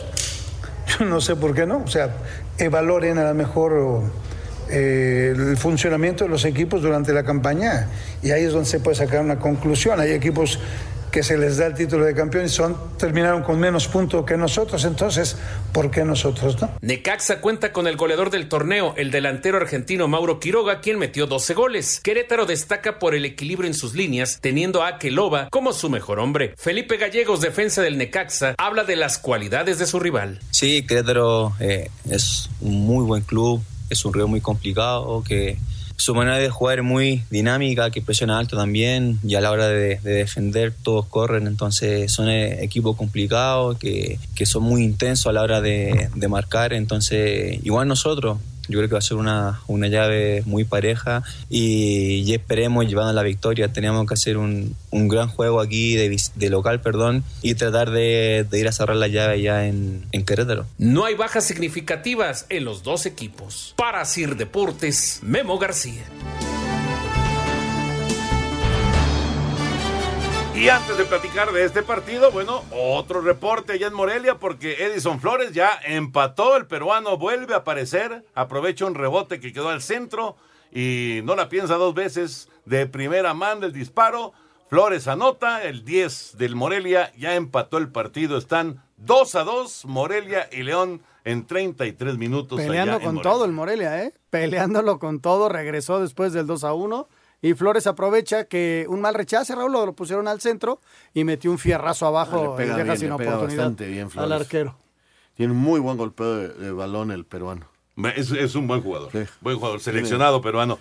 Yo 1.00 1.06
no 1.06 1.22
sé 1.22 1.36
por 1.36 1.54
qué 1.54 1.66
no. 1.66 1.80
O 1.80 1.88
sea, 1.88 2.10
valoren 2.70 3.18
a 3.18 3.24
lo 3.26 3.34
mejor 3.34 4.04
eh, 4.70 5.34
el 5.36 5.58
funcionamiento 5.58 6.24
de 6.24 6.30
los 6.30 6.46
equipos 6.46 6.82
durante 6.82 7.14
la 7.14 7.24
campaña 7.24 7.88
y 8.24 8.32
ahí 8.32 8.44
es 8.44 8.54
donde 8.54 8.70
se 8.70 8.80
puede 8.80 8.96
sacar 8.96 9.22
una 9.22 9.38
conclusión. 9.38 10.00
Hay 10.00 10.12
equipos 10.12 10.60
que 11.12 11.24
se 11.24 11.38
les 11.38 11.58
da 11.58 11.68
el 11.68 11.74
título 11.74 12.06
de 12.06 12.16
campeón 12.16 12.46
y 12.46 12.50
son, 12.50 12.78
terminaron 12.98 13.44
con 13.44 13.60
menos 13.60 13.88
puntos 13.88 14.26
que 14.26 14.38
nosotros, 14.38 14.86
entonces, 14.86 15.36
¿por 15.74 15.92
qué 15.92 16.06
nosotros 16.06 16.60
no? 16.62 16.72
Necaxa 16.82 17.42
cuenta 17.42 17.74
con 17.74 17.88
el 17.88 17.98
goleador 17.98 18.30
del 18.30 18.48
torneo, 18.48 18.94
el 18.98 19.12
delantero 19.12 19.58
argentino 19.58 20.08
Mauro 20.08 20.40
Quiroga, 20.40 20.80
quien 20.80 20.98
metió 20.98 21.28
12 21.28 21.54
goles. 21.54 22.00
Querétaro 22.02 22.46
destaca 22.46 23.00
por 23.00 23.14
el 23.14 23.26
equilibrio 23.26 23.68
en 23.68 23.74
sus 23.74 23.94
líneas, 23.94 24.40
teniendo 24.42 24.84
a 24.84 24.88
Akeloba 24.90 25.50
como 25.50 25.74
su 25.74 25.90
mejor 25.90 26.20
hombre. 26.20 26.54
Felipe 26.58 26.98
Gallegos, 26.98 27.42
defensa 27.42 27.82
del 27.82 27.98
Necaxa, 27.98 28.56
habla 28.58 28.84
de 28.84 28.96
las 28.96 29.18
cualidades 29.18 29.80
de 29.80 29.88
su 29.88 30.00
rival. 30.00 30.40
Sí, 30.52 30.86
Querétaro 30.88 31.54
eh, 31.60 31.90
es 32.10 32.50
un 32.62 32.86
muy 32.86 33.06
buen 33.06 33.24
club, 33.24 33.62
es 33.90 34.06
un 34.06 34.14
río 34.14 34.28
muy 34.28 34.42
complicado 34.42 35.24
que 35.28 35.58
su 36.02 36.16
manera 36.16 36.38
de 36.38 36.50
jugar 36.50 36.80
es 36.80 36.84
muy 36.84 37.24
dinámica, 37.30 37.92
que 37.92 38.02
presiona 38.02 38.40
alto 38.40 38.58
también 38.58 39.20
y 39.24 39.36
a 39.36 39.42
la 39.42 39.52
hora 39.52 39.68
de, 39.68 40.00
defender 40.02 40.74
todos 40.82 41.06
corren, 41.06 41.46
entonces 41.46 42.12
son 42.12 42.28
eh, 42.28 42.64
equipos 42.64 42.98
complicados 42.98 43.78
que, 43.78 44.18
que, 44.34 44.48
son 44.48 44.64
muy 44.64 44.84
intensos 44.84 45.28
a 45.28 45.34
la 45.34 45.44
hora 45.44 45.62
de, 45.62 46.10
de 46.16 46.28
marcar, 46.28 46.74
entonces 46.74 47.60
igual 47.64 47.88
nosotros, 47.88 48.40
yo 48.68 48.78
creo 48.80 48.88
que 48.88 48.94
va 48.94 49.00
a 49.00 49.02
ser 49.02 49.18
una, 49.18 49.62
una 49.68 49.88
llave 49.88 50.44
muy 50.46 50.64
pareja 50.64 51.24
y, 51.50 52.32
esperemos 52.32 52.88
llevando 52.88 53.12
la 53.12 53.24
victoria. 53.24 53.74
Tenemos 53.74 54.08
que 54.08 54.14
hacer 54.14 54.38
un, 54.38 54.76
un 54.90 55.08
gran 55.10 55.28
juego 55.28 55.60
aquí 55.60 55.96
de, 55.96 56.18
de, 56.36 56.50
local, 56.50 56.80
perdón, 56.80 57.24
y 57.42 57.56
tratar 57.56 57.92
de, 57.92 58.46
de, 58.50 58.60
ir 58.60 58.68
a 58.68 58.72
cerrar 58.72 58.96
la 58.96 59.10
llave 59.10 59.42
ya 59.42 59.66
en, 59.66 60.06
en 60.14 60.26
Querétaro. 60.26 60.66
No 60.78 61.04
hay 61.04 61.16
bajas 61.16 61.46
significativas 61.46 62.46
en 62.50 62.64
los 62.64 62.84
dos 62.84 63.06
equipos. 63.06 63.74
Para 63.76 64.06
Sir 64.06 64.38
Deportes, 64.38 65.20
Memo 65.24 65.60
García. 65.60 66.06
Y 70.62 70.70
antes 70.70 70.96
de 70.96 71.06
platicar 71.06 71.52
de 71.52 71.66
este 71.66 71.82
partido, 71.82 72.30
bueno, 72.30 72.64
otro 72.70 73.22
reporte 73.22 73.74
allá 73.74 73.88
en 73.88 73.96
Morelia 73.96 74.38
porque 74.38 74.86
Edison 74.86 75.20
Flores 75.20 75.54
ya 75.54 75.72
empató, 75.84 76.56
el 76.56 76.68
peruano 76.68 77.18
vuelve 77.18 77.56
a 77.56 77.58
aparecer, 77.58 78.24
aprovecha 78.36 78.86
un 78.86 78.94
rebote 78.94 79.40
que 79.40 79.54
quedó 79.54 79.70
al 79.70 79.82
centro 79.82 80.36
y 80.72 81.22
no 81.24 81.36
la 81.36 81.50
piensa 81.50 81.78
dos 81.78 81.96
veces, 81.96 82.48
de 82.66 82.86
primera 82.86 83.34
mano 83.34 83.66
el 83.66 83.74
disparo, 83.74 84.34
Flores 84.70 85.08
anota, 85.08 85.64
el 85.64 85.84
10 85.84 86.38
del 86.38 86.56
Morelia 86.56 87.12
ya 87.18 87.34
empató 87.34 87.80
el 87.80 87.90
partido, 87.90 88.38
están 88.38 88.84
2 88.98 89.34
a 89.34 89.44
2 89.44 89.86
Morelia 89.86 90.48
y 90.52 90.62
León 90.62 91.02
en 91.24 91.48
33 91.48 92.20
minutos. 92.20 92.62
Peleando 92.62 93.00
con 93.00 93.20
todo 93.24 93.46
el 93.46 93.52
Morelia, 93.52 94.04
¿eh? 94.04 94.14
Peleándolo 94.30 95.00
con 95.00 95.22
todo, 95.22 95.50
regresó 95.50 96.00
después 96.00 96.34
del 96.34 96.46
2 96.46 96.64
a 96.66 96.74
1 96.74 97.08
y 97.42 97.54
Flores 97.56 97.88
aprovecha 97.88 98.46
que 98.46 98.86
un 98.88 99.02
mal 99.02 99.16
rechace, 99.16 99.56
Raúl, 99.56 99.72
lo 99.72 99.94
pusieron 99.94 100.28
al 100.28 100.42
centro 100.42 100.80
y 101.14 101.24
metió 101.24 101.52
un 101.52 101.58
fierrazo 101.58 102.06
abajo 102.06 102.56
y 102.60 102.66
deja 102.66 102.96
sin 102.96 103.12
oportunidad 103.12 103.72
bien, 103.72 104.10
al 104.16 104.32
arquero. 104.32 104.78
Tiene 105.36 105.54
un 105.54 105.60
muy 105.60 105.80
buen 105.80 105.98
golpeo 105.98 106.50
de, 106.50 106.72
balón 106.72 107.10
el 107.12 107.26
peruano. 107.26 107.66
Es, 108.16 108.56
un 108.56 108.68
buen 108.68 108.82
jugador. 108.82 109.12
Buen 109.42 109.58
jugador, 109.58 109.80
seleccionado 109.80 110.42
peruano. 110.42 110.78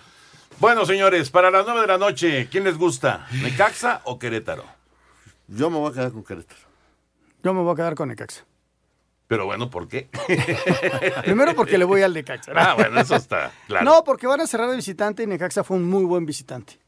Bueno, 0.59 0.85
señores, 0.85 1.31
para 1.31 1.51
las 1.51 1.65
nueve 1.65 1.81
de 1.81 1.87
la 1.87 1.99
noche, 1.99 2.49
¿quién 2.51 2.65
les 2.65 2.77
gusta? 2.77 3.27
¿Necaxa 3.43 4.03
o 4.05 4.19
Querétaro? 4.19 4.65
Yo 5.49 5.71
me 5.71 5.79
voy 5.79 5.91
a 5.91 5.95
quedar 5.95 6.13
con 6.13 6.23
Querétaro. 6.23 6.61
Yo 7.43 7.55
me 7.55 7.63
voy 7.63 7.73
a 7.73 7.77
quedar 7.77 7.95
con 7.95 8.09
Necaxa. 8.09 8.45
Pero 9.31 9.47
bueno, 9.47 9.71
¿por 9.71 9.87
qué? 9.87 10.09
Primero 11.25 11.55
porque 11.55 11.79
le 11.79 11.85
voy 11.85 12.03
al 12.03 12.13
Necaxa. 12.13 12.51
Ah, 12.53 12.75
bueno, 12.75 13.01
eso 13.01 13.15
está 13.15 13.53
claro. 13.69 13.85
No, 13.85 14.03
porque 14.03 14.27
van 14.27 14.41
a 14.41 14.47
cerrar 14.49 14.69
de 14.69 14.75
visitante 14.75 15.23
y 15.23 15.29
Necaxa 15.29 15.63
fue 15.63 15.77
un 15.77 15.89
muy 15.89 16.03
buen 16.03 16.27
visitante. 16.27 16.81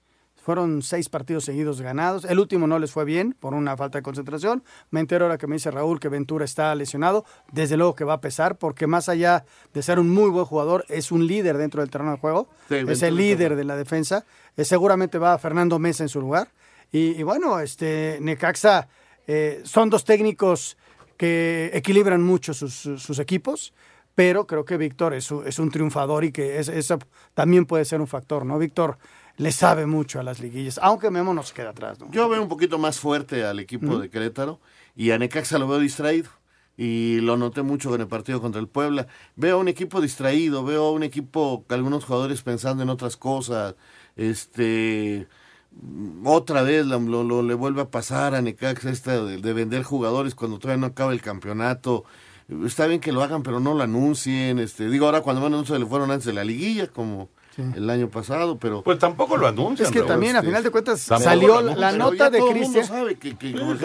Fueron 0.43 0.83
seis 0.83 1.09
partidos 1.09 1.45
seguidos 1.45 1.81
ganados. 1.81 2.25
El 2.25 2.41
último 2.41 2.67
no 2.67 2.81
les 2.81 2.91
fue 2.91 3.05
bien 3.05 3.37
por 3.39 3.55
una 3.55 3.77
falta 3.77 3.99
de 3.99 4.03
concentración. 4.03 4.65
Me 4.91 4.99
entero 4.99 5.27
ahora 5.27 5.39
que 5.39 5.47
me 5.47 5.55
dice 5.55 5.71
Raúl 5.71 6.01
que 6.01 6.09
Ventura 6.09 6.45
está 6.45 6.75
lesionado. 6.75 7.25
Desde 7.53 7.77
luego 7.77 7.95
que 7.95 8.03
va 8.03 8.15
a 8.15 8.21
pesar 8.21 8.59
porque 8.59 8.89
más 8.89 9.09
allá 9.09 9.45
de 9.73 9.81
ser 9.81 10.01
un 10.01 10.11
muy 10.11 10.29
buen 10.29 10.45
jugador, 10.45 10.85
es 10.89 11.13
un 11.13 11.29
líder 11.29 11.59
dentro 11.59 11.81
del 11.81 11.91
terreno 11.91 12.11
de 12.11 12.19
juego. 12.19 12.49
es 12.71 13.05
el 13.05 13.15
líder 13.15 13.55
de 13.55 13.63
la 13.63 13.77
defensa. 13.77 14.25
Eh, 14.57 14.65
seguramente 14.65 15.17
va 15.17 15.39
Fernando 15.39 15.79
Mesa 15.79 16.03
en 16.03 16.09
su 16.09 16.21
lugar. 16.21 16.49
Y, 16.91 17.23
bueno, 17.23 17.61
este 17.61 18.19
Necaxa 18.21 18.89
eh, 19.29 19.61
son 19.63 19.91
dos 19.91 20.05
técnicos 20.05 20.77
que 21.23 21.71
equilibran 21.73 22.21
mucho 22.21 22.53
sus, 22.53 23.19
equipos, 23.21 23.73
pero 24.17 24.45
creo 24.45 24.65
que 24.65 24.77
Víctor 24.77 25.15
es, 25.15 25.31
es, 25.47 25.61
un 25.61 25.71
triunfador 25.71 26.25
y 26.25 26.33
que 26.33 26.59
eso 26.59 26.99
también 27.33 27.65
puede 27.65 27.85
ser 27.85 28.01
un 28.01 28.09
factor, 28.09 28.45
¿no? 28.45 28.59
Víctor 28.59 28.99
le 29.37 29.53
sabe 29.53 29.87
mucho 29.87 30.19
a 30.19 30.25
las 30.25 30.41
liguillas, 30.41 30.81
aunque 30.83 31.13
Memo 31.13 31.33
nos 31.33 31.53
queda 31.53 31.71
atrás, 31.71 32.01
¿no? 32.01 32.11
Yo 32.11 32.29
veo 32.29 32.43
un 32.43 32.49
poquito 32.49 32.77
más 32.77 32.99
fuerte 32.99 33.45
al 33.45 33.61
equipo 33.61 34.01
de 34.01 34.11
Querétaro 34.11 34.59
y 34.97 35.13
a 35.13 35.19
Necaxa 35.19 35.61
lo 35.61 35.69
veo 35.69 35.79
distraído. 35.79 36.29
Y 36.77 37.21
lo 37.21 37.37
noté 37.37 37.63
mucho 37.63 37.95
en 37.95 38.01
el 38.01 38.09
partido 38.09 38.41
contra 38.41 38.61
el 38.61 38.67
Puebla. 38.67 39.07
Veo 39.37 39.61
un 39.61 39.69
equipo 39.69 40.01
distraído, 40.01 40.65
veo 40.65 40.91
un 40.91 41.05
equipo, 41.05 41.65
algunos 41.69 42.05
jugadores 42.05 42.43
pensando 42.43 42.83
en 42.83 42.89
otras 42.89 43.17
cosas. 43.17 43.77
Este, 44.17 45.29
otra 46.25 46.63
vez 46.63 46.87
lo, 46.87 47.43
le 47.43 47.55
vuelve 47.55 47.83
a 47.83 47.91
pasar 47.91 48.35
a 48.35 48.43
Necaxa 48.43 48.91
esta 48.91 49.25
de, 49.25 49.53
vender 49.53 49.83
jugadores 49.83 50.35
cuando 50.35 50.59
todavía 50.59 50.81
no 50.81 50.87
acaba 50.87 51.13
el 51.13 51.21
campeonato. 51.21 52.05
Está 52.65 52.87
bien 52.87 53.01
que 53.01 53.13
lo 53.13 53.23
hagan, 53.23 53.43
pero 53.43 53.61
no 53.61 53.75
lo 53.75 53.83
anuncien. 53.83 54.59
Este, 54.59 54.89
digo, 54.89 55.07
ahora 55.07 55.23
cuando 55.23 55.43
van 55.43 55.55
a 55.55 55.65
se 55.65 55.79
le 55.79 55.87
fueron 55.87 56.11
antes 56.11 56.27
de 56.27 56.33
la 56.33 56.45
liguilla, 56.45 56.87
como 56.89 57.31
el 57.57 57.91
año 57.91 58.09
pasado, 58.09 58.59
pero... 58.59 58.83
Pues 58.83 58.99
tampoco 58.99 59.37
lo 59.37 59.47
anuncian. 59.47 59.87
Es 59.87 59.93
que 59.93 60.03
también, 60.03 60.37
a 60.37 60.43
final 60.43 60.63
de 60.63 60.71
cuentas, 60.71 61.01
salió 61.01 61.61
la 61.61 61.93
nota 61.93 62.31
de 62.31 62.41
Cristian. 62.41 62.87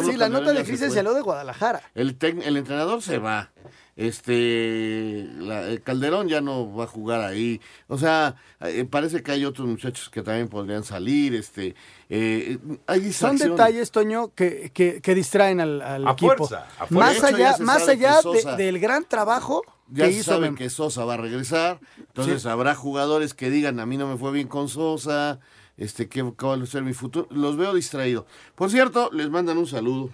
sí, 0.06 0.18
la 0.18 0.30
nota 0.30 0.54
de 0.54 0.64
Cristian 0.64 0.92
salió 0.92 1.14
de 1.14 1.22
Guadalajara. 1.22 1.82
El, 1.94 2.18
el 2.22 2.58
entrenador 2.58 3.02
se 3.02 3.18
va 3.18 3.52
este 3.98 5.22
el 5.22 5.82
Calderón 5.84 6.30
ya 6.30 6.40
no 6.40 6.74
va 6.74 6.84
a 6.86 6.88
jugar 6.88 7.22
ahí. 7.22 7.60
O 7.88 7.98
sea 7.98 8.36
eh, 8.62 8.86
parece 8.90 9.24
que 9.24 9.32
hay 9.32 9.44
otros 9.44 9.68
muchachos 9.68 10.10
que 10.10 10.22
también 10.22 10.48
podrían 10.48 10.84
salir 10.84 11.34
este 11.34 11.76
eh, 12.10 12.60
hay 12.86 13.12
son 13.12 13.38
detalles 13.38 13.92
Toño 13.92 14.34
que, 14.34 14.72
que, 14.72 15.16
distraen 15.16 15.60
al, 15.60 16.08
equipo. 16.08 16.48
más 16.92 17.24
allá 17.24 17.56
más 17.60 17.88
allá 17.88 18.20
del 18.56 18.80
gran 18.80 19.04
trabajo 19.04 19.64
ya 19.90 20.06
que 20.06 20.12
hizo 20.12 20.32
saben 20.32 20.56
que 20.56 20.70
Sosa 20.70 21.06
va 21.06 21.16
a 21.16 21.18
regresar. 21.18 21.80
Entonces 21.98 22.46
habrá 22.46 22.76
jugadores 22.76 23.34
que 23.34 23.50
digan 23.50 23.80
a 23.80 23.86
mí 23.86 23.98
no 23.98 24.08
me 24.08 24.18
fue 24.18 24.32
bien 24.32 24.48
con 24.48 24.70
Sosa 24.70 25.40
este 25.76 26.08
qué 26.08 26.22
va 26.22 26.54
a 26.54 26.66
ser 26.68 26.84
mi 26.84 26.94
futuro 26.94 27.28
los 27.32 27.58
veo 27.58 27.74
distraídos. 27.74 28.26
Por 28.54 28.70
cierto 28.70 29.10
les 29.12 29.30
mandan 29.32 29.58
un 29.58 29.66
saludo 29.66 30.12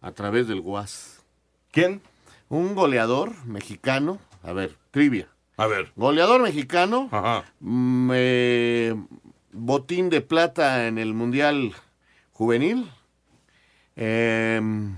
a 0.00 0.10
través 0.10 0.48
del 0.48 0.60
WhatsApp 0.60 1.18
quién 1.70 2.02
un 2.48 2.74
goleador 2.74 3.32
mexicano, 3.44 4.18
a 4.42 4.52
ver, 4.52 4.76
trivia. 4.90 5.28
A 5.56 5.66
ver. 5.66 5.92
Goleador 5.96 6.40
mexicano, 6.40 7.08
mm, 7.60 8.10
eh, 8.14 8.94
botín 9.52 10.08
de 10.08 10.20
plata 10.20 10.86
en 10.86 10.98
el 10.98 11.14
Mundial 11.14 11.74
Juvenil. 12.32 12.90
Em, 13.96 14.96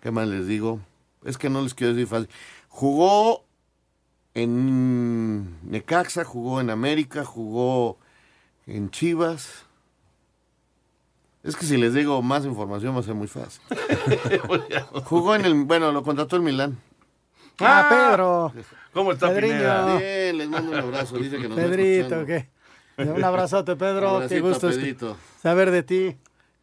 ¿Qué 0.00 0.10
más 0.10 0.26
les 0.26 0.46
digo? 0.46 0.80
Es 1.24 1.38
que 1.38 1.48
no 1.48 1.62
les 1.62 1.74
quiero 1.74 1.94
decir 1.94 2.08
fácil. 2.08 2.28
Jugó 2.68 3.44
en 4.34 5.58
Necaxa, 5.70 6.24
jugó 6.24 6.60
en 6.60 6.70
América, 6.70 7.24
jugó 7.24 7.98
en 8.66 8.90
Chivas. 8.90 9.67
Es 11.42 11.56
que 11.56 11.64
si 11.64 11.76
les 11.76 11.94
digo 11.94 12.20
más 12.20 12.44
información 12.44 12.94
va 12.94 13.00
a 13.00 13.02
ser 13.02 13.14
muy 13.14 13.28
fácil. 13.28 13.62
Jugó 15.04 15.34
en 15.34 15.44
el, 15.44 15.54
bueno, 15.64 15.92
lo 15.92 16.02
contrató 16.02 16.36
el 16.36 16.42
Milán. 16.42 16.78
Ah, 17.60 17.86
Pedro. 17.88 18.52
¿Cómo 18.92 19.12
está 19.12 19.34
Pineda? 19.34 19.96
Bien, 19.96 20.38
les 20.38 20.48
mando 20.48 20.72
un 20.72 20.78
abrazo. 20.78 21.16
Dice 21.16 21.38
que 21.38 21.48
nos 21.48 21.56
Pedrito, 21.56 22.24
¿qué? 22.24 22.48
Un 22.98 23.22
abrazote, 23.22 23.76
Pedro. 23.76 24.22
Qué 24.28 24.40
gusto 24.40 24.70
saber 25.40 25.70
de 25.70 25.82
ti. 25.82 26.16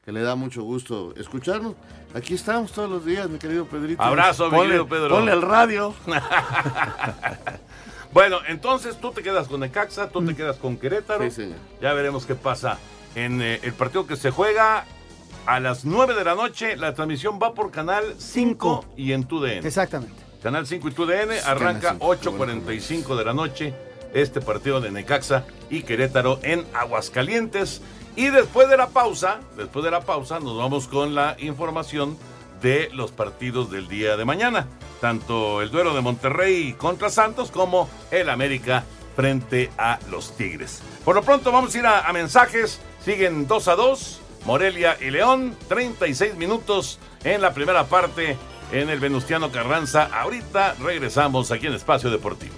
que 0.04 0.12
le 0.12 0.22
da 0.22 0.36
mucho 0.36 0.64
gusto 0.64 1.14
escucharnos. 1.16 1.76
Aquí 2.14 2.34
estamos 2.34 2.72
todos 2.72 2.90
los 2.90 3.06
días, 3.06 3.30
mi 3.30 3.40
querido 3.40 3.66
Pedrito. 3.66 4.02
Abrazo, 4.02 4.50
mi 4.50 4.60
querido 4.62 4.88
Pedro. 4.88 5.16
Ponle 5.16 5.32
el 5.32 5.42
radio. 5.42 5.94
Bueno, 8.14 8.38
entonces 8.48 8.98
tú 9.02 9.12
te 9.12 9.22
quedas 9.22 9.50
con 9.50 9.60
Necaxa, 9.60 10.08
tú 10.08 10.26
te 10.26 10.34
quedas 10.34 10.56
con 10.56 10.78
Querétaro. 10.78 11.22
Sí, 11.26 11.32
señor. 11.32 11.58
Ya 11.82 11.92
veremos 11.92 12.26
qué 12.26 12.34
pasa 12.34 12.80
en 13.16 13.42
eh, 13.42 13.60
el 13.64 13.74
partido 13.74 14.06
que 14.06 14.16
se 14.16 14.32
juega 14.32 14.86
a 15.46 15.60
las 15.60 15.86
9 15.86 16.14
de 16.16 16.24
la 16.24 16.36
noche. 16.36 16.76
La 16.76 16.94
transmisión 16.94 17.40
va 17.42 17.54
por 17.54 17.72
Canal 17.72 18.16
5 18.18 18.94
y 18.98 19.14
en 19.14 19.24
TUDN. 19.24 19.66
Exactamente. 19.66 20.24
Canal 20.44 20.68
5 20.68 20.90
y 20.90 20.92
TUDN 20.92 21.32
arranca 21.46 21.98
8.45 21.98 23.16
de 23.18 23.26
la 23.26 23.34
noche 23.34 23.74
este 24.14 24.40
partido 24.40 24.80
de 24.80 24.92
Necaxa 24.92 25.44
y 25.70 25.84
Querétaro 25.84 26.40
en 26.42 26.66
Aguascalientes. 26.74 27.82
Y 28.16 28.28
después 28.28 28.70
de 28.70 28.78
la 28.78 28.88
pausa, 28.88 29.42
después 29.58 29.84
de 29.84 29.92
la 29.92 30.02
pausa, 30.02 30.40
nos 30.40 30.58
vamos 30.58 30.88
con 30.88 31.16
la 31.16 31.36
información 31.40 32.18
de 32.62 32.90
los 32.94 33.12
partidos 33.12 33.70
del 33.70 33.90
día 33.90 34.16
de 34.16 34.24
mañana. 34.24 34.68
Tanto 35.02 35.62
el 35.62 35.70
duelo 35.70 35.94
de 35.94 36.02
Monterrey 36.02 36.74
contra 36.74 37.10
Santos 37.10 37.52
como 37.52 37.90
el 38.10 38.30
América 38.30 38.86
frente 39.18 39.70
a 39.78 40.00
los 40.10 40.36
Tigres. 40.38 40.82
Por 41.04 41.16
lo 41.16 41.22
pronto 41.22 41.52
vamos 41.52 41.76
a 41.76 41.78
ir 41.78 41.86
a, 41.86 42.08
a 42.08 42.14
mensajes. 42.14 42.80
Siguen 43.06 43.48
2 43.48 43.68
a 43.68 43.76
2. 43.76 44.22
Morelia 44.46 44.98
y 45.00 45.12
León. 45.12 45.56
36 45.68 46.36
minutos 46.38 46.98
en 47.24 47.40
la 47.40 47.54
primera 47.54 47.86
parte 47.86 48.36
en 48.72 48.90
el 48.90 49.00
Venustiano 49.00 49.52
Carranza. 49.52 50.10
Ahorita 50.12 50.76
regresamos 50.82 51.52
aquí 51.52 51.68
en 51.68 51.74
Espacio 51.74 52.10
Deportivo. 52.10 52.56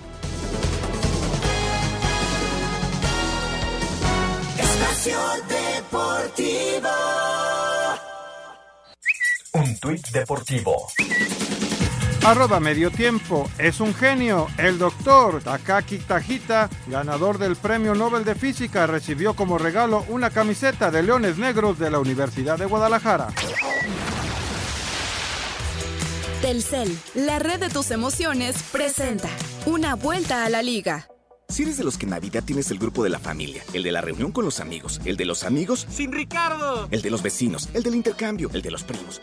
Espacio 4.58 5.20
Deportivo. 5.50 6.90
Un 9.54 9.80
tuit 9.80 10.08
deportivo. 10.12 10.88
Arroba 12.28 12.60
medio 12.60 12.92
tiempo, 12.92 13.50
es 13.58 13.80
un 13.80 13.96
genio. 13.96 14.48
El 14.58 14.78
doctor 14.78 15.42
Takaki 15.42 16.00
Tajita, 16.00 16.70
ganador 16.88 17.38
del 17.38 17.56
Premio 17.56 17.96
Nobel 17.96 18.26
de 18.26 18.36
Física, 18.36 18.86
recibió 18.86 19.34
como 19.34 19.58
regalo 19.58 20.04
una 20.10 20.30
camiseta 20.30 20.92
de 20.92 21.04
Leones 21.04 21.38
Negros 21.38 21.80
de 21.80 21.90
la 21.90 22.00
Universidad 22.00 22.58
de 22.58 22.66
Guadalajara. 22.66 23.30
Telcel, 26.42 27.00
la 27.16 27.40
red 27.40 27.62
de 27.62 27.70
tus 27.70 27.92
emociones, 27.92 28.62
presenta 28.74 29.30
una 29.66 29.96
vuelta 29.96 30.44
a 30.44 30.50
la 30.50 30.62
liga. 30.62 31.08
Si 31.48 31.64
eres 31.64 31.78
de 31.78 31.86
los 31.86 31.98
que 31.98 32.08
en 32.08 32.10
Navidad 32.10 32.44
tienes 32.44 32.70
el 32.72 32.78
grupo 32.78 33.06
de 33.06 33.10
la 33.10 33.20
familia, 33.20 33.64
el 33.72 33.84
de 33.84 33.92
la 33.94 34.02
reunión 34.02 34.34
con 34.34 34.44
los 34.44 34.60
amigos, 34.60 35.00
el 35.06 35.16
de 35.16 35.24
los 35.24 35.46
amigos, 35.46 35.88
Sin 35.90 36.12
Ricardo. 36.12 36.90
el 36.92 37.02
de 37.02 37.10
los 37.10 37.24
vecinos, 37.24 37.70
el 37.74 37.84
del 37.84 37.96
intercambio, 37.96 38.50
el 38.52 38.62
de 38.62 38.72
los 38.72 38.84
primos. 38.84 39.22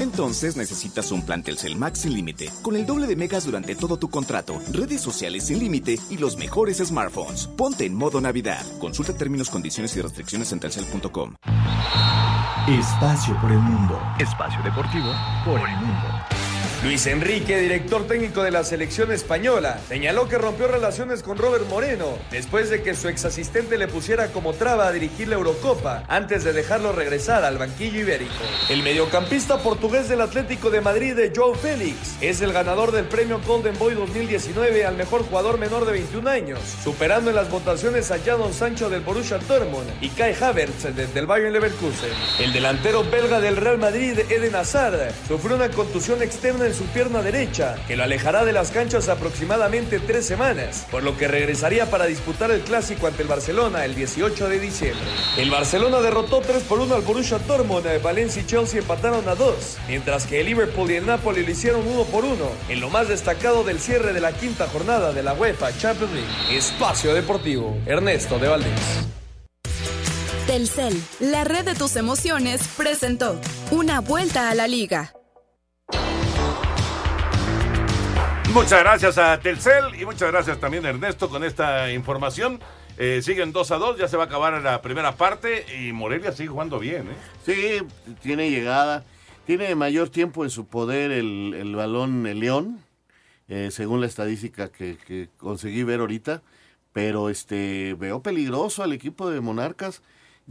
Entonces 0.00 0.56
necesitas 0.56 1.12
un 1.12 1.22
plan 1.22 1.42
Telcel 1.42 1.76
Max 1.76 2.00
sin 2.00 2.14
límite, 2.14 2.50
con 2.62 2.74
el 2.74 2.86
doble 2.86 3.06
de 3.06 3.16
megas 3.16 3.44
durante 3.44 3.74
todo 3.74 3.98
tu 3.98 4.08
contrato, 4.08 4.60
redes 4.72 5.00
sociales 5.00 5.46
sin 5.46 5.58
límite 5.58 5.98
y 6.10 6.16
los 6.16 6.36
mejores 6.36 6.78
smartphones. 6.78 7.46
Ponte 7.46 7.84
en 7.84 7.94
modo 7.94 8.20
Navidad. 8.20 8.64
Consulta 8.78 9.14
términos, 9.14 9.50
condiciones 9.50 9.96
y 9.96 10.00
restricciones 10.00 10.52
en 10.52 10.60
telcel.com. 10.60 11.34
Espacio 12.68 13.40
por 13.40 13.52
el 13.52 13.58
mundo. 13.58 14.00
Espacio 14.18 14.62
deportivo 14.62 15.12
por 15.44 15.60
el 15.60 15.76
mundo. 15.76 16.39
Luis 16.82 17.06
Enrique, 17.08 17.58
director 17.58 18.06
técnico 18.06 18.42
de 18.42 18.50
la 18.50 18.64
selección 18.64 19.12
española, 19.12 19.78
señaló 19.86 20.28
que 20.30 20.38
rompió 20.38 20.66
relaciones 20.66 21.22
con 21.22 21.36
Robert 21.36 21.66
Moreno 21.68 22.16
después 22.30 22.70
de 22.70 22.82
que 22.82 22.94
su 22.94 23.08
ex 23.08 23.26
asistente 23.26 23.76
le 23.76 23.86
pusiera 23.86 24.28
como 24.28 24.54
traba 24.54 24.86
a 24.88 24.92
dirigir 24.92 25.28
la 25.28 25.34
Eurocopa 25.34 26.04
antes 26.08 26.42
de 26.42 26.54
dejarlo 26.54 26.92
regresar 26.92 27.44
al 27.44 27.58
banquillo 27.58 28.00
ibérico. 28.00 28.32
El 28.70 28.82
mediocampista 28.82 29.58
portugués 29.58 30.08
del 30.08 30.22
Atlético 30.22 30.70
de 30.70 30.80
Madrid, 30.80 31.18
Joe 31.36 31.54
Félix, 31.54 32.16
es 32.22 32.40
el 32.40 32.54
ganador 32.54 32.92
del 32.92 33.04
premio 33.04 33.42
Golden 33.46 33.78
Boy 33.78 33.92
2019 33.94 34.86
al 34.86 34.96
mejor 34.96 35.22
jugador 35.24 35.58
menor 35.58 35.84
de 35.84 35.92
21 35.92 36.30
años, 36.30 36.60
superando 36.82 37.28
en 37.28 37.36
las 37.36 37.50
votaciones 37.50 38.10
a 38.10 38.18
Jadon 38.20 38.54
Sancho 38.54 38.88
del 38.88 39.02
Borussia 39.02 39.36
Dortmund 39.36 39.86
y 40.00 40.08
Kai 40.08 40.34
Havertz 40.40 40.84
de- 40.96 41.08
del 41.08 41.26
Bayern 41.26 41.52
Leverkusen. 41.52 42.08
El 42.38 42.54
delantero 42.54 43.04
belga 43.04 43.38
del 43.38 43.58
Real 43.58 43.76
Madrid, 43.76 44.18
Eden 44.30 44.54
Hazard, 44.54 45.12
sufrió 45.28 45.56
una 45.56 45.68
contusión 45.70 46.22
externa 46.22 46.64
en 46.64 46.69
su 46.72 46.84
pierna 46.86 47.22
derecha, 47.22 47.76
que 47.86 47.96
lo 47.96 48.04
alejará 48.04 48.44
de 48.44 48.52
las 48.52 48.70
canchas 48.70 49.08
aproximadamente 49.08 49.98
tres 49.98 50.26
semanas, 50.26 50.86
por 50.90 51.02
lo 51.02 51.16
que 51.16 51.28
regresaría 51.28 51.90
para 51.90 52.06
disputar 52.06 52.50
el 52.50 52.60
clásico 52.60 53.06
ante 53.06 53.22
el 53.22 53.28
Barcelona 53.28 53.84
el 53.84 53.94
18 53.94 54.48
de 54.48 54.58
diciembre. 54.58 55.06
El 55.36 55.50
Barcelona 55.50 56.00
derrotó 56.00 56.40
3 56.40 56.62
por 56.64 56.80
1 56.80 56.94
al 56.94 57.02
Borussia 57.02 57.38
Dortmund, 57.38 57.86
eh, 57.86 57.98
Valencia 57.98 58.42
y 58.42 58.46
Chelsea 58.46 58.80
empataron 58.80 59.28
a 59.28 59.34
2, 59.34 59.78
mientras 59.88 60.26
que 60.26 60.40
el 60.40 60.46
Liverpool 60.46 60.90
y 60.90 60.96
el 60.96 61.06
Napoli 61.06 61.44
lo 61.44 61.50
hicieron 61.50 61.86
1 61.86 62.04
por 62.04 62.24
1, 62.24 62.36
en 62.68 62.80
lo 62.80 62.90
más 62.90 63.08
destacado 63.08 63.64
del 63.64 63.80
cierre 63.80 64.12
de 64.12 64.20
la 64.20 64.32
quinta 64.32 64.66
jornada 64.68 65.12
de 65.12 65.22
la 65.22 65.34
UEFA 65.34 65.76
Champions 65.76 66.12
League. 66.12 66.56
Espacio 66.56 67.14
Deportivo, 67.14 67.76
Ernesto 67.86 68.38
de 68.38 68.48
Valdés. 68.48 69.10
Telcel, 70.46 71.00
la 71.20 71.44
red 71.44 71.64
de 71.64 71.74
tus 71.74 71.94
emociones, 71.94 72.62
presentó 72.76 73.40
una 73.70 74.00
vuelta 74.00 74.50
a 74.50 74.54
la 74.54 74.66
liga. 74.66 75.12
Muchas 78.52 78.80
gracias 78.80 79.16
a 79.16 79.38
Telcel 79.38 79.94
y 80.00 80.04
muchas 80.04 80.32
gracias 80.32 80.58
también 80.58 80.84
a 80.84 80.88
Ernesto 80.88 81.28
con 81.28 81.44
esta 81.44 81.92
información. 81.92 82.58
Eh, 82.98 83.20
siguen 83.22 83.52
2 83.52 83.70
a 83.70 83.76
2, 83.76 83.98
ya 83.98 84.08
se 84.08 84.16
va 84.16 84.24
a 84.24 84.26
acabar 84.26 84.60
la 84.60 84.82
primera 84.82 85.14
parte 85.14 85.64
y 85.80 85.92
Morelia 85.92 86.32
sigue 86.32 86.48
jugando 86.48 86.80
bien. 86.80 87.08
¿eh? 87.08 87.14
Sí, 87.46 88.12
tiene 88.20 88.50
llegada. 88.50 89.04
Tiene 89.46 89.74
mayor 89.76 90.08
tiempo 90.08 90.42
en 90.42 90.50
su 90.50 90.66
poder 90.66 91.12
el, 91.12 91.54
el 91.54 91.76
balón 91.76 92.26
el 92.26 92.40
León, 92.40 92.80
eh, 93.48 93.70
según 93.70 94.00
la 94.00 94.06
estadística 94.08 94.68
que, 94.68 94.98
que 95.06 95.28
conseguí 95.38 95.84
ver 95.84 96.00
ahorita. 96.00 96.42
Pero 96.92 97.30
este 97.30 97.94
veo 97.94 98.20
peligroso 98.20 98.82
al 98.82 98.92
equipo 98.92 99.30
de 99.30 99.40
Monarcas. 99.40 100.02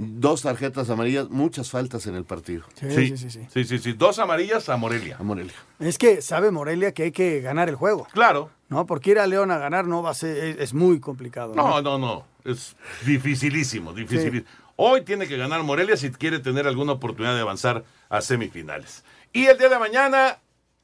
Dos 0.01 0.43
tarjetas 0.43 0.89
amarillas, 0.89 1.29
muchas 1.29 1.69
faltas 1.69 2.07
en 2.07 2.15
el 2.15 2.23
partido. 2.23 2.63
Sí, 2.75 2.89
sí, 2.89 3.17
sí, 3.17 3.29
sí. 3.29 3.47
Sí, 3.53 3.65
sí, 3.65 3.79
sí. 3.79 3.91
Dos 3.91 4.17
amarillas 4.17 4.69
a 4.69 4.77
Morelia. 4.77 5.17
A 5.19 5.23
Morelia. 5.23 5.53
Es 5.77 5.97
que 5.97 6.21
sabe 6.21 6.51
Morelia 6.51 6.93
que 6.93 7.03
hay 7.03 7.11
que 7.11 7.41
ganar 7.41 7.67
el 7.67 7.75
juego. 7.75 8.07
Claro. 8.13 8.49
¿No? 8.69 8.85
Porque 8.85 9.11
ir 9.11 9.19
a 9.19 9.27
León 9.27 9.51
a 9.51 9.57
ganar 9.57 9.87
no 9.87 10.01
va 10.01 10.11
a 10.11 10.13
ser, 10.13 10.37
es, 10.37 10.57
es 10.57 10.73
muy 10.73 11.01
complicado. 11.01 11.53
No, 11.53 11.81
no, 11.81 11.97
no. 11.97 12.25
Es 12.45 12.77
dificilísimo, 13.05 13.91
dificilísimo. 13.91 14.49
Hoy 14.77 15.01
tiene 15.01 15.27
que 15.27 15.35
ganar 15.35 15.63
Morelia 15.63 15.97
si 15.97 16.09
quiere 16.11 16.39
tener 16.39 16.65
alguna 16.65 16.93
oportunidad 16.93 17.35
de 17.35 17.41
avanzar 17.41 17.83
a 18.07 18.21
semifinales. 18.21 19.03
Y 19.33 19.47
el 19.47 19.57
día 19.57 19.67
de 19.67 19.79
mañana, 19.79 20.37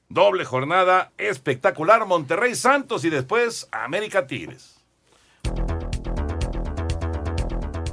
doble 0.09 0.43
jornada 0.43 1.13
espectacular. 1.18 2.05
Monterrey 2.05 2.53
Santos 2.53 3.05
y 3.05 3.09
después 3.09 3.70
América 3.72 4.28
Tigres. 4.28 4.76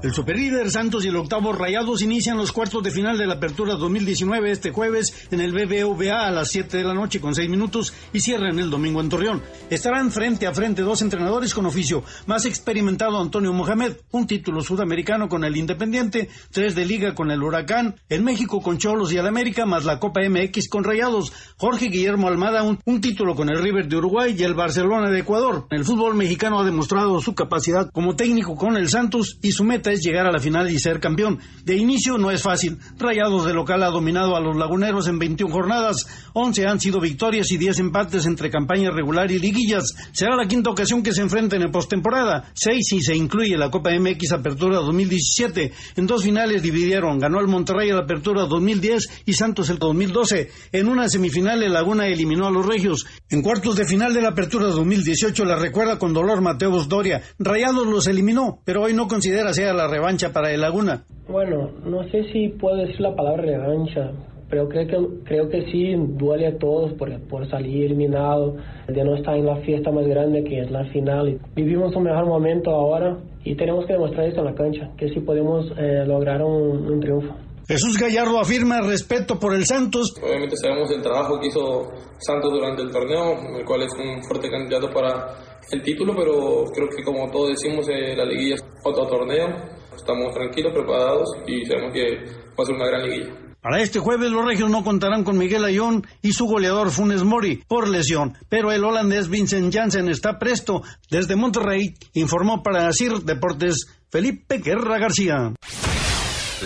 El 0.02 0.12
superlíder 0.12 0.68
Santos 0.68 1.04
y 1.04 1.08
el 1.08 1.16
octavo 1.16 1.52
Rayados 1.52 2.02
inician 2.02 2.36
los 2.36 2.50
cuartos 2.50 2.82
de 2.82 2.90
final 2.90 3.16
de 3.16 3.24
la 3.24 3.34
Apertura 3.34 3.76
2019 3.76 4.50
este 4.50 4.72
jueves 4.72 5.28
en 5.30 5.40
el 5.40 5.52
BBVA 5.52 6.26
a 6.26 6.30
las 6.32 6.50
7 6.50 6.76
de 6.76 6.82
la 6.82 6.92
noche 6.92 7.20
con 7.20 7.36
6 7.36 7.48
minutos 7.48 7.94
y 8.12 8.18
cierran 8.18 8.58
el 8.58 8.68
domingo 8.68 9.00
en 9.00 9.08
Torreón. 9.08 9.42
Estarán 9.70 10.10
frente 10.10 10.48
a 10.48 10.54
frente 10.54 10.82
dos 10.82 11.02
entrenadores 11.02 11.54
con 11.54 11.66
oficio. 11.66 12.02
Más 12.26 12.46
experimentado 12.46 13.20
Antonio 13.20 13.52
Mohamed, 13.52 13.92
un 14.10 14.26
título 14.26 14.62
sudamericano 14.62 15.28
con 15.28 15.44
el 15.44 15.56
Independiente, 15.56 16.28
tres 16.50 16.74
de 16.74 16.84
liga 16.84 17.14
con 17.14 17.30
el 17.30 17.40
Huracán, 17.40 17.94
en 18.08 18.24
México 18.24 18.60
con 18.60 18.78
Cholos 18.78 19.12
y 19.12 19.18
el 19.18 19.26
América, 19.28 19.66
más 19.66 19.84
la 19.84 20.00
Copa 20.00 20.20
MX 20.28 20.68
con 20.68 20.82
Rayados. 20.82 21.32
Jorge 21.58 21.86
Guillermo 21.86 22.26
Almada, 22.26 22.64
un, 22.64 22.80
un 22.86 23.00
título 23.00 23.36
con 23.36 23.50
el 23.50 23.62
River 23.62 23.86
de 23.86 23.98
Uruguay 23.98 24.34
y 24.36 24.42
el 24.42 24.54
Barcelona 24.54 25.10
de 25.10 25.20
Ecuador. 25.20 25.68
El 25.70 25.84
fútbol 25.84 26.16
mexicano 26.16 26.58
ha 26.58 26.64
demostrado 26.64 27.20
su 27.20 27.36
capacidad 27.36 27.88
como 27.92 28.16
técnico 28.16 28.56
con 28.56 28.76
el 28.76 28.88
Santos 28.88 29.38
y 29.42 29.52
su 29.52 29.62
meta 29.62 29.91
es 29.92 30.00
llegar 30.00 30.26
a 30.26 30.32
la 30.32 30.40
final 30.40 30.70
y 30.70 30.78
ser 30.78 31.00
campeón. 31.00 31.38
De 31.64 31.76
inicio 31.76 32.18
no 32.18 32.30
es 32.30 32.42
fácil. 32.42 32.78
Rayados 32.98 33.46
de 33.46 33.54
local 33.54 33.82
ha 33.82 33.90
dominado 33.90 34.36
a 34.36 34.40
los 34.40 34.56
laguneros 34.56 35.08
en 35.08 35.18
21 35.18 35.52
jornadas. 35.52 36.06
11 36.34 36.66
han 36.66 36.80
sido 36.80 37.00
victorias 37.00 37.50
y 37.52 37.58
10 37.58 37.78
empates 37.78 38.26
entre 38.26 38.50
campaña 38.50 38.90
regular 38.90 39.30
y 39.30 39.38
liguillas. 39.38 39.94
Será 40.12 40.36
la 40.36 40.48
quinta 40.48 40.70
ocasión 40.70 41.02
que 41.02 41.12
se 41.12 41.22
enfrenten 41.22 41.62
en 41.62 41.70
postemporada. 41.70 42.50
6 42.54 42.86
si 42.88 43.00
se 43.00 43.14
incluye 43.14 43.56
la 43.56 43.70
Copa 43.70 43.90
MX 43.90 44.32
Apertura 44.32 44.76
2017. 44.78 45.72
En 45.96 46.06
dos 46.06 46.24
finales 46.24 46.62
dividieron. 46.62 47.18
Ganó 47.18 47.40
el 47.40 47.46
Monterrey 47.46 47.90
la 47.90 48.02
Apertura 48.02 48.46
2010 48.46 49.22
y 49.26 49.34
Santos 49.34 49.70
el 49.70 49.78
2012. 49.78 50.50
En 50.72 50.88
una 50.88 51.08
semifinal 51.08 51.62
el 51.62 51.72
Laguna 51.72 52.06
eliminó 52.06 52.46
a 52.46 52.50
los 52.50 52.66
Regios. 52.66 53.06
En 53.30 53.42
cuartos 53.42 53.76
de 53.76 53.86
final 53.86 54.14
de 54.14 54.22
la 54.22 54.30
Apertura 54.30 54.66
2018 54.66 55.44
la 55.44 55.56
recuerda 55.56 55.98
con 55.98 56.12
dolor 56.12 56.40
Mateus 56.40 56.88
Doria. 56.88 57.22
Rayados 57.38 57.86
los 57.86 58.06
eliminó, 58.06 58.60
pero 58.64 58.82
hoy 58.82 58.94
no 58.94 59.08
considera 59.08 59.52
sea 59.52 59.72
la 59.72 59.81
revancha 59.88 60.32
para 60.32 60.52
el 60.52 60.60
Laguna. 60.60 61.04
Bueno, 61.28 61.70
no 61.84 62.02
sé 62.10 62.24
si 62.32 62.48
puedo 62.48 62.76
decir 62.76 63.00
la 63.00 63.14
palabra 63.14 63.42
revancha, 63.42 64.10
pero 64.50 64.68
creo 64.68 64.86
que, 64.86 65.24
creo 65.24 65.48
que 65.48 65.70
sí 65.70 65.94
duele 65.96 66.48
a 66.48 66.58
todos 66.58 66.92
por, 66.94 67.08
por 67.28 67.48
salir 67.48 67.86
eliminado, 67.86 68.56
de 68.86 69.04
no 69.04 69.16
estar 69.16 69.36
en 69.36 69.46
la 69.46 69.56
fiesta 69.62 69.90
más 69.90 70.06
grande 70.06 70.44
que 70.44 70.60
es 70.60 70.70
la 70.70 70.84
final. 70.86 71.40
Y 71.56 71.62
vivimos 71.62 71.94
un 71.96 72.02
mejor 72.02 72.26
momento 72.26 72.70
ahora 72.70 73.16
y 73.44 73.54
tenemos 73.56 73.86
que 73.86 73.94
demostrar 73.94 74.26
esto 74.26 74.40
en 74.40 74.46
la 74.46 74.54
cancha, 74.54 74.90
que 74.98 75.08
sí 75.08 75.20
podemos 75.20 75.66
eh, 75.78 76.04
lograr 76.06 76.42
un, 76.42 76.92
un 76.92 77.00
triunfo. 77.00 77.34
Jesús 77.66 77.96
Gallardo 77.96 78.40
afirma 78.40 78.80
respeto 78.80 79.38
por 79.38 79.54
el 79.54 79.64
Santos. 79.64 80.14
Obviamente 80.22 80.56
sabemos 80.56 80.90
el 80.90 81.00
trabajo 81.00 81.38
que 81.40 81.46
hizo 81.46 81.88
Santos 82.18 82.52
durante 82.52 82.82
el 82.82 82.90
torneo, 82.90 83.34
el 83.56 83.64
cual 83.64 83.82
es 83.82 83.92
un 83.94 84.22
fuerte 84.24 84.50
candidato 84.50 84.90
para 84.92 85.51
el 85.70 85.82
título, 85.82 86.14
pero 86.14 86.64
creo 86.72 86.88
que 86.88 87.02
como 87.02 87.30
todos 87.30 87.50
decimos, 87.50 87.86
eh, 87.88 88.14
la 88.16 88.24
liguilla 88.24 88.56
es 88.56 88.64
otro 88.84 89.06
torneo. 89.06 89.46
Estamos 89.94 90.34
tranquilos, 90.34 90.72
preparados 90.72 91.28
y 91.46 91.64
sabemos 91.64 91.92
que 91.92 92.24
va 92.58 92.62
a 92.62 92.64
ser 92.64 92.74
una 92.74 92.86
gran 92.86 93.08
liguilla. 93.08 93.42
Para 93.62 93.80
este 93.80 94.00
jueves 94.00 94.32
los 94.32 94.44
regios 94.44 94.68
no 94.70 94.82
contarán 94.82 95.22
con 95.22 95.38
Miguel 95.38 95.64
Ayón 95.64 96.04
y 96.20 96.32
su 96.32 96.46
goleador 96.46 96.90
Funes 96.90 97.22
Mori 97.22 97.62
por 97.68 97.88
lesión, 97.88 98.36
pero 98.48 98.72
el 98.72 98.82
holandés 98.82 99.28
Vincent 99.28 99.72
Janssen 99.72 100.08
está 100.08 100.40
presto. 100.40 100.82
Desde 101.08 101.36
Monterrey 101.36 101.94
informó 102.14 102.64
para 102.64 102.92
CIR 102.92 103.20
Deportes 103.20 103.86
Felipe 104.10 104.58
Guerra 104.58 104.98
García. 104.98 105.54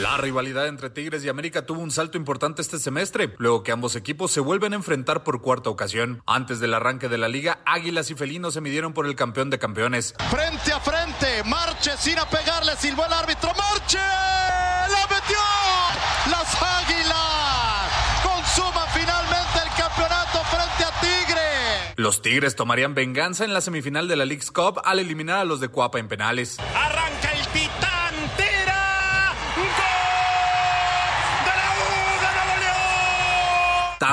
La 0.00 0.18
rivalidad 0.18 0.66
entre 0.66 0.90
Tigres 0.90 1.24
y 1.24 1.30
América 1.30 1.64
tuvo 1.64 1.80
un 1.80 1.90
salto 1.90 2.18
importante 2.18 2.60
este 2.60 2.78
semestre, 2.78 3.34
luego 3.38 3.62
que 3.62 3.72
ambos 3.72 3.96
equipos 3.96 4.30
se 4.30 4.40
vuelven 4.40 4.74
a 4.74 4.76
enfrentar 4.76 5.24
por 5.24 5.40
cuarta 5.40 5.70
ocasión. 5.70 6.22
Antes 6.26 6.60
del 6.60 6.74
arranque 6.74 7.08
de 7.08 7.16
la 7.16 7.28
liga, 7.28 7.60
Águilas 7.64 8.10
y 8.10 8.14
Felinos 8.14 8.52
se 8.52 8.60
midieron 8.60 8.92
por 8.92 9.06
el 9.06 9.16
campeón 9.16 9.48
de 9.48 9.58
campeones. 9.58 10.14
Frente 10.30 10.70
a 10.70 10.80
frente, 10.80 11.42
Marche 11.44 11.92
sin 11.96 12.18
apegarle, 12.18 12.76
silbó 12.76 13.06
el 13.06 13.12
árbitro, 13.14 13.50
Marche, 13.56 13.96
la 13.96 15.06
metió. 15.08 15.38
Las 16.30 16.62
Águilas 16.62 18.22
consuman 18.22 18.88
finalmente 18.92 19.60
el 19.64 19.82
campeonato 19.82 20.44
frente 20.44 20.84
a 20.84 21.00
Tigre. 21.00 21.94
Los 21.96 22.20
Tigres 22.20 22.54
tomarían 22.54 22.94
venganza 22.94 23.46
en 23.46 23.54
la 23.54 23.62
semifinal 23.62 24.08
de 24.08 24.16
la 24.16 24.26
League's 24.26 24.50
Cup 24.50 24.82
al 24.84 24.98
eliminar 24.98 25.38
a 25.38 25.44
los 25.46 25.60
de 25.60 25.68
Cuapa 25.68 25.98
en 25.98 26.08
penales. 26.08 26.58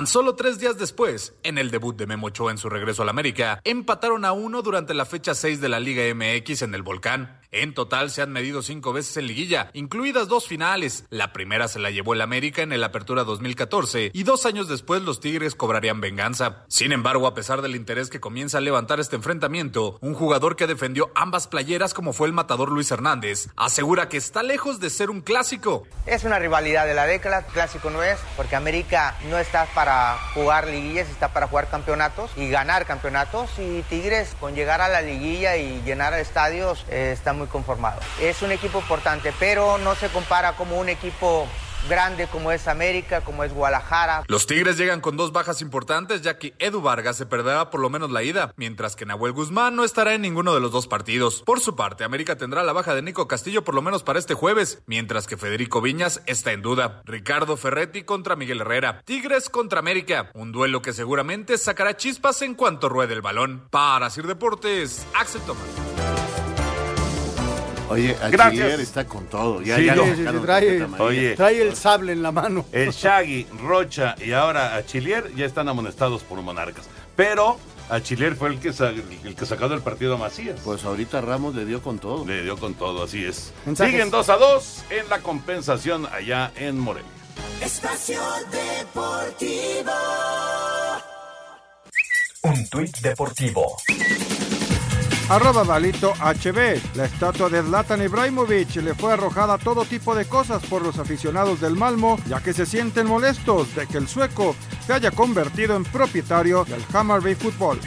Tan 0.03 0.07
solo 0.07 0.35
tres 0.35 0.59
días 0.59 0.77
después, 0.77 1.33
en 1.43 1.57
el 1.57 1.71
debut 1.71 1.95
de 1.95 2.05
Memo 2.05 2.27
Ochoa 2.27 2.51
en 2.51 2.57
su 2.57 2.67
regreso 2.67 3.03
al 3.03 3.07
América, 3.07 3.61
empataron 3.63 4.25
a 4.25 4.33
uno 4.33 4.61
durante 4.61 4.93
la 4.93 5.05
fecha 5.05 5.33
6 5.33 5.61
de 5.61 5.69
la 5.69 5.79
Liga 5.79 6.03
MX 6.13 6.63
en 6.63 6.75
el 6.75 6.83
Volcán. 6.83 7.39
En 7.53 7.75
total 7.75 8.09
se 8.09 8.23
han 8.23 8.31
medido 8.31 8.63
cinco 8.63 8.93
veces 8.93 9.15
en 9.15 9.27
liguilla, 9.27 9.69
incluidas 9.73 10.27
dos 10.27 10.47
finales. 10.47 11.05
La 11.11 11.31
primera 11.31 11.67
se 11.67 11.77
la 11.77 11.91
llevó 11.91 12.15
el 12.15 12.21
América 12.21 12.63
en 12.63 12.73
el 12.73 12.83
Apertura 12.83 13.23
2014 13.23 14.09
y 14.11 14.23
dos 14.23 14.47
años 14.47 14.67
después 14.67 15.03
los 15.03 15.19
Tigres 15.19 15.53
cobrarían 15.53 16.01
venganza. 16.01 16.65
Sin 16.67 16.91
embargo, 16.91 17.27
a 17.27 17.35
pesar 17.35 17.61
del 17.61 17.75
interés 17.75 18.09
que 18.09 18.19
comienza 18.19 18.57
a 18.57 18.61
levantar 18.61 18.99
este 18.99 19.17
enfrentamiento, 19.17 19.99
un 20.01 20.15
jugador 20.15 20.55
que 20.55 20.65
defendió 20.65 21.11
ambas 21.13 21.47
playeras 21.47 21.93
como 21.93 22.11
fue 22.11 22.25
el 22.25 22.33
matador 22.33 22.71
Luis 22.71 22.89
Hernández, 22.89 23.47
asegura 23.55 24.09
que 24.09 24.17
está 24.17 24.41
lejos 24.41 24.79
de 24.79 24.89
ser 24.89 25.11
un 25.11 25.21
clásico. 25.21 25.83
Es 26.07 26.23
una 26.23 26.39
rivalidad 26.39 26.87
de 26.87 26.95
la 26.95 27.05
década, 27.05 27.45
clásico 27.45 27.91
no 27.91 28.01
es, 28.01 28.17
porque 28.35 28.55
América 28.55 29.15
no 29.29 29.37
está 29.37 29.67
para 29.75 29.92
jugar 30.33 30.67
liguillas, 30.67 31.09
está 31.09 31.29
para 31.29 31.47
jugar 31.47 31.67
campeonatos 31.67 32.31
y 32.35 32.49
ganar 32.49 32.85
campeonatos 32.85 33.49
y 33.57 33.81
Tigres 33.83 34.35
con 34.39 34.55
llegar 34.55 34.81
a 34.81 34.87
la 34.87 35.01
liguilla 35.01 35.57
y 35.57 35.81
llenar 35.83 36.13
estadios 36.13 36.85
eh, 36.89 37.11
está 37.13 37.33
muy 37.33 37.47
conformado. 37.47 37.99
Es 38.21 38.41
un 38.41 38.51
equipo 38.51 38.79
importante, 38.79 39.33
pero 39.39 39.77
no 39.77 39.95
se 39.95 40.09
compara 40.09 40.53
como 40.53 40.77
un 40.77 40.89
equipo 40.89 41.47
grande 41.89 42.27
como 42.27 42.51
es 42.51 42.67
América, 42.67 43.21
como 43.21 43.43
es 43.43 43.53
Guadalajara. 43.53 44.23
Los 44.27 44.47
Tigres 44.47 44.77
llegan 44.77 45.01
con 45.01 45.17
dos 45.17 45.31
bajas 45.31 45.61
importantes, 45.61 46.21
ya 46.21 46.37
que 46.37 46.53
Edu 46.59 46.81
Vargas 46.81 47.17
se 47.17 47.25
perderá 47.25 47.69
por 47.69 47.79
lo 47.81 47.89
menos 47.89 48.11
la 48.11 48.23
ida, 48.23 48.53
mientras 48.57 48.95
que 48.95 49.05
Nahuel 49.05 49.33
Guzmán 49.33 49.75
no 49.75 49.83
estará 49.83 50.13
en 50.13 50.21
ninguno 50.21 50.53
de 50.53 50.59
los 50.59 50.71
dos 50.71 50.87
partidos. 50.87 51.43
Por 51.45 51.59
su 51.59 51.75
parte, 51.75 52.03
América 52.03 52.37
tendrá 52.37 52.63
la 52.63 52.73
baja 52.73 52.95
de 52.95 53.01
Nico 53.01 53.27
Castillo 53.27 53.63
por 53.63 53.75
lo 53.75 53.81
menos 53.81 54.03
para 54.03 54.19
este 54.19 54.33
jueves, 54.33 54.81
mientras 54.85 55.27
que 55.27 55.37
Federico 55.37 55.81
Viñas 55.81 56.21
está 56.25 56.51
en 56.51 56.61
duda. 56.61 57.01
Ricardo 57.05 57.57
Ferretti 57.57 58.03
contra 58.03 58.35
Miguel 58.35 58.61
Herrera. 58.61 59.01
Tigres 59.05 59.49
contra 59.49 59.79
América. 59.79 60.31
Un 60.33 60.51
duelo 60.51 60.81
que 60.81 60.93
seguramente 60.93 61.57
sacará 61.57 61.97
chispas 61.97 62.41
en 62.41 62.55
cuanto 62.55 62.89
ruede 62.89 63.13
el 63.13 63.21
balón. 63.21 63.67
Para 63.69 64.09
Sir 64.09 64.27
Deportes, 64.27 65.05
Axel 65.13 65.41
Tomás. 65.41 66.22
Oye, 67.93 68.15
Gracias. 68.31 68.79
Está 68.79 69.05
con 69.05 69.25
todo. 69.25 69.61
Ya, 69.61 69.77
Sí, 69.77 69.85
ya 69.85 69.95
no. 69.95 70.03
Sí, 70.05 70.11
sí, 70.15 70.23
trae. 70.41 70.83
Oye. 70.99 71.35
trae 71.35 71.61
el 71.61 71.75
sable 71.75 72.11
en 72.13 72.23
la 72.23 72.31
mano. 72.31 72.65
El 72.71 72.91
Shaggy, 72.91 73.47
Rocha 73.63 74.15
y 74.23 74.31
ahora 74.31 74.75
a 74.75 74.85
Chilier 74.85 75.33
ya 75.35 75.45
están 75.45 75.69
amonestados 75.69 76.23
por 76.23 76.41
Monarcas. 76.41 76.85
Pero 77.15 77.59
a 77.89 78.01
Chilier 78.01 78.35
fue 78.35 78.49
el 78.49 78.59
que, 78.59 78.69
el 78.69 79.35
que 79.35 79.45
sacó 79.45 79.69
del 79.69 79.81
partido 79.81 80.15
a 80.15 80.17
Macías. 80.17 80.59
Pues 80.63 80.83
ahorita 80.83 81.21
Ramos 81.21 81.53
le 81.55 81.65
dio 81.65 81.81
con 81.81 81.99
todo. 81.99 82.25
Le 82.25 82.43
dio 82.43 82.57
con 82.57 82.73
todo, 82.73 83.03
así 83.03 83.23
es. 83.23 83.53
Mensajes. 83.65 83.91
Siguen 83.93 84.09
2 84.09 84.29
a 84.29 84.37
2 84.37 84.83
en 84.89 85.09
la 85.09 85.19
compensación 85.19 86.07
allá 86.11 86.51
en 86.55 86.79
Morelia. 86.79 87.09
Espacio 87.61 88.19
Deportivo. 88.51 89.91
Un 92.43 92.67
tuit 92.69 92.97
deportivo. 92.99 93.77
Arroba 95.33 95.63
Balito 95.63 96.13
HB. 96.19 96.95
La 96.95 97.05
estatua 97.05 97.49
de 97.49 97.63
Zlatan 97.63 98.03
Ibrahimovic 98.03 98.75
le 98.75 98.93
fue 98.93 99.13
arrojada 99.13 99.57
todo 99.57 99.83
tipo 99.83 100.13
de 100.13 100.25
cosas 100.25 100.63
por 100.63 100.83
los 100.83 100.99
aficionados 100.99 101.59
del 101.59 101.75
Malmo, 101.75 102.19
ya 102.27 102.39
que 102.39 102.53
se 102.53 102.67
sienten 102.67 103.07
molestos 103.07 103.73
de 103.73 103.87
que 103.87 103.97
el 103.97 104.07
sueco 104.07 104.55
se 104.85 104.93
haya 104.93 105.09
convertido 105.09 105.75
en 105.75 105.85
propietario 105.85 106.63
del 106.65 106.85
Hammarby 106.93 107.33
Fútbol. 107.33 107.79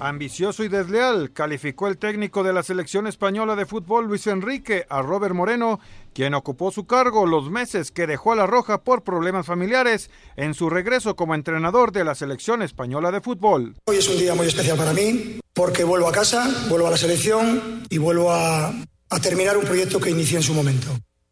Ambicioso 0.00 0.62
y 0.62 0.68
desleal, 0.68 1.32
calificó 1.32 1.88
el 1.88 1.98
técnico 1.98 2.44
de 2.44 2.52
la 2.52 2.62
selección 2.62 3.08
española 3.08 3.56
de 3.56 3.66
fútbol 3.66 4.06
Luis 4.06 4.28
Enrique 4.28 4.86
a 4.88 5.02
Robert 5.02 5.34
Moreno, 5.34 5.80
quien 6.14 6.34
ocupó 6.34 6.70
su 6.70 6.86
cargo 6.86 7.26
los 7.26 7.50
meses 7.50 7.90
que 7.90 8.06
dejó 8.06 8.32
a 8.32 8.36
la 8.36 8.46
Roja 8.46 8.84
por 8.84 9.02
problemas 9.02 9.46
familiares 9.46 10.08
en 10.36 10.54
su 10.54 10.70
regreso 10.70 11.16
como 11.16 11.34
entrenador 11.34 11.90
de 11.90 12.04
la 12.04 12.14
selección 12.14 12.62
española 12.62 13.10
de 13.10 13.20
fútbol. 13.20 13.74
Hoy 13.86 13.96
es 13.96 14.08
un 14.08 14.18
día 14.18 14.36
muy 14.36 14.46
especial 14.46 14.78
para 14.78 14.92
mí 14.92 15.40
porque 15.52 15.82
vuelvo 15.82 16.08
a 16.08 16.12
casa, 16.12 16.48
vuelvo 16.68 16.86
a 16.86 16.92
la 16.92 16.96
selección 16.96 17.82
y 17.90 17.98
vuelvo 17.98 18.30
a, 18.30 18.72
terminar 19.20 19.56
un 19.56 19.64
proyecto 19.64 19.98
que 19.98 20.10
inicié 20.10 20.36
en 20.36 20.44
su 20.44 20.54
momento. 20.54 20.86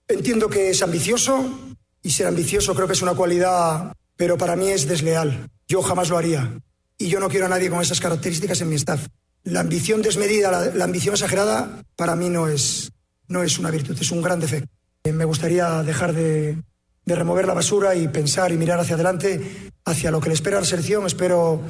Entiendo 0.09 0.49
que 0.49 0.71
es 0.71 0.83
ambicioso 0.83 1.77
y 2.03 2.11
ser 2.11 2.27
ambicioso 2.27 2.75
creo 2.75 2.89
que 2.89 2.95
es 2.95 3.03
una 3.03 3.15
cualidad, 3.15 3.93
pero 4.17 4.37
para 4.37 4.57
mí 4.57 4.71
es 4.71 4.89
desleal. 4.89 5.49
Yo 5.69 5.83
jamás 5.83 6.09
lo 6.09 6.19
haría 6.19 6.59
y 6.99 7.09
yo 7.09 7.21
no 7.21 7.29
quiero 7.29 7.47
a 7.47 7.49
nadie 7.49 7.71
con 7.71 7.81
esas 7.81 8.01
características 8.01 8.61
en 8.61 8.69
mi 8.69 8.77
staff. 8.77 9.07
La 9.45 9.61
ambición 9.61 10.03
desmedida, 10.03 10.71
la, 10.75 10.85
ambición 10.85 11.15
exagerada, 11.15 11.83
para 11.95 12.17
mí 12.17 12.29
no 12.29 12.49
es, 12.49 12.93
no 13.29 13.43
es 13.43 13.59
una 13.59 13.71
virtud, 13.71 13.97
es 14.01 14.11
un 14.11 14.23
gran 14.23 14.41
defecto. 14.41 14.69
Eh, 15.05 15.13
Me 15.13 15.25
gustaría 15.25 15.83
dejar 15.83 16.13
de, 16.13 16.59
de 17.05 17.15
remover 17.15 17.47
la 17.47 17.55
basura 17.55 17.95
y 17.95 18.09
pensar 18.09 18.51
y 18.51 18.57
mirar 18.57 18.81
hacia 18.81 18.97
adelante, 18.97 19.71
hacia 19.85 20.11
lo 20.11 20.21
que 20.21 20.29
le 20.31 20.35
espera 20.35 20.59
a 20.59 20.61
la 20.61 20.67
selección. 20.67 21.07
Espero 21.07 21.63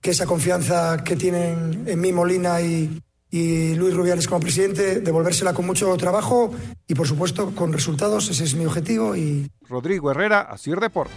que 0.00 0.10
esa 0.10 0.26
confianza 0.26 1.02
que 1.04 1.16
tienen 1.16 1.84
en 1.86 2.00
mí 2.00 2.12
Molina 2.12 2.60
y, 2.60 3.00
Luis 3.32 3.94
Rubiales 3.94 4.28
como 4.28 4.38
presidente, 4.38 5.00
devolvérsela 5.00 5.54
con 5.54 5.66
mucho 5.66 5.96
trabajo 5.96 6.54
y, 6.86 6.94
por 6.94 7.08
supuesto, 7.08 7.52
con 7.52 7.72
resultados. 7.72 8.30
Ese 8.30 8.44
es 8.44 8.54
mi 8.54 8.64
objetivo 8.64 9.16
y 9.16 9.50
Rodrigo 9.68 10.12
Herrera, 10.12 10.42
Asir 10.42 10.78
Deport. 10.78 11.10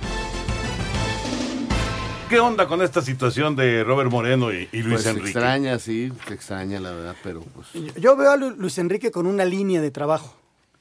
¿Qué 2.29 2.39
onda 2.41 2.67
con 2.67 2.81
esta 2.81 3.01
situación 3.01 3.55
de 3.55 3.85
Robert 3.85 4.11
Moreno 4.11 4.51
y, 4.51 4.67
y 4.73 4.81
Luis 4.81 4.95
Pues 4.95 5.03
se 5.03 5.09
Enrique? 5.11 5.29
extraña, 5.29 5.79
sí, 5.79 6.11
se 6.27 6.33
extraña 6.33 6.79
la 6.81 6.91
verdad, 6.91 7.15
pero 7.23 7.41
pues... 7.41 7.67
Yo 7.95 8.17
veo 8.17 8.31
a 8.31 8.35
Lu- 8.35 8.51
Luis 8.57 8.77
Enrique 8.79 9.11
con 9.11 9.27
una 9.27 9.45
línea 9.45 9.79
de 9.79 9.91
trabajo, 9.91 10.35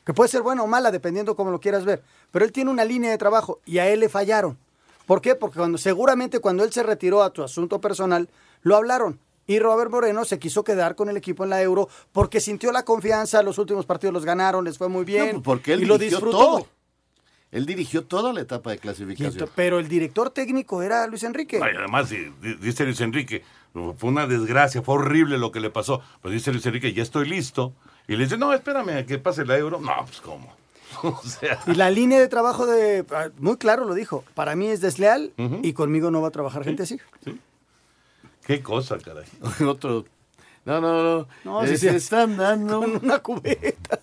que 0.05 0.13
puede 0.13 0.29
ser 0.29 0.43
buena 0.43 0.65
o 0.65 0.67
mala, 0.67 0.91
dependiendo 0.91 1.37
cómo 1.37 1.53
lo 1.53 1.61
quieras 1.61 1.85
ver, 1.85 2.03
pero 2.33 2.45
él 2.45 2.51
tiene 2.51 2.73
una 2.73 2.85
línea 2.85 3.13
de 3.13 3.19
trabajo 3.19 3.61
y 3.65 3.79
a 3.79 3.89
él 3.89 4.01
le 4.01 4.09
fallaron. 4.09 4.59
¿Por 5.07 5.21
qué? 5.21 5.37
Porque 5.37 5.59
cuando, 5.59 5.79
seguramente 5.79 6.41
cuando 6.41 6.65
él 6.65 6.73
se 6.73 6.83
retiró 6.83 7.23
a 7.23 7.31
su 7.33 7.45
asunto 7.45 7.81
personal, 7.81 8.29
lo 8.63 8.75
hablaron. 8.75 9.21
Y 9.47 9.61
Robert 9.61 9.93
Moreno 9.93 10.25
se 10.25 10.41
quiso 10.41 10.65
quedar 10.65 10.97
con 10.97 11.09
el 11.09 11.17
equipo 11.17 11.45
en 11.45 11.51
la 11.51 11.63
Euro 11.63 11.89
porque 12.11 12.41
sintió 12.41 12.73
la 12.73 12.85
confianza, 12.85 13.45
los 13.45 13.59
últimos 13.59 13.87
partidos 13.87 14.13
los 14.13 14.25
ganaron, 14.25 14.65
les 14.65 14.77
fue 14.79 14.89
muy 14.89 15.05
bien. 15.05 15.27
No, 15.27 15.33
pues 15.35 15.45
porque 15.45 15.73
él 15.75 15.83
y 15.83 15.85
lo 15.85 15.97
disfrutó. 15.99 16.39
todo. 16.39 16.67
Él 17.57 17.65
dirigió 17.67 18.05
toda 18.05 18.33
la 18.33 18.41
etapa 18.43 18.71
de 18.71 18.79
clasificación. 18.79 19.49
Pero 19.55 19.79
el 19.79 19.89
director 19.89 20.31
técnico 20.31 20.83
era 20.83 21.07
Luis 21.07 21.23
Enrique. 21.23 21.59
Ay, 21.63 21.73
además, 21.79 22.11
di- 22.11 22.31
di- 22.43 22.55
dice 22.57 22.85
Luis 22.85 23.01
Enrique, 23.01 23.43
fue 23.73 24.11
una 24.11 24.27
desgracia, 24.27 24.83
fue 24.83 24.97
horrible 24.97 25.39
lo 25.39 25.51
que 25.53 25.61
le 25.61 25.71
pasó. 25.71 26.03
Pues 26.21 26.35
dice 26.35 26.53
Luis 26.53 26.67
Enrique, 26.67 26.93
ya 26.93 27.03
estoy 27.03 27.27
listo. 27.29 27.73
Y 28.09 28.17
le 28.17 28.25
dice, 28.25 28.37
no, 28.37 28.53
espérame 28.53 28.91
a 28.99 29.07
que 29.07 29.19
pase 29.19 29.45
la 29.47 29.57
euro. 29.57 29.81
No, 29.81 29.95
pues 30.05 30.21
cómo. 30.21 30.55
o 31.03 31.21
sea, 31.23 31.59
Y 31.67 31.75
la 31.75 31.91
línea 31.91 32.21
de 32.21 32.29
trabajo 32.29 32.67
de, 32.67 33.05
ah, 33.11 33.29
muy 33.39 33.57
claro 33.57 33.85
lo 33.85 33.95
dijo, 33.95 34.23
para 34.35 34.55
mí 34.55 34.69
es 34.69 34.81
desleal 34.81 35.33
y 35.63 35.73
conmigo 35.73 36.11
no 36.11 36.21
va 36.23 36.29
a 36.29 36.31
trabajar 36.33 36.63
gente 36.63 36.83
así. 36.85 36.99
qué 38.47 38.63
cosa, 38.63 38.99
caray. 38.99 39.25
Otro. 39.67 40.05
No, 40.65 40.81
no, 40.81 41.03
no. 41.03 41.29
No, 41.45 41.67
sí, 41.67 41.77
se 41.77 41.97
están 41.97 42.37
dando. 42.37 42.81
Con 42.83 43.05
una 43.05 43.19
cubeta. 43.21 44.01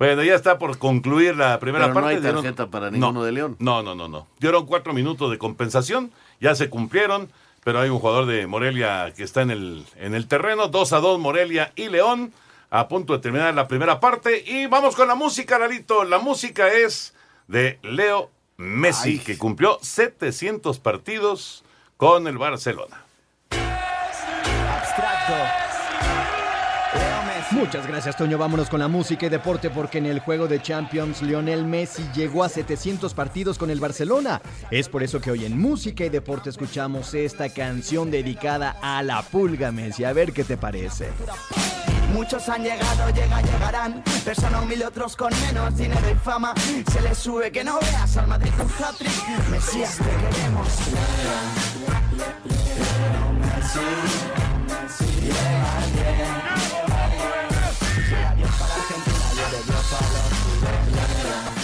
Bueno, 0.00 0.22
ya 0.24 0.34
está 0.34 0.58
por 0.58 0.78
concluir 0.78 1.36
la 1.36 1.60
primera 1.60 1.84
Pero 1.84 1.94
no 1.94 2.00
parte. 2.00 2.16
hay 2.16 2.22
Dieron- 2.22 2.42
tarjeta 2.42 2.66
para 2.68 2.90
ninguno 2.90 3.22
de 3.22 3.30
León. 3.32 3.54
No, 3.60 3.82
no, 3.82 3.94
no, 3.94 4.08
no. 4.08 4.26
Dieron 4.40 4.64
cuatro 4.66 4.92
minutos 4.94 5.30
de 5.30 5.36
compensación, 5.38 6.10
ya 6.40 6.54
se 6.56 6.68
cumplieron, 6.70 7.30
pero 7.62 7.80
hay 7.80 7.90
un 7.90 7.98
jugador 7.98 8.24
de 8.26 8.46
Morelia 8.46 9.12
que 9.14 9.22
está 9.22 9.42
en 9.42 9.50
el, 9.50 9.84
en 9.96 10.14
el 10.14 10.26
terreno. 10.26 10.68
2 10.68 10.92
a 10.94 11.00
2 11.00 11.20
Morelia 11.20 11.72
y 11.76 11.88
León. 11.90 12.32
a 12.72 12.86
punto 12.88 13.12
de 13.14 13.18
terminar 13.18 13.52
la 13.54 13.66
primera 13.68 13.98
parte. 14.00 14.42
Y 14.46 14.66
vamos 14.66 14.94
con 14.96 15.06
la 15.08 15.16
música, 15.16 15.58
Lalito. 15.58 16.04
La 16.04 16.18
música 16.18 16.68
es 16.72 17.14
de 17.48 17.78
Leo 17.82 18.30
Messi, 18.56 19.18
que 19.18 19.36
cumplió 19.36 19.78
700 19.82 20.78
partidos 20.78 21.62
con 21.96 22.26
el 22.28 22.38
Barcelona. 22.38 23.04
Muchas 27.52 27.86
gracias, 27.86 28.16
Toño. 28.16 28.38
Vámonos 28.38 28.68
con 28.68 28.78
la 28.78 28.86
música 28.86 29.26
y 29.26 29.28
deporte 29.28 29.70
porque 29.70 29.98
en 29.98 30.06
el 30.06 30.20
juego 30.20 30.46
de 30.46 30.62
Champions, 30.62 31.20
Lionel 31.20 31.64
Messi 31.64 32.08
llegó 32.14 32.44
a 32.44 32.48
700 32.48 33.12
partidos 33.12 33.58
con 33.58 33.70
el 33.70 33.80
Barcelona. 33.80 34.40
Es 34.70 34.88
por 34.88 35.02
eso 35.02 35.20
que 35.20 35.32
hoy 35.32 35.44
en 35.44 35.58
música 35.58 36.04
y 36.04 36.08
deporte 36.10 36.50
escuchamos 36.50 37.12
esta 37.14 37.48
canción 37.48 38.10
dedicada 38.10 38.76
a 38.80 39.02
la 39.02 39.22
pulga 39.22 39.72
Messi. 39.72 40.04
A 40.04 40.12
ver 40.12 40.32
qué 40.32 40.44
te 40.44 40.56
parece. 40.56 41.08
Muchos 42.12 42.48
han 42.48 42.62
llegado, 42.62 43.10
llega, 43.10 43.42
llegarán. 43.42 44.02
Persona 44.24 44.60
humilde, 44.60 44.86
otros 44.86 45.16
con 45.16 45.32
menos 45.40 45.76
dinero 45.76 46.08
y 46.10 46.14
fama. 46.14 46.54
Se 46.92 47.00
les 47.00 47.18
sube 47.18 47.50
que 47.50 47.64
no 47.64 47.78
veas 47.80 48.16
al 48.16 48.28
Madrid 48.28 48.52
un 48.58 48.84
hat-trick. 48.84 49.48
Mesías, 49.48 49.98
te 49.98 50.04
queremos. 50.04 50.68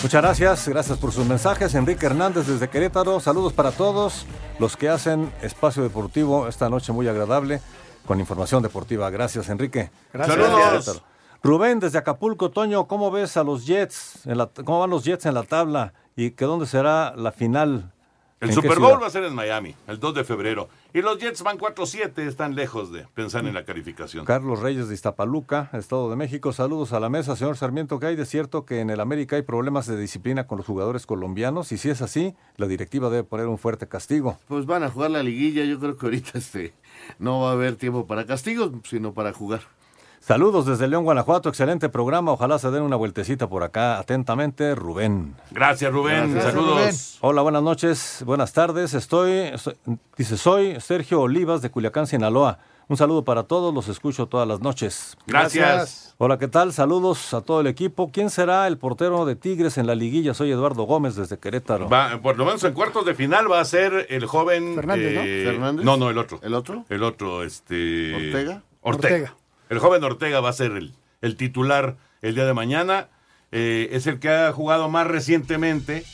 Muchas 0.06 0.22
gracias, 0.22 0.68
gracias 0.68 0.98
por 0.98 1.10
sus 1.10 1.26
mensajes. 1.26 1.74
Enrique 1.74 2.06
Hernández 2.06 2.46
desde 2.46 2.68
Querétaro, 2.70 3.18
saludos 3.18 3.52
para 3.52 3.72
todos 3.72 4.24
los 4.60 4.76
que 4.76 4.88
hacen 4.88 5.32
Espacio 5.42 5.82
Deportivo 5.82 6.46
esta 6.46 6.68
noche 6.70 6.92
muy 6.92 7.08
agradable 7.08 7.60
con 8.06 8.20
información 8.20 8.62
deportiva. 8.62 9.10
Gracias, 9.10 9.48
Enrique. 9.48 9.90
Gracias. 10.12 10.36
Saludos. 10.38 11.02
Rubén 11.42 11.80
desde 11.80 11.98
Acapulco, 11.98 12.52
Toño, 12.52 12.86
¿cómo 12.86 13.10
ves 13.10 13.36
a 13.36 13.42
los 13.42 13.66
Jets? 13.66 14.24
En 14.26 14.38
la- 14.38 14.46
¿Cómo 14.46 14.78
van 14.78 14.90
los 14.90 15.02
Jets 15.02 15.26
en 15.26 15.34
la 15.34 15.42
tabla? 15.42 15.92
¿Y 16.14 16.30
que 16.30 16.44
dónde 16.44 16.66
será 16.66 17.12
la 17.16 17.32
final? 17.32 17.92
El 18.38 18.50
¿En 18.50 18.54
qué 18.54 18.60
Super 18.60 18.78
Bowl 18.78 18.88
ciudad? 18.88 19.02
va 19.02 19.06
a 19.06 19.10
ser 19.10 19.24
en 19.24 19.34
Miami, 19.34 19.74
el 19.86 19.98
2 19.98 20.14
de 20.14 20.24
febrero. 20.24 20.68
Y 20.92 21.00
los 21.00 21.18
Jets 21.18 21.42
van 21.42 21.58
4-7, 21.58 22.18
están 22.18 22.54
lejos 22.54 22.92
de 22.92 23.06
pensar 23.14 23.46
en 23.46 23.54
la 23.54 23.64
calificación. 23.64 24.26
Carlos 24.26 24.60
Reyes 24.60 24.88
de 24.88 24.94
Iztapaluca, 24.94 25.70
Estado 25.72 26.10
de 26.10 26.16
México. 26.16 26.52
Saludos 26.52 26.92
a 26.92 27.00
la 27.00 27.08
mesa, 27.08 27.34
señor 27.34 27.56
Sarmiento. 27.56 27.98
¿Que 27.98 28.08
hay 28.08 28.16
de 28.16 28.26
cierto 28.26 28.66
que 28.66 28.80
en 28.80 28.90
el 28.90 29.00
América 29.00 29.36
hay 29.36 29.42
problemas 29.42 29.86
de 29.86 29.96
disciplina 29.96 30.46
con 30.46 30.58
los 30.58 30.66
jugadores 30.66 31.06
colombianos? 31.06 31.72
Y 31.72 31.78
si 31.78 31.88
es 31.88 32.02
así, 32.02 32.34
la 32.58 32.66
directiva 32.66 33.08
debe 33.08 33.24
poner 33.24 33.46
un 33.46 33.56
fuerte 33.56 33.88
castigo. 33.88 34.38
Pues 34.48 34.66
van 34.66 34.82
a 34.82 34.90
jugar 34.90 35.12
la 35.12 35.22
liguilla, 35.22 35.64
yo 35.64 35.80
creo 35.80 35.96
que 35.96 36.04
ahorita 36.04 36.36
este, 36.36 36.74
no 37.18 37.40
va 37.40 37.50
a 37.50 37.52
haber 37.52 37.76
tiempo 37.76 38.06
para 38.06 38.26
castigos, 38.26 38.70
sino 38.84 39.14
para 39.14 39.32
jugar. 39.32 39.62
Saludos 40.26 40.66
desde 40.66 40.88
León, 40.88 41.04
Guanajuato. 41.04 41.48
Excelente 41.48 41.88
programa. 41.88 42.32
Ojalá 42.32 42.58
se 42.58 42.68
den 42.72 42.82
una 42.82 42.96
vueltecita 42.96 43.48
por 43.48 43.62
acá. 43.62 44.00
Atentamente, 44.00 44.74
Rubén. 44.74 45.36
Gracias, 45.52 45.92
Rubén. 45.92 46.32
Gracias, 46.34 46.52
Saludos. 46.52 46.78
Rubén. 46.80 46.94
Hola, 47.20 47.42
buenas 47.42 47.62
noches. 47.62 48.24
Buenas 48.26 48.52
tardes. 48.52 48.92
Estoy, 48.94 49.30
estoy- 49.54 49.76
dice, 50.16 50.36
soy 50.36 50.80
Sergio 50.80 51.20
Olivas 51.20 51.62
de 51.62 51.70
Culiacán, 51.70 52.08
Sinaloa. 52.08 52.58
Un 52.88 52.96
saludo 52.96 53.24
para 53.24 53.44
todos. 53.44 53.72
Los 53.72 53.86
escucho 53.86 54.26
todas 54.26 54.48
las 54.48 54.58
noches. 54.60 55.16
Gracias. 55.28 56.16
Hola, 56.18 56.38
¿qué 56.38 56.48
tal? 56.48 56.72
Saludos 56.72 57.32
a 57.32 57.40
todo 57.42 57.60
el 57.60 57.68
equipo. 57.68 58.10
¿Quién 58.12 58.28
será 58.28 58.66
el 58.66 58.78
portero 58.78 59.26
de 59.26 59.36
Tigres 59.36 59.78
en 59.78 59.86
la 59.86 59.94
liguilla? 59.94 60.34
Soy 60.34 60.50
Eduardo 60.50 60.82
Gómez 60.82 61.14
desde 61.14 61.38
Querétaro. 61.38 61.88
Va, 61.88 62.20
por 62.20 62.36
lo 62.36 62.44
menos 62.46 62.64
en 62.64 62.72
cuartos 62.72 63.06
de 63.06 63.14
final 63.14 63.48
va 63.48 63.60
a 63.60 63.64
ser 63.64 64.08
el 64.10 64.26
joven. 64.26 64.74
Fernández, 64.74 65.14
¿no? 65.14 65.20
eh, 65.24 65.44
¿Fernández? 65.46 65.84
No, 65.84 65.96
no, 65.96 66.10
el 66.10 66.18
otro. 66.18 66.40
¿El 66.42 66.54
otro? 66.54 66.84
El 66.88 67.04
otro, 67.04 67.44
este. 67.44 68.12
¿Ortega? 68.12 68.62
Ortega. 68.80 69.16
Ortega. 69.20 69.36
El 69.68 69.78
joven 69.78 70.02
Ortega 70.04 70.40
va 70.40 70.50
a 70.50 70.52
ser 70.52 70.72
el, 70.72 70.94
el 71.22 71.36
titular 71.36 71.96
el 72.22 72.34
día 72.34 72.44
de 72.46 72.54
mañana. 72.54 73.08
Eh, 73.52 73.88
es 73.92 74.06
el 74.06 74.18
que 74.18 74.28
ha 74.30 74.52
jugado 74.52 74.88
más 74.88 75.06
recientemente. 75.06 76.04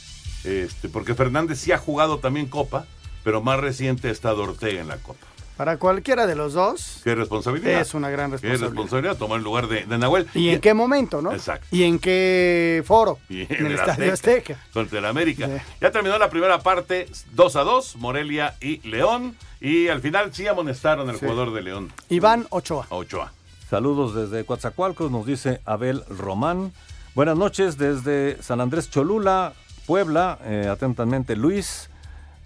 Este, 0.44 0.88
porque 0.88 1.14
Fernández 1.14 1.59
sí 1.61 1.70
ha 1.72 1.78
jugado 1.78 2.18
también 2.18 2.46
Copa, 2.46 2.86
pero 3.24 3.42
más 3.42 3.61
reciente 3.61 4.09
ha 4.09 4.11
estado 4.11 4.42
Ortega 4.42 4.80
en 4.80 4.88
la 4.88 4.96
Copa. 4.96 5.26
Para 5.57 5.76
cualquiera 5.76 6.26
de 6.26 6.34
los 6.34 6.55
dos, 6.55 7.00
Qué 7.05 7.14
responsabilidad. 7.14 7.80
Es 7.80 7.94
una 7.94 8.09
gran 8.11 8.30
Qué 8.30 8.36
responsabilidad. 8.38 8.68
responsabilidad 8.68 9.16
tomar 9.18 9.38
el 9.38 9.44
lugar 9.44 9.68
de, 9.68 9.84
de 9.84 9.98
Nahuel. 9.98 10.26
¿y 10.34 10.48
en 10.48 10.61
qué 10.61 10.72
momento, 10.74 11.20
no? 11.22 11.30
Exacto. 11.32 11.66
¿Y 11.70 11.84
en 11.84 11.98
qué 11.98 12.82
foro? 12.86 13.18
Y 13.28 13.42
en 13.42 13.66
el 13.66 13.72
Estadio 13.72 14.12
Azteca. 14.12 14.59
Contra 14.72 14.98
el 14.98 15.05
América. 15.05 15.48
Ya 15.80 15.90
terminó 15.92 16.18
la 16.18 16.30
primera 16.30 16.61
parte, 16.62 17.07
2 17.32 17.57
a 17.57 17.61
2, 17.62 17.96
Morelia 17.96 18.57
y 18.61 18.78
León. 18.88 19.36
Y 19.61 19.88
al 19.88 20.00
final 20.00 20.34
sí 20.34 20.48
amonestaron 20.48 21.09
al 21.09 21.16
Sí. 21.18 21.26
jugador 21.26 21.53
de 21.53 21.62
León, 21.62 21.92
Iván 22.09 22.46
Ochoa. 22.50 22.86
Ochoa. 22.88 23.32
Saludos 23.72 24.14
desde 24.14 24.44
Coatzacoalcos, 24.44 25.10
nos 25.10 25.24
dice 25.24 25.62
Abel 25.64 26.04
Román. 26.06 26.74
Buenas 27.14 27.38
noches 27.38 27.78
desde 27.78 28.36
San 28.42 28.60
Andrés 28.60 28.90
Cholula, 28.90 29.54
Puebla. 29.86 30.38
Eh, 30.44 30.68
atentamente, 30.70 31.36
Luis. 31.36 31.88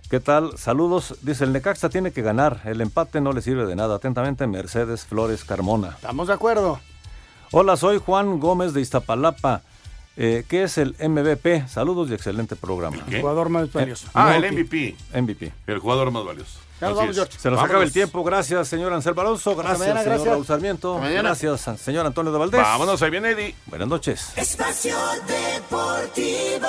¿Qué 0.08 0.20
tal? 0.20 0.56
Saludos. 0.56 1.16
Dice, 1.22 1.42
el 1.42 1.52
Necaxa 1.52 1.88
tiene 1.88 2.12
que 2.12 2.22
ganar. 2.22 2.60
El 2.64 2.80
empate 2.80 3.20
no 3.20 3.32
le 3.32 3.42
sirve 3.42 3.66
de 3.66 3.74
nada. 3.74 3.96
Atentamente, 3.96 4.46
Mercedes 4.46 5.04
Flores 5.04 5.42
Carmona. 5.42 5.88
Estamos 5.96 6.28
de 6.28 6.34
acuerdo. 6.34 6.78
Hola, 7.50 7.76
soy 7.76 7.98
Juan 7.98 8.38
Gómez 8.38 8.72
de 8.72 8.82
Iztapalapa. 8.82 9.62
Eh, 10.16 10.44
¿Qué 10.48 10.62
es 10.62 10.78
el 10.78 10.94
MVP? 10.98 11.68
Saludos 11.68 12.08
y 12.10 12.14
excelente 12.14 12.56
programa. 12.56 13.04
qué? 13.08 13.20
Jugador 13.20 13.48
más 13.50 13.70
valioso. 13.72 14.08
Ah, 14.14 14.30
No, 14.38 14.44
el 14.46 14.52
MVP. 14.52 14.96
MVP. 15.14 15.52
El 15.66 15.78
jugador 15.78 16.10
más 16.10 16.24
valioso. 16.24 16.58
Vamos. 16.80 17.14
Se 17.16 17.20
nos 17.20 17.42
Vámonos. 17.42 17.64
acaba 17.64 17.84
el 17.84 17.92
tiempo. 17.92 18.22
Gracias, 18.22 18.68
señor 18.68 18.92
Anselmo 18.92 19.20
Alonso. 19.22 19.56
Gracias, 19.56 19.78
mañana, 19.78 20.00
señor 20.00 20.14
gracias. 20.16 20.32
Raúl 20.34 20.46
Sarmiento. 20.46 21.00
Gracias, 21.00 21.80
señor 21.80 22.04
Antonio 22.06 22.32
de 22.32 22.38
Valdés. 22.38 22.60
Vámonos, 22.60 23.00
ahí 23.02 23.10
viene 23.10 23.30
Eddie. 23.30 23.54
Buenas 23.66 23.88
noches. 23.88 24.32
Espacio 24.36 24.96
Deportivo. 25.26 26.66